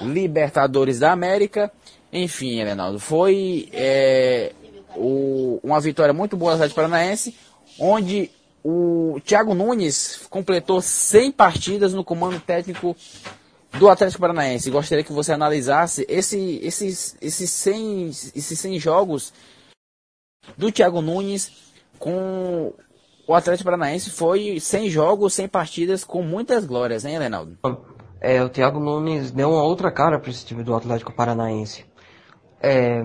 Libertadores 0.00 0.98
da 0.98 1.12
América. 1.12 1.72
Enfim, 2.12 2.62
Reinaldo, 2.62 2.98
foi 2.98 3.68
é, 3.72 4.52
o, 4.96 5.60
uma 5.62 5.80
vitória 5.80 6.12
muito 6.12 6.36
boa 6.36 6.52
do 6.52 6.54
Atlético 6.56 6.76
Paranaense, 6.76 7.36
onde 7.78 8.30
o 8.64 9.20
Thiago 9.24 9.54
Nunes 9.54 10.26
completou 10.30 10.80
100 10.80 11.32
partidas 11.32 11.92
no 11.92 12.04
comando 12.04 12.40
técnico 12.40 12.96
do 13.78 13.88
Atlético 13.88 14.20
Paranaense. 14.20 14.70
Gostaria 14.70 15.04
que 15.04 15.12
você 15.12 15.32
analisasse 15.32 16.06
esse, 16.08 16.60
esses, 16.62 17.16
esses, 17.20 17.50
100, 17.50 18.06
esses 18.34 18.58
100 18.60 18.78
jogos 18.78 19.32
do 20.56 20.70
Thiago 20.70 21.00
Nunes 21.00 21.72
com 21.98 22.72
o 23.26 23.34
Atlético 23.34 23.64
Paranaense. 23.64 24.10
Foi 24.10 24.60
100 24.60 24.90
jogos, 24.90 25.34
100 25.34 25.48
partidas 25.48 26.04
com 26.04 26.22
muitas 26.22 26.64
glórias, 26.64 27.04
hein, 27.04 27.18
Reinaldo? 27.18 27.58
É, 28.20 28.42
o 28.42 28.48
Thiago 28.48 28.78
Nunes 28.78 29.30
deu 29.32 29.50
uma 29.50 29.64
outra 29.64 29.90
cara 29.90 30.18
para 30.18 30.30
esse 30.30 30.44
time 30.44 30.62
do 30.62 30.74
Atlético 30.74 31.12
Paranaense. 31.12 31.84
É, 32.60 33.04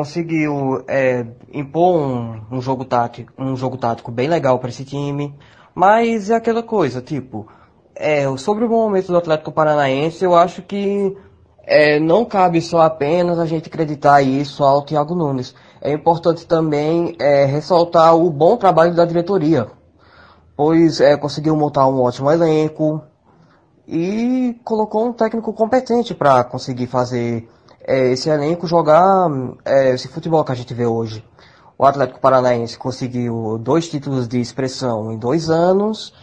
conseguiu 0.00 0.82
é, 0.88 1.26
impor 1.52 1.94
um, 1.94 2.40
um, 2.50 2.62
jogo 2.62 2.86
tático, 2.86 3.30
um 3.38 3.54
jogo 3.54 3.76
tático 3.76 4.10
bem 4.10 4.28
legal 4.28 4.58
para 4.58 4.70
esse 4.70 4.82
time, 4.82 5.34
mas 5.74 6.30
é 6.30 6.34
aquela 6.34 6.62
coisa, 6.62 7.02
tipo, 7.02 7.46
é, 7.94 8.24
sobre 8.38 8.64
o 8.64 8.68
momento 8.70 9.08
do 9.08 9.18
Atlético 9.18 9.52
Paranaense, 9.52 10.24
eu 10.24 10.34
acho 10.34 10.62
que 10.62 11.14
é, 11.64 12.00
não 12.00 12.24
cabe 12.24 12.62
só 12.62 12.80
apenas 12.80 13.38
a 13.38 13.44
gente 13.44 13.68
acreditar 13.68 14.22
isso 14.22 14.64
ao 14.64 14.86
Thiago 14.86 15.14
Nunes. 15.14 15.54
É 15.82 15.92
importante 15.92 16.46
também 16.46 17.14
é, 17.20 17.44
ressaltar 17.44 18.16
o 18.16 18.30
bom 18.30 18.56
trabalho 18.56 18.94
da 18.94 19.04
diretoria, 19.04 19.66
pois 20.56 20.98
é, 20.98 21.14
conseguiu 21.14 21.54
montar 21.54 21.86
um 21.86 22.00
ótimo 22.00 22.30
elenco 22.30 23.02
e 23.86 24.58
colocou 24.64 25.08
um 25.08 25.12
técnico 25.12 25.52
competente 25.52 26.14
para 26.14 26.42
conseguir 26.42 26.86
fazer 26.86 27.46
é, 27.90 28.12
esse 28.12 28.30
elenco 28.30 28.68
jogar 28.68 29.28
é, 29.64 29.90
esse 29.90 30.06
futebol 30.06 30.44
que 30.44 30.52
a 30.52 30.54
gente 30.54 30.72
vê 30.72 30.86
hoje. 30.86 31.24
O 31.76 31.84
Atlético 31.84 32.20
Paranaense 32.20 32.78
conseguiu 32.78 33.58
dois 33.58 33.88
títulos 33.88 34.28
de 34.28 34.40
expressão 34.40 35.10
em 35.10 35.18
dois 35.18 35.50
anos 35.50 36.14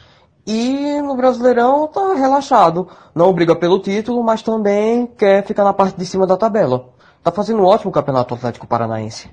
e 0.46 1.02
no 1.02 1.18
Brasileirão 1.18 1.88
tá 1.88 2.14
relaxado. 2.14 2.88
Não 3.14 3.34
briga 3.34 3.54
pelo 3.54 3.80
título, 3.80 4.24
mas 4.24 4.42
também 4.42 5.06
quer 5.08 5.46
ficar 5.46 5.66
na 5.66 5.74
parte 5.74 5.98
de 5.98 6.06
cima 6.06 6.26
da 6.26 6.38
tabela. 6.38 6.90
Tá 7.22 7.32
fazendo 7.34 7.62
um 7.62 7.66
ótimo 7.66 7.92
campeonato 7.92 8.34
Atlético 8.34 8.66
Paranaense. 8.66 9.30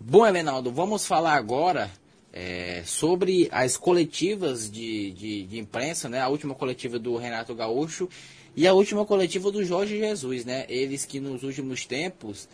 Bom, 0.00 0.26
Elenaldo, 0.26 0.72
vamos 0.72 1.06
falar 1.06 1.34
agora 1.34 1.88
é, 2.32 2.82
sobre 2.86 3.48
as 3.52 3.76
coletivas 3.76 4.70
de, 4.70 5.10
de, 5.10 5.42
de, 5.44 5.58
imprensa, 5.58 6.08
né? 6.08 6.20
A 6.20 6.28
última 6.28 6.54
coletiva 6.54 6.98
do 6.98 7.16
Renato 7.16 7.54
Gaúcho 7.54 8.08
e 8.56 8.66
a 8.66 8.72
última 8.72 9.04
coletiva 9.04 9.50
do 9.52 9.62
Jorge 9.62 9.98
Jesus, 9.98 10.44
né? 10.44 10.64
Eles 10.68 11.04
que 11.04 11.20
nos 11.20 11.42
últimos 11.42 11.84
tempos 11.84 12.48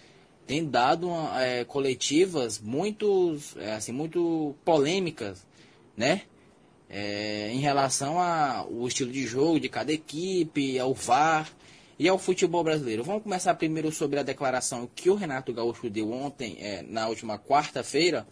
tem 0.46 0.64
dado 0.64 1.10
é, 1.36 1.64
coletivas 1.64 2.58
muito, 2.58 3.38
é, 3.56 3.74
assim, 3.74 3.92
muito 3.92 4.54
polêmicas, 4.64 5.46
né? 5.96 6.22
É, 6.90 7.50
em 7.52 7.60
relação 7.60 8.18
ao 8.18 8.88
estilo 8.88 9.12
de 9.12 9.26
jogo 9.26 9.60
de 9.60 9.68
cada 9.68 9.92
equipe, 9.92 10.78
ao 10.78 10.94
VAR 10.94 11.52
e 11.98 12.08
ao 12.08 12.18
futebol 12.18 12.64
brasileiro. 12.64 13.04
Vamos 13.04 13.22
começar 13.22 13.54
primeiro 13.54 13.92
sobre 13.92 14.18
a 14.18 14.22
declaração 14.22 14.88
que 14.94 15.10
o 15.10 15.14
Renato 15.14 15.52
Gaúcho 15.52 15.90
deu 15.90 16.10
ontem, 16.10 16.56
é, 16.60 16.82
na 16.82 17.06
última 17.08 17.38
quarta-feira, 17.38 18.26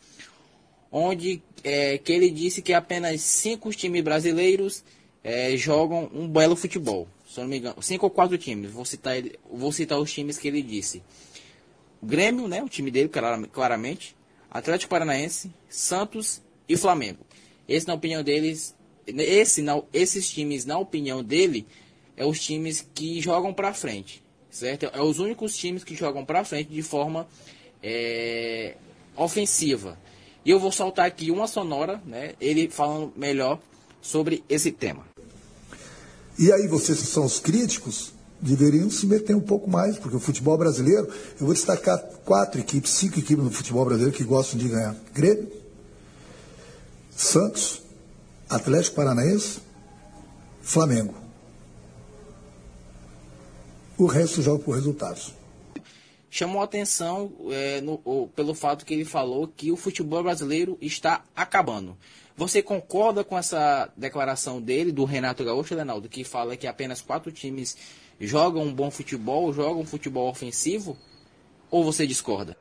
onde 0.90 1.42
é, 1.64 1.98
que 1.98 2.12
ele 2.12 2.30
disse 2.30 2.62
que 2.62 2.72
apenas 2.72 3.20
cinco 3.20 3.70
times 3.70 4.02
brasileiros 4.02 4.84
é, 5.22 5.56
jogam 5.56 6.10
um 6.14 6.28
belo 6.28 6.56
futebol. 6.56 7.08
Se 7.28 7.40
não 7.40 7.48
me 7.48 7.58
engano, 7.58 7.82
cinco 7.82 8.06
ou 8.06 8.10
quatro 8.10 8.38
times. 8.38 8.70
Vou 8.70 8.84
citar, 8.84 9.16
vou 9.50 9.72
citar 9.72 9.98
os 9.98 10.12
times 10.12 10.38
que 10.38 10.48
ele 10.48 10.62
disse. 10.62 11.02
Grêmio, 12.02 12.46
né, 12.46 12.62
o 12.62 12.68
time 12.68 12.90
dele, 12.90 13.10
claramente. 13.52 14.16
Atlético 14.50 14.90
Paranaense, 14.90 15.50
Santos 15.68 16.40
e 16.68 16.76
Flamengo. 16.76 17.18
Esse, 17.68 17.86
na 17.86 17.94
opinião 17.94 18.22
deles, 18.22 18.74
esse, 19.06 19.60
não, 19.60 19.84
esses 19.92 20.30
times, 20.30 20.64
na 20.64 20.78
opinião 20.78 21.22
dele, 21.22 21.66
é 22.16 22.24
os 22.24 22.40
times 22.40 22.88
que 22.94 23.20
jogam 23.20 23.52
para 23.52 23.74
frente, 23.74 24.22
certo? 24.48 24.86
É 24.92 25.02
os 25.02 25.18
únicos 25.18 25.56
times 25.56 25.84
que 25.84 25.94
jogam 25.94 26.24
para 26.24 26.44
frente 26.44 26.70
de 26.70 26.82
forma 26.82 27.28
é, 27.82 28.76
ofensiva. 29.16 29.98
E 30.46 30.50
eu 30.50 30.60
vou 30.60 30.70
soltar 30.70 31.06
aqui 31.06 31.32
uma 31.32 31.48
sonora, 31.48 32.00
né? 32.06 32.34
Ele 32.40 32.70
falando 32.70 33.12
melhor 33.16 33.58
sobre 34.00 34.44
esse 34.48 34.70
tema. 34.70 35.04
E 36.38 36.52
aí 36.52 36.68
vocês 36.68 37.00
que 37.00 37.06
são 37.08 37.24
os 37.24 37.40
críticos 37.40 38.12
deveriam 38.40 38.88
se 38.88 39.08
meter 39.08 39.34
um 39.34 39.40
pouco 39.40 39.68
mais, 39.68 39.98
porque 39.98 40.16
o 40.16 40.20
futebol 40.20 40.56
brasileiro, 40.56 41.08
eu 41.40 41.46
vou 41.46 41.52
destacar 41.52 41.98
quatro 42.24 42.60
equipes, 42.60 42.92
cinco 42.92 43.18
equipes 43.18 43.42
no 43.42 43.50
futebol 43.50 43.84
brasileiro 43.84 44.16
que 44.16 44.22
gostam 44.22 44.56
de 44.56 44.68
ganhar. 44.68 44.94
Grêmio, 45.12 45.50
Santos, 47.10 47.82
Atlético 48.48 48.94
Paranaense, 48.94 49.58
Flamengo. 50.62 51.14
O 53.98 54.06
resto 54.06 54.42
joga 54.42 54.62
por 54.62 54.76
resultados 54.76 55.34
chamou 56.36 56.62
atenção 56.62 57.32
é, 57.50 57.80
no, 57.80 58.00
o, 58.04 58.28
pelo 58.34 58.54
fato 58.54 58.84
que 58.84 58.92
ele 58.92 59.04
falou 59.04 59.48
que 59.48 59.72
o 59.72 59.76
futebol 59.76 60.22
brasileiro 60.22 60.76
está 60.80 61.22
acabando. 61.34 61.96
Você 62.36 62.62
concorda 62.62 63.24
com 63.24 63.38
essa 63.38 63.90
declaração 63.96 64.60
dele, 64.60 64.92
do 64.92 65.04
Renato 65.04 65.42
Gaúcho, 65.42 65.74
Leonardo, 65.74 66.08
que 66.08 66.22
fala 66.22 66.56
que 66.56 66.66
apenas 66.66 67.00
quatro 67.00 67.32
times 67.32 67.76
jogam 68.20 68.62
um 68.62 68.74
bom 68.74 68.90
futebol, 68.90 69.52
jogam 69.52 69.80
um 69.80 69.86
futebol 69.86 70.28
ofensivo? 70.28 70.96
Ou 71.70 71.82
você 71.82 72.06
discorda? 72.06 72.56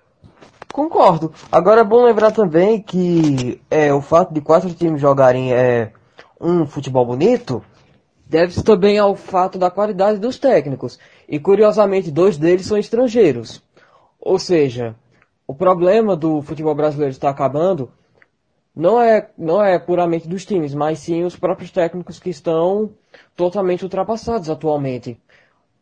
Concordo. 0.71 1.33
Agora 1.51 1.81
é 1.81 1.83
bom 1.83 2.05
lembrar 2.05 2.31
também 2.31 2.81
que 2.81 3.61
é, 3.69 3.93
o 3.93 4.01
fato 4.01 4.33
de 4.33 4.39
quatro 4.39 4.73
times 4.73 5.01
jogarem 5.01 5.53
é, 5.53 5.91
um 6.39 6.65
futebol 6.65 7.05
bonito 7.05 7.63
deve-se 8.25 8.63
também 8.63 8.97
ao 8.97 9.15
fato 9.15 9.57
da 9.57 9.69
qualidade 9.69 10.19
dos 10.19 10.37
técnicos. 10.37 10.97
E 11.27 11.39
curiosamente, 11.39 12.11
dois 12.11 12.37
deles 12.37 12.65
são 12.65 12.77
estrangeiros. 12.77 13.61
Ou 14.25 14.39
seja, 14.39 14.95
o 15.45 15.53
problema 15.53 16.15
do 16.15 16.41
futebol 16.41 16.73
brasileiro 16.73 17.11
estar 17.11 17.29
acabando 17.29 17.91
não 18.75 18.99
é, 18.99 19.29
não 19.37 19.63
é 19.63 19.77
puramente 19.77 20.27
dos 20.27 20.43
times, 20.43 20.73
mas 20.73 20.97
sim 20.97 21.23
os 21.23 21.35
próprios 21.35 21.69
técnicos 21.69 22.19
que 22.19 22.31
estão 22.31 22.91
totalmente 23.35 23.83
ultrapassados 23.83 24.49
atualmente. 24.49 25.21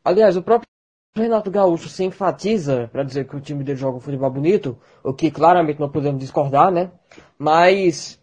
Aliás, 0.03 0.35
o 0.35 0.43
próprio 0.43 0.67
Renato 1.15 1.49
Gaúcho 1.49 1.87
se 1.87 2.03
enfatiza 2.03 2.89
para 2.91 3.03
dizer 3.03 3.25
que 3.25 3.35
o 3.37 3.39
time 3.39 3.63
dele 3.63 3.79
joga 3.79 3.97
um 3.97 4.01
futebol 4.01 4.29
bonito, 4.29 4.77
o 5.01 5.13
que 5.13 5.31
claramente 5.31 5.79
não 5.79 5.89
podemos 5.89 6.19
discordar, 6.19 6.69
né? 6.69 6.91
Mas 7.37 8.19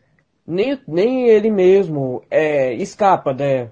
nem, 0.47 0.79
nem 0.87 1.29
ele 1.31 1.51
mesmo 1.51 2.23
é, 2.31 2.75
escapa 2.75 3.33
né, 3.33 3.71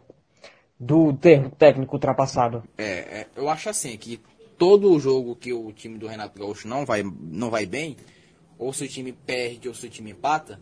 do 0.80 1.12
termo 1.12 1.50
técnico 1.50 1.96
ultrapassado. 1.96 2.62
É, 2.78 3.20
é, 3.20 3.26
eu 3.36 3.50
acho 3.50 3.68
assim 3.68 3.98
que 3.98 4.18
todo 4.58 4.98
jogo 4.98 5.36
que 5.36 5.52
o 5.52 5.72
time 5.72 5.96
do 5.96 6.08
Renato 6.08 6.38
Gaúcho 6.38 6.66
não 6.66 6.84
vai, 6.84 7.02
não 7.02 7.48
vai 7.48 7.64
bem, 7.64 7.96
ou 8.58 8.72
se 8.72 8.84
o 8.84 8.88
time 8.88 9.12
perde 9.12 9.68
ou 9.68 9.74
se 9.74 9.86
o 9.86 9.88
time 9.88 10.10
empata, 10.10 10.60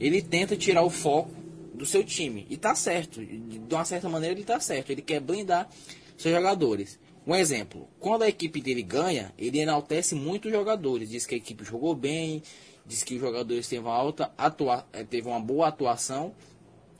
ele 0.00 0.22
tenta 0.22 0.56
tirar 0.56 0.82
o 0.82 0.90
foco 0.90 1.30
do 1.74 1.84
seu 1.84 2.02
time. 2.02 2.46
E 2.48 2.56
tá 2.56 2.74
certo. 2.74 3.24
De 3.24 3.74
uma 3.74 3.84
certa 3.84 4.08
maneira 4.08 4.34
ele 4.34 4.44
tá 4.44 4.58
certo. 4.58 4.90
Ele 4.90 5.02
quer 5.02 5.20
blindar 5.20 5.68
seus 6.16 6.34
jogadores. 6.34 6.98
Um 7.26 7.34
exemplo, 7.34 7.88
quando 8.00 8.22
a 8.22 8.28
equipe 8.28 8.60
dele 8.60 8.82
ganha, 8.82 9.32
ele 9.38 9.58
enaltece 9.58 10.14
muito 10.14 10.46
os 10.46 10.52
jogadores. 10.52 11.10
Diz 11.10 11.26
que 11.26 11.34
a 11.34 11.38
equipe 11.38 11.64
jogou 11.64 11.94
bem, 11.94 12.42
diz 12.86 13.02
que 13.02 13.14
os 13.14 13.20
jogadores 13.20 13.68
teve 13.68 13.82
uma, 13.82 13.94
alta 13.94 14.32
atua 14.36 14.86
eh, 14.92 15.04
teve 15.04 15.28
uma 15.28 15.40
boa 15.40 15.68
atuação. 15.68 16.34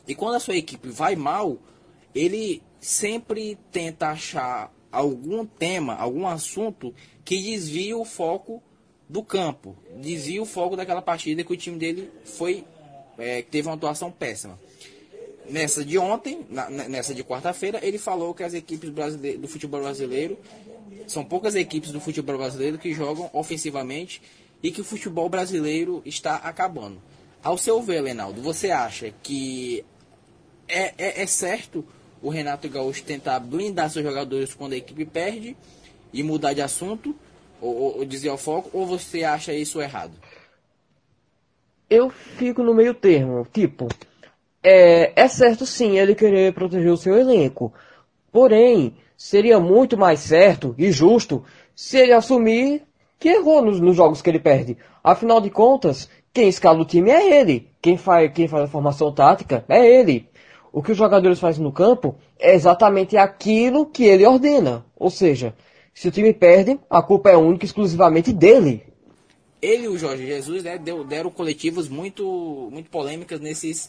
E 0.07 0.14
quando 0.14 0.36
a 0.36 0.40
sua 0.40 0.57
equipe 0.57 0.88
vai 0.88 1.16
mal, 1.16 1.59
ele 2.14 2.62
sempre 2.80 3.59
tenta 3.70 4.09
achar 4.09 4.72
algum 4.95 5.45
tema, 5.45 5.95
algum 5.95 6.26
assunto 6.26 6.95
que 7.24 7.36
desvie 7.36 7.95
o 7.95 8.05
foco 8.05 8.62
do 9.09 9.22
campo, 9.22 9.76
desvie 9.97 10.40
o 10.40 10.47
foco 10.47 10.76
daquela 10.76 11.03
partida 11.03 11.45
que 11.45 11.53
o 11.53 11.57
time 11.57 11.78
dele 11.78 12.11
foi 12.24 12.64
é, 13.18 13.42
teve 13.42 13.68
uma 13.68 13.74
atuação 13.74 14.11
péssima. 14.11 14.59
Nessa 15.49 15.84
de 15.84 15.99
ontem, 15.99 16.47
na, 16.49 16.70
nessa 16.70 17.14
de 17.14 17.22
quarta-feira, 17.22 17.78
ele 17.82 17.99
falou 17.99 18.34
que 18.34 18.42
as 18.42 18.55
equipes 18.55 18.90
do 18.90 19.47
futebol 19.47 19.80
brasileiro 19.80 20.38
são 21.07 21.24
poucas 21.24 21.55
equipes 21.55 21.92
do 21.92 22.01
futebol 22.01 22.38
brasileiro 22.38 22.78
que 22.78 22.95
jogam 22.95 23.28
ofensivamente 23.32 24.22
e 24.62 24.70
que 24.70 24.80
o 24.80 24.84
futebol 24.84 25.28
brasileiro 25.28 26.03
está 26.07 26.36
acabando. 26.36 27.01
Ao 27.42 27.59
seu 27.59 27.82
ver, 27.82 28.01
Lenaldo, 28.01 28.40
você 28.40 28.70
acha 28.70 29.12
que 29.22 29.84
é, 30.66 30.95
é, 30.97 31.22
é 31.22 31.26
certo 31.26 31.84
o 32.25 32.31
Renato 32.31 32.66
Gaúcho 32.70 33.05
tentar 33.05 33.39
blindar 33.39 33.91
seus 33.91 34.03
jogadores 34.03 34.55
quando 34.55 34.72
a 34.72 34.77
equipe 34.79 35.05
perde 35.05 35.55
e 36.11 36.22
mudar 36.22 36.55
de 36.55 36.62
assunto, 36.62 37.14
ou, 37.61 37.99
ou 37.99 38.05
dizer 38.07 38.31
o 38.31 38.39
foco, 38.39 38.70
ou 38.72 38.87
você 38.87 39.25
acha 39.25 39.53
isso 39.53 39.81
errado? 39.81 40.14
Eu 41.89 42.09
fico 42.09 42.62
no 42.62 42.72
meio 42.72 42.95
termo, 42.95 43.47
tipo, 43.53 43.89
é, 44.62 45.12
é 45.14 45.29
certo 45.29 45.66
sim 45.66 45.99
ele 45.99 46.14
querer 46.14 46.55
proteger 46.55 46.91
o 46.91 46.97
seu 46.97 47.14
elenco, 47.14 47.75
porém, 48.33 48.97
seria 49.18 49.61
muito 49.61 49.99
mais 49.99 50.20
certo 50.20 50.75
e 50.79 50.91
justo 50.91 51.45
se 51.77 51.99
ele 51.99 52.12
assumir 52.12 52.85
que 53.18 53.29
errou 53.29 53.62
nos, 53.62 53.79
nos 53.81 53.95
jogos 53.95 54.22
que 54.22 54.31
ele 54.31 54.41
perde. 54.41 54.79
Afinal 55.03 55.43
de 55.43 55.51
contas, 55.51 56.09
quem 56.33 56.49
escala 56.49 56.81
o 56.81 56.87
time 56.87 57.11
é 57.11 57.39
ele. 57.39 57.68
Quem 57.83 57.99
faz, 57.99 58.33
quem 58.33 58.49
faz 58.49 58.64
a 58.64 58.68
formação 58.68 59.12
tática 59.12 59.62
é 59.68 59.87
ele. 59.87 60.27
O 60.75 60.83
que 60.83 60.91
os 60.91 60.99
jogadores 60.99 61.39
fazem 61.39 61.62
no 61.62 61.70
campo 61.70 62.16
é 62.37 62.53
exatamente 62.53 63.16
aquilo 63.16 63.87
que 63.87 64.03
ele 64.03 64.27
ordena. 64.27 64.85
Ou 64.97 65.09
seja, 65.09 65.55
se 65.95 66.09
o 66.09 66.11
time 66.11 66.35
perde, 66.35 66.81
a 66.91 67.01
culpa 67.01 67.31
é 67.31 67.37
única 67.37 67.64
e 67.64 67.68
exclusivamente 67.68 68.33
dele. 68.33 68.83
Ele 69.62 69.85
e 69.85 69.89
o 69.89 69.97
Jorge 69.97 70.27
Jesus 70.27 70.64
né, 70.64 70.77
deram 70.77 71.31
coletivos 71.31 71.89
muito, 71.89 72.68
muito 72.72 72.91
polêmicas 72.91 73.39
nesses 73.39 73.89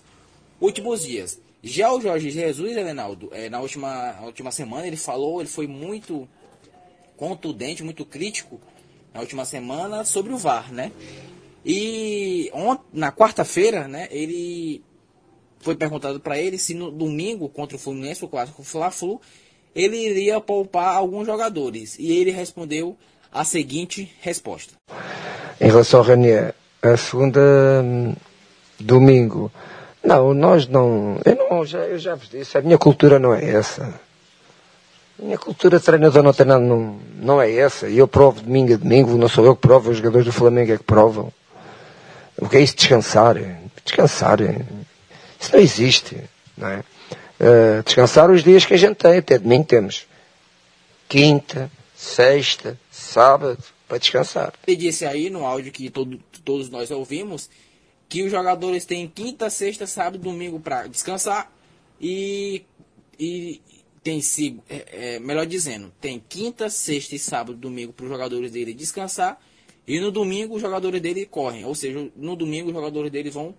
últimos 0.61 1.03
dias. 1.03 1.41
Já 1.63 1.91
o 1.91 1.99
Jorge 1.99 2.29
Jesus, 2.29 2.75
Renaldo, 2.75 3.29
é, 3.31 3.49
na, 3.49 3.59
última, 3.61 4.13
na 4.13 4.27
última 4.27 4.51
semana 4.51 4.85
ele 4.85 4.95
falou, 4.95 5.41
ele 5.41 5.49
foi 5.49 5.65
muito 5.65 6.29
contundente, 7.17 7.83
muito 7.83 8.05
crítico 8.05 8.61
na 9.11 9.21
última 9.21 9.43
semana 9.43 10.05
sobre 10.05 10.31
o 10.31 10.37
VAR, 10.37 10.71
né? 10.71 10.91
E 11.65 12.51
on, 12.53 12.77
na 12.93 13.11
quarta-feira, 13.11 13.87
né, 13.87 14.07
ele 14.11 14.83
foi 15.65 15.75
perguntado 15.75 16.19
para 16.19 16.37
ele 16.37 16.59
se 16.59 16.75
no 16.75 16.91
domingo 16.91 17.49
contra 17.49 17.75
o 17.75 17.79
Fluminense, 17.79 18.23
o 18.23 18.27
clássico 18.27 18.63
Fla-Flu, 18.63 19.19
ele 19.75 19.97
iria 19.97 20.39
poupar 20.39 20.95
alguns 20.95 21.25
jogadores. 21.25 21.97
E 21.97 22.11
ele 22.11 22.29
respondeu 22.29 22.95
a 23.31 23.43
seguinte 23.43 24.13
resposta. 24.21 24.75
Em 25.59 25.65
relação 25.65 26.01
ao 26.01 26.05
Ranier, 26.05 26.53
a 26.83 26.95
segunda 26.95 27.41
hum, 27.83 28.13
domingo, 28.79 29.51
não, 30.03 30.35
nós 30.35 30.67
não, 30.67 31.19
eu 31.25 31.35
não, 31.35 31.65
já, 31.65 31.79
eu 31.79 31.97
já 31.97 32.13
vos 32.13 32.29
disse, 32.29 32.55
a 32.59 32.61
minha 32.61 32.77
cultura 32.77 33.17
não 33.17 33.33
é 33.33 33.43
essa. 33.43 33.99
A 35.19 35.23
minha 35.23 35.37
cultura 35.39 35.79
de 35.79 35.83
treinador 35.83 36.21
não 36.21 36.31
tem 36.31 36.45
nada, 36.45 36.63
não, 36.63 36.99
não 37.15 37.41
é 37.41 37.51
essa. 37.51 37.87
E 37.87 37.97
eu 37.97 38.07
provo 38.07 38.39
domingo 38.41 38.75
a 38.75 38.77
domingo, 38.77 39.17
não 39.17 39.27
sou 39.27 39.43
eu 39.43 39.55
que 39.55 39.61
provo, 39.61 39.89
os 39.89 39.97
jogadores 39.97 40.25
do 40.27 40.31
Flamengo 40.31 40.73
é 40.73 40.77
que 40.77 40.83
provam. 40.83 41.33
O 42.37 42.47
que 42.47 42.57
é 42.57 42.61
isso 42.61 42.75
descansar? 42.75 43.35
Descansar. 43.83 44.37
Isso 45.45 45.55
não 45.55 45.61
existe, 45.61 46.17
não 46.57 46.67
é? 46.67 46.83
Uh, 47.39 47.83
descansar 47.83 48.31
os 48.31 48.43
dias 48.43 48.65
que 48.65 48.73
a 48.73 48.77
gente 48.77 48.95
tem, 48.95 49.17
até 49.17 49.37
domingo 49.37 49.65
temos 49.65 50.07
quinta, 51.07 51.69
sexta, 51.95 52.79
sábado, 52.89 53.61
para 53.87 53.99
descansar. 53.99 54.53
Ele 54.65 54.75
disse 54.75 55.05
aí 55.05 55.29
no 55.29 55.45
áudio 55.45 55.71
que 55.71 55.89
todo, 55.91 56.19
todos 56.43 56.69
nós 56.69 56.89
ouvimos 56.89 57.49
que 58.09 58.23
os 58.23 58.31
jogadores 58.31 58.85
têm 58.85 59.07
quinta, 59.07 59.49
sexta, 59.49 59.85
sábado, 59.85 60.17
domingo 60.17 60.59
para 60.59 60.87
descansar 60.87 61.51
e, 62.01 62.63
e 63.19 63.61
tem 64.01 64.19
é, 64.67 65.15
é, 65.15 65.19
melhor 65.19 65.45
dizendo, 65.45 65.91
tem 66.01 66.23
quinta, 66.27 66.69
sexta 66.69 67.15
e 67.15 67.19
sábado, 67.19 67.55
domingo 67.57 67.93
para 67.93 68.05
os 68.05 68.09
jogadores 68.09 68.51
dele 68.51 68.73
descansar 68.73 69.39
E 69.87 69.99
no 69.99 70.11
domingo 70.11 70.55
os 70.55 70.61
jogadores 70.61 71.01
dele 71.01 71.25
correm, 71.27 71.65
ou 71.65 71.75
seja, 71.75 72.09
no 72.15 72.35
domingo 72.35 72.69
os 72.69 72.73
jogadores 72.73 73.11
dele 73.11 73.29
vão 73.29 73.53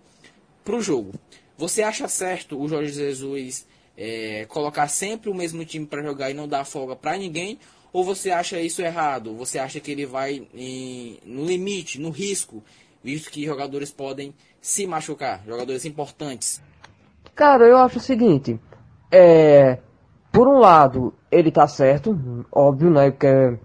para 0.65 0.75
o 0.75 0.81
jogo. 0.81 1.13
Você 1.57 1.81
acha 1.81 2.07
certo 2.07 2.59
o 2.61 2.67
Jorge 2.67 2.93
Jesus 2.93 3.65
é, 3.97 4.45
colocar 4.47 4.87
sempre 4.87 5.29
o 5.29 5.33
mesmo 5.33 5.65
time 5.65 5.87
para 5.87 6.03
jogar 6.03 6.29
e 6.29 6.33
não 6.33 6.47
dar 6.47 6.63
folga 6.65 6.95
para 6.95 7.17
ninguém? 7.17 7.57
Ou 7.91 8.03
você 8.03 8.29
acha 8.29 8.61
isso 8.61 8.81
errado? 8.81 9.35
Você 9.35 9.57
acha 9.57 9.79
que 9.79 9.91
ele 9.91 10.05
vai 10.05 10.47
em, 10.53 11.17
no 11.25 11.45
limite, 11.45 11.99
no 11.99 12.11
risco, 12.11 12.63
visto 13.03 13.31
que 13.31 13.43
jogadores 13.43 13.91
podem 13.91 14.35
se 14.61 14.85
machucar, 14.85 15.41
jogadores 15.47 15.83
importantes? 15.83 16.61
Cara, 17.33 17.65
eu 17.65 17.77
acho 17.77 17.97
o 17.97 18.01
seguinte, 18.01 18.59
é, 19.11 19.79
por 20.31 20.47
um 20.47 20.59
lado, 20.59 21.13
ele 21.31 21.51
tá 21.51 21.67
certo, 21.67 22.45
óbvio, 22.51 22.91
né, 22.91 23.09
que 23.09 23.57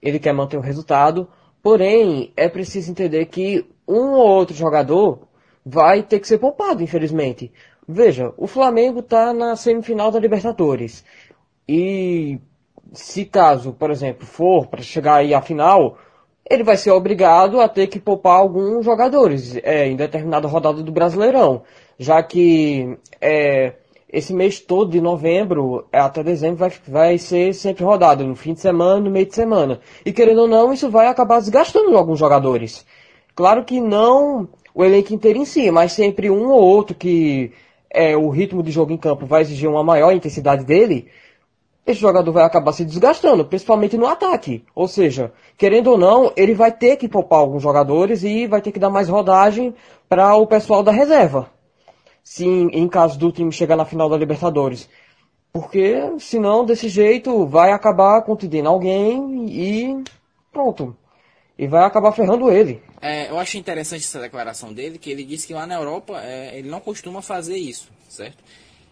ele 0.00 0.18
quer 0.18 0.32
manter 0.32 0.56
o 0.56 0.62
resultado, 0.62 1.28
porém, 1.62 2.32
é 2.36 2.48
preciso 2.48 2.90
entender 2.90 3.26
que 3.26 3.66
um 3.86 4.12
ou 4.12 4.26
outro 4.26 4.56
jogador 4.56 5.26
vai 5.66 6.04
ter 6.04 6.20
que 6.20 6.28
ser 6.28 6.38
poupado, 6.38 6.80
infelizmente. 6.80 7.52
Veja, 7.88 8.32
o 8.36 8.46
Flamengo 8.46 9.02
tá 9.02 9.32
na 9.32 9.56
semifinal 9.56 10.12
da 10.12 10.20
Libertadores, 10.20 11.04
e 11.68 12.38
se 12.92 13.24
caso, 13.24 13.72
por 13.72 13.90
exemplo, 13.90 14.24
for 14.24 14.68
para 14.68 14.80
chegar 14.82 15.16
aí 15.16 15.34
à 15.34 15.42
final, 15.42 15.98
ele 16.48 16.62
vai 16.62 16.76
ser 16.76 16.92
obrigado 16.92 17.60
a 17.60 17.68
ter 17.68 17.88
que 17.88 17.98
poupar 17.98 18.38
alguns 18.38 18.84
jogadores 18.84 19.56
é, 19.64 19.88
em 19.88 19.96
determinada 19.96 20.46
rodada 20.46 20.82
do 20.82 20.92
Brasileirão, 20.92 21.62
já 21.98 22.22
que 22.22 22.96
é, 23.20 23.72
esse 24.08 24.32
mês 24.32 24.60
todo 24.60 24.92
de 24.92 25.00
novembro 25.00 25.86
até 25.92 26.22
dezembro 26.22 26.58
vai, 26.58 26.72
vai 26.86 27.18
ser 27.18 27.52
sempre 27.52 27.84
rodado, 27.84 28.24
no 28.24 28.36
fim 28.36 28.54
de 28.54 28.60
semana, 28.60 29.00
no 29.00 29.10
meio 29.10 29.26
de 29.26 29.34
semana. 29.34 29.80
E 30.04 30.12
querendo 30.12 30.42
ou 30.42 30.48
não, 30.48 30.72
isso 30.72 30.88
vai 30.88 31.08
acabar 31.08 31.40
desgastando 31.40 31.96
alguns 31.96 32.18
jogadores. 32.18 32.86
Claro 33.34 33.64
que 33.64 33.80
não 33.80 34.48
o 34.76 34.84
elenco 34.84 35.14
inteiro 35.14 35.38
em 35.38 35.46
si, 35.46 35.70
mas 35.70 35.92
sempre 35.92 36.30
um 36.30 36.50
ou 36.50 36.62
outro 36.62 36.94
que 36.94 37.50
é, 37.88 38.14
o 38.14 38.28
ritmo 38.28 38.62
de 38.62 38.70
jogo 38.70 38.92
em 38.92 38.98
campo 38.98 39.24
vai 39.24 39.40
exigir 39.40 39.70
uma 39.70 39.82
maior 39.82 40.12
intensidade 40.12 40.66
dele, 40.66 41.08
esse 41.86 41.98
jogador 41.98 42.30
vai 42.30 42.44
acabar 42.44 42.72
se 42.72 42.84
desgastando, 42.84 43.46
principalmente 43.46 43.96
no 43.96 44.06
ataque. 44.06 44.62
Ou 44.74 44.86
seja, 44.86 45.32
querendo 45.56 45.92
ou 45.92 45.96
não, 45.96 46.30
ele 46.36 46.52
vai 46.52 46.70
ter 46.70 46.96
que 46.96 47.08
poupar 47.08 47.38
alguns 47.38 47.62
jogadores 47.62 48.22
e 48.22 48.46
vai 48.46 48.60
ter 48.60 48.70
que 48.70 48.78
dar 48.78 48.90
mais 48.90 49.08
rodagem 49.08 49.74
para 50.10 50.36
o 50.36 50.46
pessoal 50.46 50.82
da 50.82 50.92
reserva. 50.92 51.48
Sim, 52.22 52.68
em 52.70 52.86
caso 52.86 53.18
do 53.18 53.32
time 53.32 53.50
chegar 53.52 53.76
na 53.76 53.86
final 53.86 54.10
da 54.10 54.16
Libertadores. 54.18 54.90
Porque, 55.54 55.96
senão, 56.18 56.66
desse 56.66 56.90
jeito, 56.90 57.46
vai 57.46 57.72
acabar 57.72 58.20
contendendo 58.22 58.68
alguém 58.68 59.46
e 59.48 60.04
pronto. 60.52 60.94
E 61.58 61.66
vai 61.66 61.84
acabar 61.84 62.12
ferrando 62.12 62.50
ele. 62.50 62.82
É, 63.00 63.30
eu 63.30 63.38
acho 63.38 63.56
interessante 63.56 64.04
essa 64.04 64.20
declaração 64.20 64.72
dele, 64.72 64.98
que 64.98 65.10
ele 65.10 65.24
disse 65.24 65.46
que 65.46 65.54
lá 65.54 65.66
na 65.66 65.74
Europa 65.74 66.20
é, 66.22 66.58
ele 66.58 66.68
não 66.68 66.80
costuma 66.80 67.22
fazer 67.22 67.56
isso, 67.56 67.88
certo? 68.08 68.42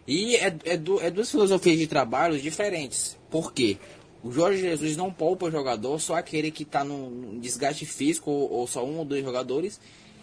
E 0.07 0.37
é, 0.37 0.55
é, 0.65 0.77
do, 0.77 1.01
é 1.01 1.11
duas 1.11 1.31
filosofias 1.31 1.79
de 1.79 1.87
trabalho 1.87 2.39
diferentes. 2.39 3.19
Por 3.31 3.53
quê? 3.53 3.79
O 4.23 4.33
Jorge 4.33 4.63
Jesus 4.63 4.97
não 4.97 5.13
poupa 5.13 5.47
o 5.47 5.51
jogador, 5.51 5.99
só 5.99 6.15
aquele 6.15 6.51
que 6.51 6.63
está 6.63 6.83
num 6.83 7.39
desgaste 7.39 7.85
físico, 7.85 8.31
ou, 8.31 8.51
ou, 8.51 8.67
só 8.67 8.85
um 8.85 8.99
ou 8.99 9.05
dois 9.05 9.23
jogadores. 9.23 9.79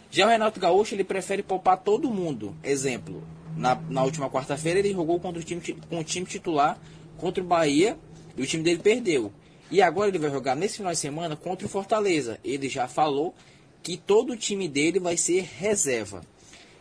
Já 0.09 0.25
o 0.25 0.29
Renato 0.29 0.59
Gaúcho, 0.59 0.95
ele 0.95 1.03
prefere 1.03 1.43
poupar 1.43 1.77
todo 1.77 2.09
mundo. 2.09 2.55
Exemplo, 2.63 3.23
na, 3.55 3.75
na 3.89 4.03
última 4.03 4.29
quarta-feira 4.29 4.79
ele 4.79 4.93
jogou 4.93 5.19
contra 5.19 5.39
o 5.39 5.43
time, 5.43 5.61
com 5.89 5.99
o 5.99 6.03
time 6.03 6.25
titular 6.25 6.79
contra 7.17 7.43
o 7.43 7.45
Bahia 7.45 7.97
e 8.35 8.41
o 8.41 8.47
time 8.47 8.63
dele 8.63 8.79
perdeu. 8.79 9.31
E 9.71 9.81
agora 9.81 10.09
ele 10.09 10.19
vai 10.19 10.29
jogar 10.29 10.53
nesse 10.53 10.77
final 10.77 10.91
de 10.91 10.97
semana 10.99 11.37
contra 11.37 11.65
o 11.65 11.69
Fortaleza. 11.69 12.37
Ele 12.43 12.67
já 12.67 12.89
falou 12.89 13.33
que 13.81 13.95
todo 13.95 14.33
o 14.33 14.37
time 14.37 14.67
dele 14.67 14.99
vai 14.99 15.15
ser 15.15 15.47
reserva. 15.57 16.21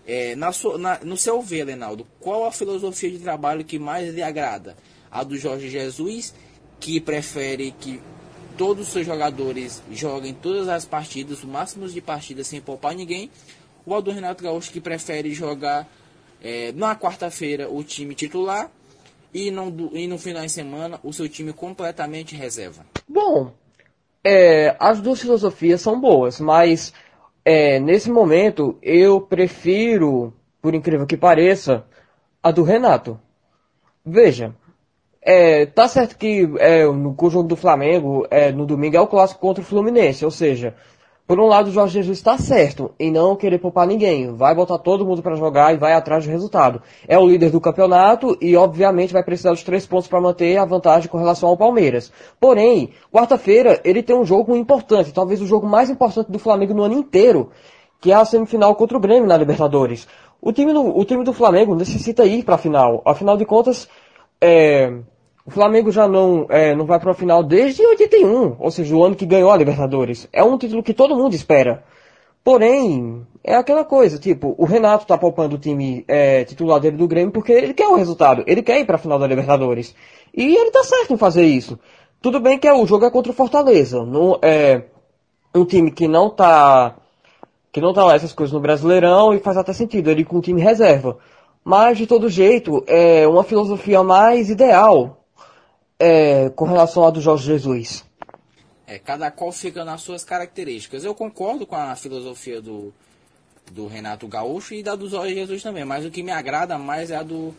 É, 0.05 0.35
na 0.35 0.51
sua, 0.51 0.77
na, 0.77 0.99
no 0.99 1.17
seu 1.17 1.41
ver, 1.41 1.65
Lenaldo, 1.65 2.05
qual 2.19 2.45
a 2.45 2.51
filosofia 2.51 3.09
de 3.09 3.21
trabalho 3.21 3.65
que 3.65 3.79
mais 3.79 4.13
lhe 4.13 4.23
agrada? 4.23 4.77
A 5.09 5.23
do 5.23 5.39
Jorge 5.39 5.71
Jesus, 5.71 6.35
que 6.81 7.01
prefere 7.01 7.71
que 7.79 8.03
todos 8.59 8.89
os 8.89 8.93
seus 8.93 9.07
jogadores 9.07 9.81
joguem 9.93 10.35
todas 10.35 10.69
as 10.69 10.85
partidas, 10.85 11.45
o 11.45 11.47
máximo 11.47 11.89
de 11.89 12.01
partidas 12.01 12.49
sem 12.49 12.61
poupar 12.61 12.95
ninguém, 12.95 13.31
ou 13.87 13.95
a 13.95 14.01
do 14.01 14.11
Renato 14.11 14.43
Gaúcho, 14.43 14.73
que 14.73 14.81
prefere 14.81 15.33
jogar 15.33 15.89
é, 16.43 16.73
na 16.73 16.97
quarta-feira 16.97 17.71
o 17.71 17.85
time 17.85 18.17
titular 18.17 18.71
e, 19.33 19.49
e 19.49 20.07
no 20.07 20.19
final 20.19 20.43
de 20.43 20.51
semana 20.51 20.99
o 21.03 21.13
seu 21.13 21.29
time 21.29 21.53
completamente 21.53 22.35
reserva? 22.35 22.85
Bom, 23.09 23.53
é, 24.25 24.77
as 24.79 25.01
duas 25.01 25.21
filosofias 25.21 25.81
são 25.81 26.01
boas, 26.01 26.41
mas 26.41 26.93
é, 27.45 27.79
nesse 27.81 28.11
momento, 28.11 28.77
eu 28.83 29.21
prefiro, 29.21 30.33
por 30.61 30.75
incrível 30.75 31.07
que 31.07 31.17
pareça, 31.17 31.85
a 32.43 32.51
do 32.51 32.63
Renato. 32.63 33.19
Veja, 34.05 34.55
é, 35.23 35.67
tá 35.67 35.89
certo 35.89 36.17
que 36.17 36.49
é, 36.59 36.85
no 36.85 37.17
jogo 37.31 37.49
do 37.49 37.57
Flamengo, 37.57 38.27
é, 38.31 38.53
no 38.53 38.67
domingo, 38.67 38.97
é 38.97 39.01
o 39.01 39.07
clássico 39.07 39.41
contra 39.41 39.63
o 39.63 39.67
Fluminense, 39.67 40.25
ou 40.25 40.31
seja, 40.31 40.75
por 41.31 41.39
um 41.39 41.47
lado, 41.47 41.69
o 41.69 41.71
Jorge 41.71 41.95
Jesus 41.95 42.19
está 42.19 42.37
certo 42.37 42.91
em 42.99 43.09
não 43.09 43.37
querer 43.37 43.59
poupar 43.59 43.87
ninguém. 43.87 44.35
Vai 44.35 44.53
botar 44.53 44.79
todo 44.79 45.07
mundo 45.07 45.23
para 45.23 45.37
jogar 45.37 45.73
e 45.73 45.77
vai 45.77 45.93
atrás 45.93 46.25
do 46.25 46.31
resultado. 46.33 46.83
É 47.07 47.17
o 47.17 47.25
líder 47.25 47.51
do 47.51 47.61
campeonato 47.61 48.37
e, 48.41 48.57
obviamente, 48.57 49.13
vai 49.13 49.23
precisar 49.23 49.51
dos 49.51 49.63
três 49.63 49.87
pontos 49.87 50.09
para 50.09 50.21
manter 50.21 50.57
a 50.57 50.65
vantagem 50.65 51.09
com 51.09 51.19
relação 51.19 51.49
ao 51.49 51.57
Palmeiras. 51.57 52.11
Porém, 52.41 52.91
quarta-feira, 53.13 53.81
ele 53.85 54.03
tem 54.03 54.17
um 54.17 54.25
jogo 54.25 54.57
importante, 54.57 55.13
talvez 55.13 55.41
o 55.41 55.47
jogo 55.47 55.69
mais 55.69 55.89
importante 55.89 56.33
do 56.33 56.39
Flamengo 56.41 56.75
no 56.75 56.83
ano 56.83 56.95
inteiro, 56.95 57.51
que 58.01 58.11
é 58.11 58.15
a 58.17 58.25
semifinal 58.25 58.75
contra 58.75 58.97
o 58.97 59.01
Grêmio 59.01 59.29
na 59.29 59.37
Libertadores. 59.37 60.09
O 60.43 60.53
time 60.53 60.73
do, 60.73 60.85
o 60.85 61.05
time 61.05 61.23
do 61.23 61.33
Flamengo 61.33 61.77
necessita 61.77 62.25
ir 62.25 62.43
para 62.45 62.57
a 62.57 62.59
final. 62.59 63.03
Afinal 63.05 63.37
de 63.37 63.45
contas, 63.45 63.89
é, 64.41 64.99
o 65.51 65.53
Flamengo 65.53 65.91
já 65.91 66.07
não, 66.07 66.47
é, 66.49 66.77
não 66.77 66.87
vai 66.87 67.01
para 67.01 67.11
a 67.11 67.15
final 67.15 67.43
desde 67.43 67.85
81, 67.85 68.55
ou 68.57 68.71
seja, 68.71 68.95
o 68.95 69.05
ano 69.05 69.17
que 69.17 69.27
ganhou 69.27 69.51
a 69.51 69.57
Libertadores. 69.57 70.29
É 70.33 70.45
um 70.45 70.57
título 70.57 70.81
que 70.81 70.95
todo 70.95 71.17
mundo 71.17 71.35
espera. 71.35 71.83
Porém, 72.45 73.27
é 73.43 73.57
aquela 73.57 73.85
coisa, 73.85 74.17
tipo, 74.17 74.55
o 74.57 74.65
Renato 74.65 75.05
tá 75.05 75.19
poupando 75.19 75.57
o 75.57 75.59
time 75.59 76.05
é, 76.07 76.45
titular 76.45 76.79
dele 76.79 76.97
do 76.97 77.09
Grêmio 77.09 77.33
porque 77.33 77.51
ele 77.51 77.75
quer 77.75 77.89
o 77.89 77.97
resultado, 77.97 78.45
ele 78.47 78.63
quer 78.63 78.79
ir 78.79 78.85
para 78.85 78.95
a 78.95 78.99
final 78.99 79.19
da 79.19 79.27
Libertadores. 79.27 79.93
E 80.33 80.57
ele 80.57 80.71
tá 80.71 80.85
certo 80.85 81.15
em 81.15 81.17
fazer 81.17 81.45
isso. 81.45 81.77
Tudo 82.23 82.39
bem 82.39 82.57
que 82.57 82.69
é, 82.69 82.73
o 82.73 82.87
jogo 82.87 83.05
é 83.05 83.11
contra 83.11 83.33
o 83.33 83.35
Fortaleza, 83.35 83.99
é 84.43 84.85
um 85.53 85.65
time 85.65 85.91
que 85.91 86.07
não 86.07 86.31
tá 86.31 86.95
que 87.73 87.81
não 87.81 87.93
tá 87.93 88.05
lá 88.05 88.15
essas 88.15 88.33
coisas 88.33 88.53
no 88.53 88.61
Brasileirão 88.61 89.35
e 89.35 89.41
faz 89.41 89.57
até 89.57 89.73
sentido 89.73 90.11
ele 90.11 90.25
com 90.25 90.39
o 90.39 90.41
time 90.41 90.61
reserva. 90.61 91.19
Mas 91.65 91.99
de 91.99 92.07
todo 92.07 92.29
jeito, 92.29 92.85
é 92.87 93.27
uma 93.27 93.43
filosofia 93.43 94.03
mais 94.05 94.49
ideal 94.49 95.20
é, 96.01 96.49
com 96.49 96.65
relação 96.65 97.05
à 97.05 97.11
do 97.11 97.21
Jorge 97.21 97.45
Jesus? 97.45 98.05
É, 98.87 98.99
cada 98.99 99.31
qual 99.31 99.53
fica 99.53 99.85
nas 99.85 100.01
suas 100.01 100.25
características. 100.25 101.05
Eu 101.05 101.15
concordo 101.15 101.67
com 101.67 101.77
a 101.77 101.95
filosofia 101.95 102.61
do, 102.61 102.93
do 103.71 103.87
Renato 103.87 104.27
Gaúcho 104.27 104.75
e 104.75 104.83
da 104.83 104.97
do 104.97 105.09
Jorge 105.09 105.35
Jesus 105.35 105.63
também, 105.63 105.85
mas 105.85 106.05
o 106.05 106.11
que 106.11 106.23
me 106.23 106.33
agrada 106.33 106.79
mais 106.79 107.11
é 107.11 107.17
a 107.17 107.23
do, 107.23 107.55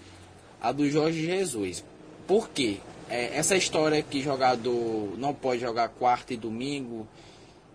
a 0.60 0.72
do 0.72 0.90
Jorge 0.90 1.24
Jesus. 1.24 1.86
Por 2.28 2.50
quê? 2.50 2.80
É, 3.10 3.38
essa 3.38 3.56
história 3.56 4.02
que 4.02 4.22
jogador 4.22 5.18
não 5.18 5.34
pode 5.34 5.62
jogar 5.62 5.90
quarta 5.90 6.34
e 6.34 6.38
domingo 6.38 7.08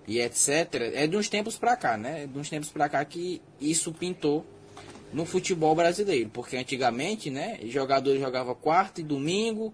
e 0.06 0.20
etc. 0.20 0.92
É 0.94 1.06
de 1.06 1.16
uns 1.16 1.28
tempos 1.28 1.56
pra 1.56 1.76
cá, 1.76 1.96
né? 1.96 2.24
É 2.24 2.26
de 2.26 2.38
uns 2.38 2.50
tempos 2.50 2.70
pra 2.70 2.88
cá 2.88 3.04
que 3.04 3.40
isso 3.60 3.92
pintou 3.92 4.44
no 5.12 5.24
futebol 5.24 5.74
brasileiro. 5.74 6.30
Porque 6.30 6.56
antigamente, 6.56 7.30
né? 7.30 7.58
Jogador 7.64 8.18
jogava 8.18 8.54
quarta 8.54 9.00
e 9.00 9.04
domingo 9.04 9.72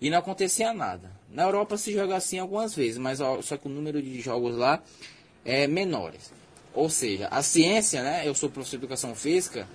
e 0.00 0.10
não 0.10 0.18
acontecia 0.18 0.72
nada. 0.72 1.10
Na 1.30 1.44
Europa 1.44 1.76
se 1.76 1.92
joga 1.92 2.16
assim 2.16 2.38
algumas 2.38 2.74
vezes, 2.74 2.98
mas 2.98 3.18
só 3.18 3.56
que 3.56 3.66
o 3.66 3.70
número 3.70 4.00
de 4.00 4.20
jogos 4.20 4.56
lá 4.56 4.82
é 5.44 5.66
menores. 5.66 6.32
Ou 6.74 6.90
seja, 6.90 7.28
a 7.28 7.42
ciência, 7.42 8.02
né? 8.02 8.26
Eu 8.26 8.34
sou 8.34 8.50
professor 8.50 8.78
de 8.78 8.84
educação 8.84 9.14
física, 9.14 9.66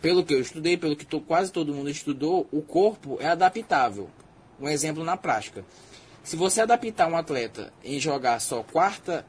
pelo 0.00 0.24
que 0.24 0.32
eu 0.32 0.40
estudei, 0.40 0.76
pelo 0.76 0.96
que 0.96 1.04
tô, 1.04 1.20
quase 1.20 1.52
todo 1.52 1.74
mundo 1.74 1.90
estudou, 1.90 2.48
o 2.52 2.62
corpo 2.62 3.18
é 3.20 3.26
adaptável. 3.26 4.08
Um 4.60 4.68
exemplo 4.68 5.04
na 5.04 5.16
prática. 5.16 5.64
Se 6.22 6.36
você 6.36 6.60
adaptar 6.60 7.08
um 7.08 7.16
atleta 7.16 7.72
em 7.82 7.98
jogar 7.98 8.40
só 8.40 8.62
quarta 8.62 9.26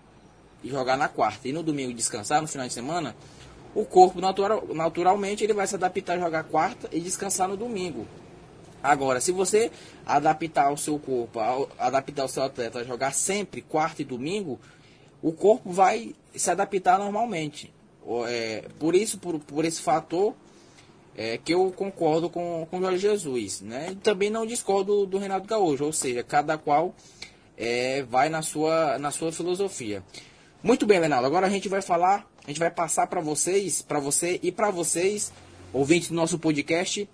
e 0.64 0.70
jogar 0.70 0.98
na 0.98 1.08
quarta 1.08 1.48
e 1.48 1.54
no 1.54 1.64
domingo 1.64 1.94
descansar 1.94 2.42
no 2.42 2.48
final 2.48 2.68
de 2.68 2.74
semana, 2.74 3.16
o 3.74 3.86
corpo 3.86 4.20
natural, 4.20 4.68
naturalmente 4.74 5.44
ele 5.44 5.54
vai 5.54 5.68
se 5.68 5.76
adaptar 5.76 6.18
a 6.18 6.20
jogar 6.20 6.44
quarta 6.44 6.90
e 6.92 7.00
descansar 7.00 7.48
no 7.48 7.56
domingo. 7.56 8.08
Agora, 8.82 9.20
se 9.20 9.32
você 9.32 9.72
adaptar 10.06 10.72
o 10.72 10.78
seu 10.78 10.98
corpo, 10.98 11.40
adaptar 11.78 12.26
o 12.26 12.30
seu 12.30 12.44
atleta 12.44 12.80
a 12.80 12.84
jogar 12.84 13.14
sempre 13.14 13.62
quarta 13.62 14.02
e 14.02 14.06
domingo, 14.06 14.60
o 15.22 15.34
corpo 15.34 15.72
vai 15.72 16.16
se 16.36 16.50
adaptar 16.50 16.98
normalmente. 16.98 17.74
É, 18.28 18.66
por 18.80 18.96
isso, 18.96 19.20
por, 19.20 19.40
por 19.40 19.66
esse 19.66 19.82
fator, 19.82 20.34
é, 21.16 21.38
que 21.38 21.54
eu 21.54 21.72
concordo 21.72 22.30
com, 22.30 22.66
com 22.72 22.78
o 22.78 22.82
Jorge 22.82 23.00
Jesus. 23.00 23.62
Né? 23.62 23.98
Também 24.02 24.30
não 24.30 24.46
discordo 24.46 25.06
do 25.06 25.18
Renato 25.18 25.48
Gaúcho, 25.48 25.84
ou 25.86 25.94
seja, 25.94 26.24
cada 26.24 26.58
qual 26.58 26.96
é, 27.58 28.04
vai 28.04 28.30
na 28.30 28.42
sua, 28.42 28.98
na 28.98 29.12
sua 29.12 29.32
filosofia. 29.32 30.02
Muito 30.64 30.86
bem, 30.86 31.00
Leonardo. 31.00 31.28
Agora 31.28 31.48
a 31.48 31.50
gente 31.50 31.68
vai 31.68 31.82
falar, 31.82 32.26
a 32.46 32.48
gente 32.48 32.60
vai 32.60 32.72
passar 32.72 33.08
para 33.08 33.20
vocês, 33.20 33.82
para 33.82 34.00
você 34.00 34.40
e 34.42 34.52
para 34.52 34.72
vocês, 34.72 35.32
ouvintes 35.74 36.10
do 36.10 36.16
nosso 36.16 36.40
podcast, 36.40 37.08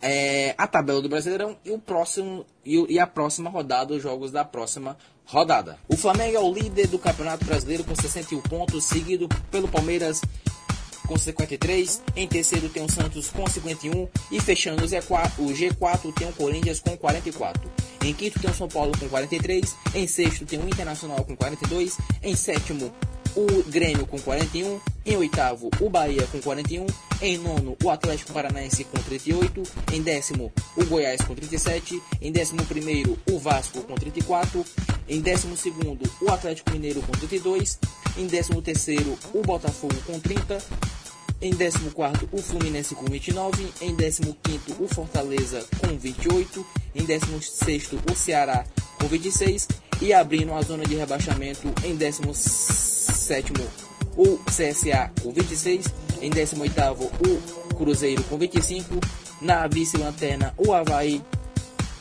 é, 0.00 0.54
a 0.56 0.66
tabela 0.66 1.00
do 1.00 1.08
Brasileirão 1.08 1.56
e 1.64 1.70
o 1.70 1.78
próximo 1.78 2.46
e, 2.64 2.94
e, 2.94 2.98
a 2.98 3.06
próxima 3.06 3.50
rodada, 3.50 3.94
os 3.94 4.02
jogos 4.02 4.30
da 4.30 4.44
próxima 4.44 4.96
rodada. 5.24 5.78
O 5.88 5.96
Flamengo 5.96 6.36
é 6.36 6.40
o 6.40 6.52
líder 6.52 6.88
do 6.88 6.98
Campeonato 6.98 7.44
Brasileiro 7.44 7.84
com 7.84 7.94
61 7.94 8.40
pontos, 8.42 8.84
seguido 8.84 9.28
pelo 9.50 9.68
Palmeiras 9.68 10.20
com 11.08 11.16
53. 11.16 12.02
Em 12.14 12.28
terceiro 12.28 12.68
tem 12.68 12.84
o 12.84 12.92
Santos 12.92 13.30
com 13.30 13.48
51. 13.48 14.06
E 14.30 14.40
fechando 14.40 14.84
o, 14.84 14.86
Z4, 14.86 15.32
o 15.38 15.46
G4 15.46 16.14
tem 16.14 16.28
o 16.28 16.32
Corinthians 16.32 16.78
com 16.78 16.96
44. 16.96 17.68
Em 18.04 18.14
quinto 18.14 18.38
tem 18.38 18.50
o 18.50 18.54
São 18.54 18.68
Paulo 18.68 18.92
com 18.96 19.08
43. 19.08 19.74
Em 19.94 20.06
sexto 20.06 20.44
tem 20.44 20.60
o 20.60 20.68
Internacional 20.68 21.24
com 21.24 21.34
42. 21.34 21.96
Em 22.22 22.36
sétimo 22.36 22.92
o 23.34 23.62
Grêmio 23.64 24.06
com 24.06 24.18
41, 24.18 24.80
em 25.06 25.16
oitavo 25.16 25.70
o 25.80 25.88
Bahia 25.88 26.26
com 26.26 26.40
41, 26.40 26.86
em 27.22 27.38
nono 27.38 27.76
o 27.82 27.90
Atlético 27.90 28.32
Paranaense 28.32 28.82
com 28.84 28.98
38, 29.00 29.62
em 29.92 30.02
décimo 30.02 30.52
o 30.76 30.84
Goiás 30.84 31.20
com 31.20 31.34
37, 31.34 32.02
em 32.20 32.32
décimo 32.32 32.64
primeiro 32.64 33.16
o 33.30 33.38
Vasco 33.38 33.80
com 33.82 33.94
34, 33.94 34.64
em 35.08 35.20
décimo 35.20 35.56
segundo 35.56 36.10
o 36.20 36.30
Atlético 36.30 36.72
Mineiro 36.72 37.00
com 37.02 37.12
32, 37.12 37.78
em 38.16 38.26
décimo 38.26 38.60
terceiro 38.60 39.16
o 39.32 39.42
Botafogo 39.42 39.94
com 40.04 40.18
30, 40.18 40.58
em 41.40 41.52
14 41.52 42.28
o 42.32 42.38
Fluminense 42.38 42.94
com 42.94 43.04
29, 43.06 43.72
em 43.80 43.94
15 43.94 44.36
o 44.78 44.88
Fortaleza 44.88 45.64
com 45.80 45.96
28, 45.96 46.66
em 46.94 47.04
16 47.04 47.90
o 48.10 48.14
Ceará 48.14 48.64
com 48.98 49.06
26 49.06 49.68
e 50.00 50.12
abrindo 50.12 50.52
a 50.52 50.62
zona 50.62 50.84
de 50.84 50.96
rebaixamento 50.96 51.72
em 51.84 51.94
17 51.94 53.52
o 54.16 54.38
CSA 54.46 55.12
com 55.22 55.32
26, 55.32 55.86
em 56.20 56.30
18 56.30 56.72
o 57.04 57.74
Cruzeiro 57.74 58.24
com 58.24 58.36
25, 58.36 58.98
na 59.40 59.66
vice-lanterna 59.68 60.52
o 60.56 60.72
Havaí 60.72 61.22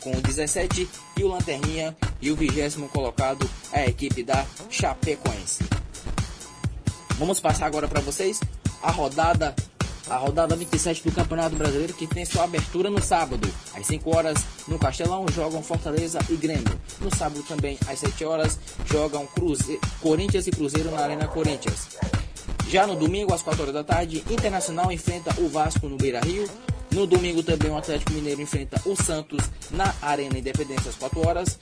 com 0.01 0.11
17 0.11 0.89
e 1.17 1.23
o 1.23 1.27
Lanterninha 1.27 1.95
e 2.21 2.31
o 2.31 2.35
vigésimo 2.35 2.89
colocado 2.89 3.47
a 3.71 3.85
equipe 3.85 4.23
da 4.23 4.45
Chapecoense. 4.69 5.63
Vamos 7.19 7.39
passar 7.39 7.65
agora 7.65 7.87
para 7.87 7.99
vocês 7.99 8.39
a 8.81 8.91
rodada 8.91 9.55
a 10.09 10.15
rodada 10.15 10.55
27 10.55 11.03
do 11.03 11.11
Campeonato 11.11 11.55
Brasileiro 11.55 11.93
que 11.93 12.07
tem 12.07 12.23
sua 12.23 12.45
abertura 12.45 12.89
no 12.89 13.01
sábado. 13.01 13.53
Às 13.75 13.87
5 13.87 14.15
horas 14.15 14.45
no 14.67 14.79
Castelão 14.79 15.25
jogam 15.33 15.61
Fortaleza 15.61 16.19
e 16.29 16.35
Grêmio. 16.35 16.79
No 17.01 17.13
sábado 17.13 17.43
também 17.43 17.77
às 17.87 17.99
7 17.99 18.23
horas 18.23 18.57
jogam 18.85 19.25
Cruze... 19.27 19.79
Corinthians 20.01 20.47
e 20.47 20.51
Cruzeiro 20.51 20.91
na 20.91 21.01
Arena 21.01 21.27
Corinthians. 21.27 21.89
Já 22.69 22.87
no 22.87 22.95
domingo 22.95 23.33
às 23.33 23.41
4 23.41 23.61
horas 23.61 23.73
da 23.73 23.83
tarde, 23.83 24.23
Internacional 24.29 24.91
enfrenta 24.91 25.33
o 25.41 25.49
Vasco 25.49 25.87
no 25.87 25.97
Beira-Rio. 25.97 26.49
No 26.91 27.05
domingo 27.05 27.43
também 27.43 27.69
o 27.69 27.77
Atlético 27.77 28.13
Mineiro 28.13 28.41
enfrenta 28.41 28.81
o 28.85 28.95
Santos 28.95 29.43
na 29.71 29.93
Arena 30.01 30.37
Independência 30.37 30.89
às 30.89 30.95
4 30.95 31.27
horas. 31.27 31.59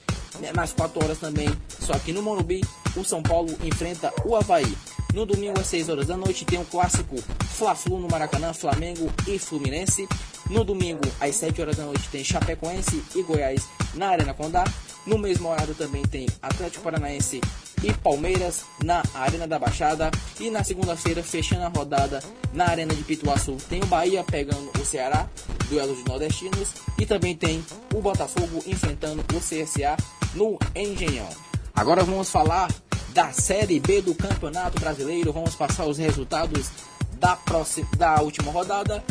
Nas 0.54 0.72
4 0.72 1.04
horas 1.04 1.18
também, 1.18 1.48
só 1.80 1.98
que 1.98 2.12
no 2.12 2.22
Morumbi, 2.22 2.60
o 2.96 3.04
São 3.04 3.22
Paulo 3.22 3.54
enfrenta 3.62 4.12
o 4.24 4.36
Havaí. 4.36 4.76
No 5.14 5.24
domingo 5.24 5.58
às 5.58 5.66
6 5.68 5.88
horas 5.88 6.06
da 6.06 6.16
noite 6.16 6.44
tem 6.44 6.58
o 6.58 6.62
um 6.62 6.64
clássico 6.64 7.16
Fla-Flu 7.56 7.98
no 7.98 8.08
Maracanã, 8.08 8.52
Flamengo 8.52 9.10
e 9.26 9.38
Fluminense. 9.38 10.06
No 10.50 10.62
domingo 10.62 11.00
às 11.20 11.36
7 11.36 11.60
horas 11.62 11.76
da 11.76 11.84
noite 11.84 12.08
tem 12.10 12.22
Chapecoense 12.22 13.02
e 13.14 13.22
Goiás 13.22 13.66
na 13.94 14.08
Arena 14.08 14.34
Condá. 14.34 14.64
No 15.06 15.18
mesmo 15.18 15.48
horário 15.48 15.74
também 15.74 16.02
tem 16.02 16.26
Atlético 16.42 16.82
Paranaense 16.82 17.40
e 17.82 17.92
Palmeiras 17.92 18.64
na 18.82 19.02
Arena 19.14 19.46
da 19.46 19.58
Baixada. 19.58 20.10
E 20.40 20.50
na 20.50 20.64
segunda-feira, 20.64 21.22
fechando 21.22 21.64
a 21.64 21.68
rodada 21.68 22.22
na 22.52 22.66
Arena 22.66 22.94
de 22.94 23.02
Pituaçu, 23.04 23.56
tem 23.68 23.82
o 23.82 23.86
Bahia 23.86 24.24
pegando 24.24 24.70
o 24.80 24.84
Ceará, 24.84 25.28
duelo 25.68 25.94
de 25.94 26.04
nordestinos. 26.08 26.70
E 26.98 27.06
também 27.06 27.36
tem 27.36 27.64
o 27.94 28.00
Botafogo 28.00 28.62
enfrentando 28.66 29.24
o 29.34 29.38
CSA 29.38 29.96
no 30.34 30.58
Engenhão. 30.74 31.28
Agora 31.74 32.02
vamos 32.02 32.30
falar 32.30 32.68
da 33.10 33.32
Série 33.32 33.78
B 33.78 34.02
do 34.02 34.14
Campeonato 34.14 34.80
Brasileiro. 34.80 35.32
Vamos 35.32 35.54
passar 35.54 35.86
os 35.86 35.98
resultados 35.98 36.70
da, 37.18 37.36
próxima, 37.36 37.88
da 37.96 38.20
última 38.20 38.50
rodada. 38.50 39.02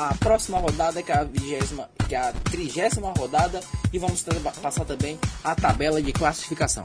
A 0.00 0.14
próxima 0.14 0.58
rodada 0.58 1.02
que 1.02 1.12
é 1.12 1.14
a 1.14 1.24
vigésima, 1.24 1.90
que 2.08 2.14
é 2.14 2.18
a 2.18 2.32
trigésima 2.32 3.12
rodada 3.12 3.60
e 3.92 3.98
vamos 3.98 4.24
passar 4.62 4.86
também 4.86 5.18
a 5.44 5.54
tabela 5.54 6.00
de 6.00 6.10
classificação. 6.10 6.82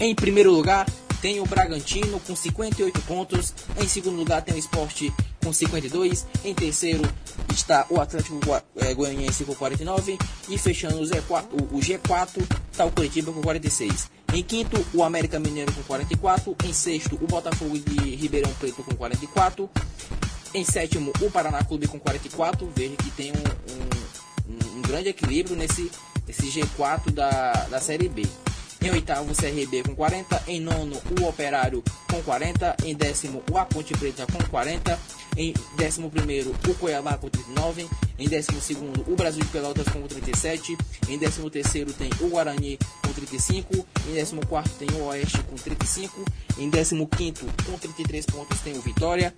Em 0.00 0.14
primeiro 0.14 0.50
lugar, 0.50 0.86
tem 1.20 1.40
o 1.40 1.44
Bragantino 1.44 2.18
com 2.20 2.34
58 2.34 3.02
pontos. 3.02 3.52
Em 3.78 3.86
segundo 3.86 4.16
lugar, 4.16 4.40
tem 4.40 4.54
o 4.54 4.58
Esporte 4.58 5.12
com 5.44 5.52
52. 5.52 6.26
Em 6.42 6.54
terceiro 6.54 7.02
está 7.52 7.84
o 7.90 8.00
Atlético 8.00 8.40
é, 8.76 8.94
Goianiense 8.94 9.44
com 9.44 9.54
49. 9.54 10.16
E 10.48 10.56
fechando 10.56 11.02
o, 11.02 11.04
Z4, 11.04 11.44
o 11.70 11.78
G4 11.80 12.42
está 12.72 12.86
o 12.86 12.90
Curitiba 12.90 13.30
com 13.30 13.42
46. 13.42 14.10
Em 14.32 14.42
quinto, 14.42 14.82
o 14.94 15.04
América 15.04 15.38
Mineiro 15.38 15.70
com 15.74 15.82
44. 15.82 16.56
Em 16.64 16.72
sexto, 16.72 17.18
o 17.20 17.26
Botafogo 17.26 17.78
de 17.78 18.14
Ribeirão 18.16 18.50
Preto 18.54 18.82
com 18.82 18.94
44. 18.94 19.68
Em 20.52 20.64
sétimo, 20.64 21.12
o 21.20 21.30
Paraná 21.30 21.62
Clube 21.62 21.86
com 21.86 21.98
44. 21.98 22.68
Veja 22.74 22.96
que 22.96 23.10
tem 23.12 23.32
um, 23.32 24.52
um, 24.52 24.78
um 24.78 24.82
grande 24.82 25.08
equilíbrio 25.08 25.56
nesse, 25.56 25.90
nesse 26.26 26.48
G4 26.48 27.12
da, 27.12 27.52
da 27.70 27.80
Série 27.80 28.08
B. 28.08 28.26
Em 28.82 28.90
oitavo, 28.90 29.30
o 29.30 29.36
CRB 29.36 29.82
com 29.84 29.94
40. 29.94 30.42
Em 30.48 30.58
nono, 30.58 31.00
o 31.20 31.24
Operário 31.24 31.84
com 32.10 32.20
40. 32.22 32.76
Em 32.84 32.94
décimo, 32.94 33.42
o 33.50 33.58
A 33.58 33.64
Ponte 33.64 33.92
Preta 33.92 34.26
com 34.26 34.42
40. 34.48 34.98
Em 35.36 35.54
décimo 35.76 36.10
primeiro, 36.10 36.54
o 36.66 36.74
Cuiabá 36.74 37.16
com 37.18 37.28
39. 37.28 37.86
Em 38.18 38.28
décimo 38.28 38.60
segundo, 38.60 39.04
o 39.06 39.14
Brasil 39.14 39.42
de 39.42 39.48
Pelotas 39.50 39.86
com 39.88 40.00
37. 40.02 40.76
Em 41.08 41.18
décimo 41.18 41.50
terceiro, 41.50 41.92
tem 41.92 42.10
o 42.20 42.28
Guarani 42.28 42.78
com 43.02 43.12
35. 43.12 43.86
Em 44.08 44.14
décimo 44.14 44.44
quarto, 44.46 44.70
tem 44.70 44.88
o 44.98 45.04
Oeste 45.04 45.42
com 45.42 45.54
35. 45.54 46.24
Em 46.58 46.70
décimo 46.70 47.06
quinto, 47.06 47.46
com 47.64 47.78
33 47.78 48.26
pontos, 48.26 48.60
tem 48.60 48.76
o 48.76 48.80
Vitória. 48.80 49.34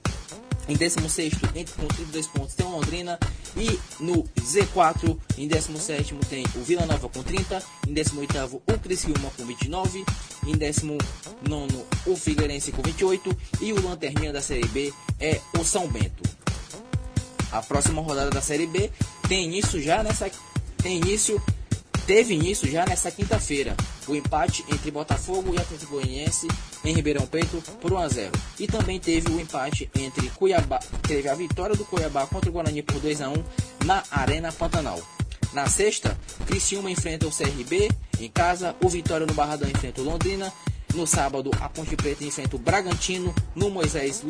Em 0.68 0.76
16 0.76 1.34
com 1.76 1.86
32 1.86 2.26
pontos 2.28 2.54
tem 2.54 2.66
o 2.66 2.70
Londrina. 2.70 3.18
E 3.56 3.78
no 4.00 4.24
Z4, 4.40 5.18
em 5.36 5.46
17 5.46 6.14
tem 6.28 6.44
o 6.54 6.60
Vila 6.60 6.86
Nova 6.86 7.08
com 7.08 7.22
30. 7.22 7.62
Em 7.88 7.92
18 7.92 8.62
o 8.66 8.78
Criciúma 8.78 9.30
com 9.36 9.44
29. 9.44 10.04
Em 10.46 10.56
19 10.56 10.98
o 12.06 12.16
Figueirense 12.16 12.72
com 12.72 12.82
28. 12.82 13.36
E 13.60 13.72
o 13.72 13.82
Lanterninha 13.82 14.32
da 14.32 14.40
Série 14.40 14.66
B 14.68 14.92
é 15.20 15.40
o 15.58 15.64
São 15.64 15.88
Bento. 15.88 16.22
A 17.50 17.60
próxima 17.60 18.00
rodada 18.00 18.30
da 18.30 18.40
Série 18.40 18.66
B 18.66 18.90
tem 19.28 19.44
início 19.44 19.80
já 19.82 20.02
nessa. 20.02 20.30
Tem 20.78 20.96
início 20.96 21.40
teve 22.06 22.34
início 22.34 22.70
já 22.70 22.84
nesta 22.84 23.10
quinta-feira, 23.10 23.76
o 24.06 24.14
empate 24.14 24.64
entre 24.72 24.90
Botafogo 24.90 25.54
e 25.54 25.58
Atlético 25.58 25.92
Goianiense 25.92 26.48
em 26.84 26.94
Ribeirão 26.94 27.26
Preto 27.26 27.62
por 27.80 27.92
1 27.92 27.98
a 27.98 28.08
0. 28.08 28.32
E 28.58 28.66
também 28.66 28.98
teve 28.98 29.30
o 29.30 29.40
empate 29.40 29.90
entre 29.94 30.28
Cuiabá, 30.30 30.80
teve 31.02 31.28
a 31.28 31.34
vitória 31.34 31.76
do 31.76 31.84
Cuiabá 31.84 32.26
contra 32.26 32.50
o 32.50 32.52
Guarani 32.52 32.82
por 32.82 33.00
2 33.00 33.20
a 33.22 33.28
1 33.28 33.34
na 33.84 34.02
Arena 34.10 34.52
Pantanal. 34.52 35.00
Na 35.52 35.66
sexta, 35.66 36.18
Criciúma 36.46 36.90
enfrenta 36.90 37.26
o 37.26 37.30
CRB 37.30 37.90
em 38.18 38.30
casa, 38.30 38.74
o 38.82 38.88
Vitória 38.88 39.26
no 39.26 39.34
Barradão 39.34 39.68
enfrenta 39.68 40.00
o 40.00 40.04
Londrina. 40.04 40.52
No 40.94 41.06
sábado, 41.06 41.50
a 41.60 41.68
Ponte 41.68 41.96
Preta 41.96 42.24
enfrenta 42.24 42.56
o 42.56 42.58
Bragantino 42.58 43.34
no 43.54 43.70
Moisés 43.70 44.22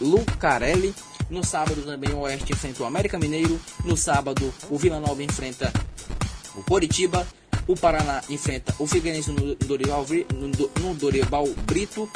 Lucarelli. 0.00 0.94
No 1.28 1.44
sábado 1.44 1.82
também 1.82 2.10
o 2.10 2.20
Oeste 2.20 2.52
enfrenta 2.52 2.82
o 2.82 2.86
América 2.86 3.18
Mineiro. 3.18 3.60
No 3.84 3.96
sábado, 3.96 4.52
o 4.70 4.78
Vila 4.78 4.98
Nova 5.00 5.22
enfrenta 5.22 5.72
o 6.58 6.62
Coritiba, 6.64 7.26
o 7.66 7.76
Paraná 7.76 8.22
enfrenta 8.28 8.74
o 8.78 8.86
Figueirense 8.86 9.30
no 9.30 9.54
Dorival, 9.54 10.04
no 10.80 10.94
Dorival 10.94 11.46
Brito. 11.66 12.08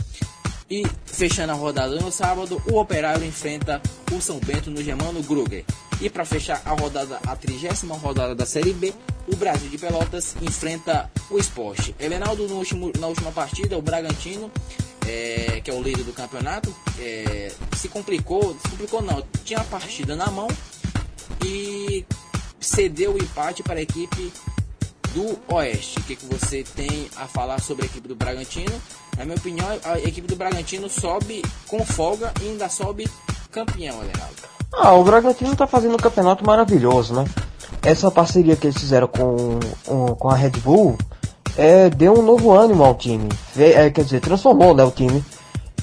E 0.70 0.86
fechando 1.05 1.53
a 1.53 1.55
rodada 1.55 2.01
no 2.01 2.11
sábado, 2.11 2.61
o 2.66 2.80
Operário 2.80 3.24
enfrenta 3.26 3.82
o 4.11 4.20
São 4.22 4.38
Bento 4.38 4.70
no 4.70 4.82
Germano 4.82 5.22
Gruger. 5.22 5.64
E 6.01 6.09
para 6.09 6.24
fechar 6.24 6.62
a 6.64 6.70
rodada, 6.70 7.20
a 7.26 7.36
trigésima 7.36 7.95
rodada 7.95 8.34
da 8.34 8.47
Série 8.47 8.72
B, 8.72 8.93
o 9.30 9.36
Brasil 9.36 9.68
de 9.68 9.76
Pelotas 9.76 10.34
enfrenta 10.40 11.11
o 11.30 11.38
Esporte. 11.38 11.95
Elenaldo, 12.01 12.49
no 12.49 12.57
último, 12.57 12.90
na 12.99 13.07
última 13.07 13.30
partida, 13.30 13.76
o 13.76 13.82
Bragantino, 13.82 14.51
é, 15.07 15.61
que 15.62 15.70
é 15.70 15.74
o 15.74 15.82
líder 15.82 16.05
do 16.05 16.12
campeonato, 16.14 16.74
é, 16.99 17.53
se 17.76 17.88
complicou, 17.88 18.57
se 18.62 18.70
complicou 18.70 19.03
não, 19.03 19.22
tinha 19.45 19.61
a 19.61 19.64
partida 19.64 20.16
na 20.16 20.30
mão 20.30 20.49
e 21.45 22.05
cedeu 22.63 23.13
o 23.13 23.19
empate 23.19 23.63
para 23.63 23.79
a 23.79 23.83
equipe 23.83 24.33
do 25.15 25.39
Oeste. 25.55 25.99
O 25.99 26.03
que, 26.03 26.17
que 26.17 26.27
você 26.27 26.65
tem 26.75 27.09
a 27.17 27.27
falar 27.27 27.61
sobre 27.61 27.85
a 27.85 27.87
equipe 27.87 28.09
do 28.09 28.15
Bragantino? 28.15 28.73
Na 29.17 29.25
minha 29.25 29.37
opinião, 29.37 29.69
a 29.85 29.99
equipe 29.99 30.27
do 30.27 30.37
Bragantino 30.37 30.89
sobe 30.89 31.43
com 31.69 31.85
folga 31.85 32.33
e 32.41 32.49
ainda 32.49 32.69
sobe 32.69 33.09
campeão, 33.51 33.99
Leonardo. 33.99 34.53
Ah, 34.73 34.95
o 34.95 35.05
Bragantino 35.05 35.53
está 35.53 35.67
fazendo 35.67 35.95
um 35.95 35.99
campeonato 35.99 36.47
maravilhoso, 36.47 37.15
né? 37.15 37.25
Essa 37.83 38.11
parceria 38.11 38.57
que 38.57 38.69
eles 38.69 38.79
fizeram 38.79 39.07
com, 39.07 39.59
com 40.15 40.31
a 40.31 40.35
Red 40.35 40.53
Bull 40.63 40.97
é, 41.57 41.91
deu 41.91 42.19
um 42.19 42.23
novo 42.23 42.53
ânimo 42.53 42.83
ao 42.83 42.95
time. 42.95 43.29
É, 43.57 43.91
quer 43.91 44.05
dizer, 44.05 44.21
transformou 44.21 44.75
né, 44.75 44.85
o 44.85 44.91
time. 44.91 45.23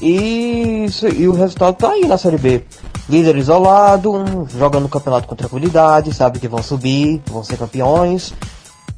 E, 0.02 0.86
e 1.18 1.28
o 1.28 1.34
resultado 1.34 1.76
tá 1.76 1.92
aí 1.92 2.06
na 2.08 2.18
Série 2.18 2.38
B. 2.38 2.64
Líder 3.10 3.36
isolado, 3.38 4.47
jogando 4.55 4.86
o 4.86 4.89
campeonato 4.89 5.28
com 5.28 5.36
tranquilidade, 5.36 6.14
sabe 6.14 6.39
que 6.39 6.47
vão 6.47 6.62
subir, 6.62 7.22
vão 7.26 7.43
ser 7.43 7.57
campeões. 7.57 8.34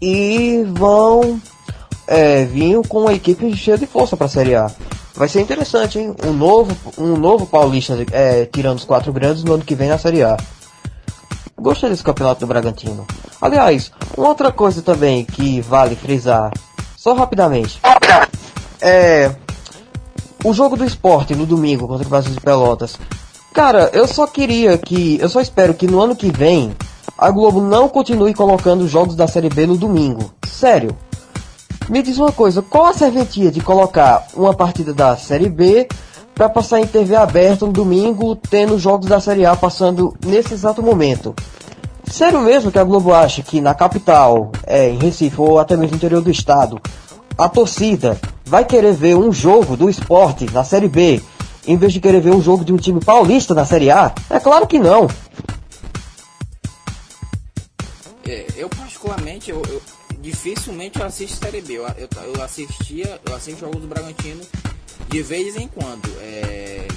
E 0.01 0.65
vão 0.73 1.39
é, 2.05 2.43
vir 2.43 2.85
com 2.87 3.03
uma 3.03 3.13
equipe 3.13 3.55
cheia 3.55 3.77
de 3.77 3.87
força 3.87 4.17
para 4.17 4.25
a 4.25 4.29
Série 4.29 4.53
A. 4.53 4.69
Vai 5.15 5.29
ser 5.29 5.41
interessante, 5.41 5.97
hein? 5.97 6.13
Um 6.25 6.33
novo, 6.33 6.75
um 6.97 7.15
novo 7.15 7.45
paulista 7.45 7.97
é, 8.11 8.45
tirando 8.45 8.79
os 8.79 8.85
quatro 8.85 9.13
grandes 9.13 9.43
no 9.43 9.53
ano 9.53 9.63
que 9.63 9.75
vem 9.75 9.87
na 9.87 9.97
Série 9.97 10.23
A. 10.23 10.35
Gostei 11.57 11.89
desse 11.89 12.03
campeonato 12.03 12.41
do 12.41 12.47
Bragantino. 12.47 13.05
Aliás, 13.41 13.91
uma 14.17 14.27
outra 14.27 14.51
coisa 14.51 14.81
também 14.81 15.23
que 15.23 15.61
vale 15.61 15.95
frisar, 15.95 16.51
só 16.97 17.13
rapidamente. 17.13 17.79
É. 18.81 19.31
O 20.43 20.53
jogo 20.53 20.75
do 20.75 20.83
esporte 20.83 21.35
no 21.35 21.45
domingo 21.45 21.87
contra 21.87 22.05
o 22.05 22.09
Brasil 22.09 22.31
de 22.33 22.39
Pelotas. 22.39 22.97
Cara, 23.53 23.89
eu 23.93 24.07
só 24.07 24.25
queria 24.25 24.77
que. 24.77 25.19
Eu 25.19 25.27
só 25.27 25.41
espero 25.41 25.73
que 25.73 25.87
no 25.87 25.99
ano 25.99 26.15
que 26.15 26.31
vem 26.31 26.75
a 27.17 27.29
Globo 27.29 27.61
não 27.61 27.89
continue 27.89 28.33
colocando 28.33 28.81
os 28.81 28.89
jogos 28.89 29.15
da 29.15 29.27
Série 29.27 29.49
B 29.49 29.67
no 29.67 29.77
domingo. 29.77 30.31
Sério. 30.47 30.95
Me 31.89 32.01
diz 32.01 32.17
uma 32.17 32.31
coisa, 32.31 32.61
qual 32.61 32.87
a 32.87 32.93
serventia 32.93 33.51
de 33.51 33.59
colocar 33.59 34.25
uma 34.33 34.53
partida 34.53 34.93
da 34.93 35.17
Série 35.17 35.49
B 35.49 35.87
para 36.33 36.47
passar 36.47 36.79
em 36.79 36.87
TV 36.87 37.15
aberta 37.15 37.65
no 37.65 37.73
domingo, 37.73 38.35
tendo 38.35 38.79
jogos 38.79 39.07
da 39.07 39.19
Série 39.19 39.45
A 39.45 39.55
passando 39.55 40.15
nesse 40.25 40.53
exato 40.53 40.81
momento? 40.81 41.35
Sério 42.05 42.39
mesmo 42.41 42.71
que 42.71 42.79
a 42.79 42.83
Globo 42.83 43.13
acha 43.13 43.43
que 43.43 43.59
na 43.59 43.73
capital, 43.73 44.51
é, 44.65 44.89
em 44.89 44.97
Recife 44.97 45.39
ou 45.39 45.59
até 45.59 45.75
mesmo 45.75 45.91
no 45.91 45.97
interior 45.97 46.21
do 46.21 46.31
estado, 46.31 46.79
a 47.37 47.49
torcida 47.49 48.19
vai 48.45 48.63
querer 48.63 48.93
ver 48.93 49.15
um 49.15 49.31
jogo 49.31 49.75
do 49.75 49.89
esporte 49.89 50.49
na 50.51 50.63
Série 50.63 50.89
B 50.89 51.21
em 51.65 51.77
vez 51.77 51.93
de 51.93 51.99
querer 51.99 52.21
ver 52.21 52.31
um 52.31 52.41
jogo 52.41 52.65
de 52.65 52.73
um 52.73 52.77
time 52.77 52.99
paulista 52.99 53.53
na 53.53 53.65
Série 53.65 53.91
A? 53.91 54.13
É 54.29 54.39
claro 54.39 54.67
que 54.67 54.79
não. 54.79 55.07
É, 58.27 58.45
eu 58.55 58.69
particularmente, 58.69 59.51
eu, 59.51 59.61
eu 59.67 59.81
dificilmente 60.19 60.99
eu 60.99 61.05
assisto 61.05 61.37
Série 61.37 61.61
B. 61.61 61.73
Eu, 61.73 61.87
eu, 61.97 62.09
eu 62.33 62.43
assistia, 62.43 63.19
eu 63.25 63.35
assisto 63.35 63.59
jogos 63.61 63.81
do 63.81 63.87
Bragantino 63.87 64.43
de 65.09 65.21
vez 65.21 65.55
em 65.55 65.67
quando. 65.67 66.09
É, 66.21 66.87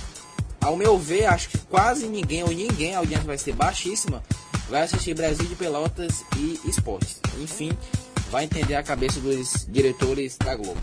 ao 0.61 0.77
meu 0.77 0.99
ver, 0.99 1.27
acho 1.27 1.49
que 1.49 1.59
quase 1.59 2.07
ninguém 2.07 2.43
ou 2.43 2.51
ninguém, 2.51 2.95
a 2.95 2.99
audiência 2.99 3.27
vai 3.27 3.37
ser 3.37 3.53
baixíssima, 3.53 4.23
vai 4.71 4.83
assistir 4.83 5.15
Brasil 5.15 5.47
de 5.47 5.55
Pelotas 5.55 6.25
e 6.37 6.61
Esportes. 6.65 7.21
Enfim, 7.39 7.77
vai 8.31 8.45
entender 8.45 8.75
a 8.75 8.83
cabeça 8.83 9.21
dos 9.21 9.67
diretores 9.69 10.37
da 10.39 10.55
Globo. 10.55 10.81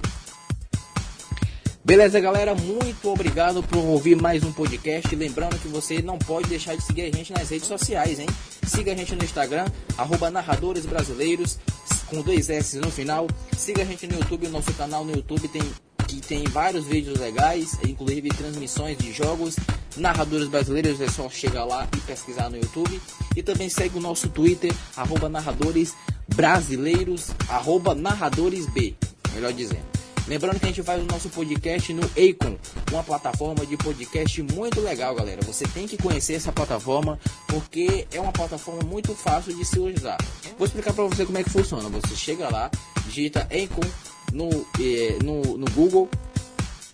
Beleza, 1.91 2.21
galera? 2.21 2.55
Muito 2.55 3.09
obrigado 3.09 3.61
por 3.61 3.79
ouvir 3.79 4.15
mais 4.15 4.45
um 4.45 4.53
podcast. 4.53 5.13
Lembrando 5.13 5.59
que 5.59 5.67
você 5.67 6.01
não 6.01 6.17
pode 6.17 6.47
deixar 6.47 6.73
de 6.73 6.81
seguir 6.85 7.01
a 7.01 7.11
gente 7.11 7.33
nas 7.33 7.49
redes 7.49 7.67
sociais, 7.67 8.17
hein? 8.17 8.27
Siga 8.65 8.93
a 8.93 8.95
gente 8.95 9.13
no 9.13 9.21
Instagram, 9.21 9.65
arroba 9.97 10.31
Narradores 10.31 10.85
Brasileiros, 10.85 11.59
com 12.07 12.21
dois 12.21 12.49
S 12.49 12.77
no 12.77 12.89
final. 12.89 13.27
Siga 13.57 13.81
a 13.81 13.85
gente 13.85 14.07
no 14.07 14.17
YouTube, 14.19 14.47
nosso 14.47 14.73
canal 14.75 15.03
no 15.03 15.11
YouTube 15.11 15.49
tem 15.49 15.61
que 16.07 16.21
tem 16.21 16.45
vários 16.45 16.85
vídeos 16.85 17.19
legais, 17.19 17.77
inclusive 17.85 18.29
transmissões 18.29 18.97
de 18.97 19.11
jogos, 19.11 19.57
narradores 19.97 20.47
brasileiros, 20.47 21.01
é 21.01 21.09
só 21.09 21.29
chegar 21.29 21.65
lá 21.65 21.89
e 21.93 21.99
pesquisar 21.99 22.49
no 22.49 22.55
YouTube. 22.55 23.01
E 23.35 23.43
também 23.43 23.67
segue 23.67 23.97
o 23.97 24.01
nosso 24.01 24.29
Twitter, 24.29 24.73
arroba 24.95 25.27
narradores 25.27 25.93
brasileiros, 26.33 27.31
arroba 27.49 27.93
narradores 27.93 28.65
B, 28.67 28.95
melhor 29.33 29.51
dizendo. 29.51 30.00
Lembrando 30.27 30.59
que 30.59 30.65
a 30.65 30.69
gente 30.69 30.83
faz 30.83 31.01
o 31.01 31.05
nosso 31.05 31.29
podcast 31.29 31.93
no 31.93 32.03
Acon, 32.03 32.57
uma 32.91 33.03
plataforma 33.03 33.65
de 33.65 33.75
podcast 33.75 34.41
muito 34.43 34.79
legal, 34.79 35.15
galera. 35.15 35.41
Você 35.43 35.65
tem 35.65 35.87
que 35.87 35.97
conhecer 35.97 36.33
essa 36.33 36.51
plataforma 36.51 37.19
porque 37.47 38.07
é 38.11 38.19
uma 38.19 38.31
plataforma 38.31 38.81
muito 38.83 39.13
fácil 39.15 39.55
de 39.55 39.65
se 39.65 39.79
usar. 39.79 40.17
Vou 40.57 40.65
explicar 40.65 40.93
para 40.93 41.03
você 41.05 41.25
como 41.25 41.37
é 41.37 41.43
que 41.43 41.49
funciona. 41.49 41.89
Você 41.89 42.15
chega 42.15 42.49
lá, 42.49 42.69
digita 43.05 43.41
Acon 43.41 43.87
no, 44.31 44.49
eh, 44.79 45.17
no, 45.23 45.57
no 45.57 45.65
Google 45.71 46.09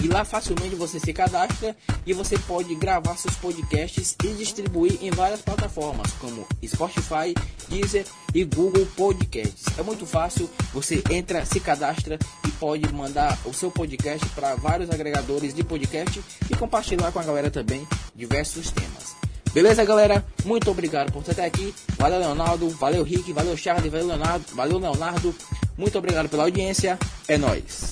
e 0.01 0.07
lá 0.07 0.23
facilmente 0.23 0.75
você 0.75 0.99
se 0.99 1.11
cadastra 1.13 1.75
e 2.05 2.13
você 2.13 2.37
pode 2.39 2.73
gravar 2.75 3.17
seus 3.17 3.35
podcasts 3.35 4.15
e 4.23 4.27
distribuir 4.29 4.97
em 5.01 5.11
várias 5.11 5.41
plataformas 5.41 6.11
como 6.13 6.47
Spotify, 6.65 7.33
Deezer 7.69 8.05
e 8.33 8.43
Google 8.43 8.85
Podcasts. 8.95 9.65
É 9.77 9.83
muito 9.83 10.05
fácil, 10.05 10.49
você 10.73 11.03
entra, 11.09 11.45
se 11.45 11.59
cadastra 11.59 12.17
e 12.47 12.51
pode 12.51 12.91
mandar 12.93 13.37
o 13.45 13.53
seu 13.53 13.71
podcast 13.71 14.27
para 14.29 14.55
vários 14.55 14.89
agregadores 14.89 15.53
de 15.53 15.63
podcast 15.63 16.21
e 16.49 16.55
compartilhar 16.55 17.11
com 17.11 17.19
a 17.19 17.23
galera 17.23 17.49
também 17.49 17.87
diversos 18.15 18.71
temas. 18.71 19.15
Beleza, 19.53 19.83
galera? 19.83 20.23
Muito 20.45 20.69
obrigado 20.69 21.11
por 21.11 21.19
estar 21.19 21.31
até 21.31 21.45
aqui. 21.45 21.73
Valeu, 21.97 22.19
Leonardo. 22.19 22.69
Valeu, 22.69 23.03
Rick. 23.03 23.33
Valeu, 23.33 23.57
Charlie. 23.57 23.89
Valeu, 23.89 24.07
Leonardo. 24.07 24.45
Valeu, 24.53 24.77
Leonardo. 24.77 25.33
Muito 25.75 25.97
obrigado 25.97 26.29
pela 26.29 26.43
audiência. 26.43 26.99
É 27.27 27.37
nóis. 27.37 27.89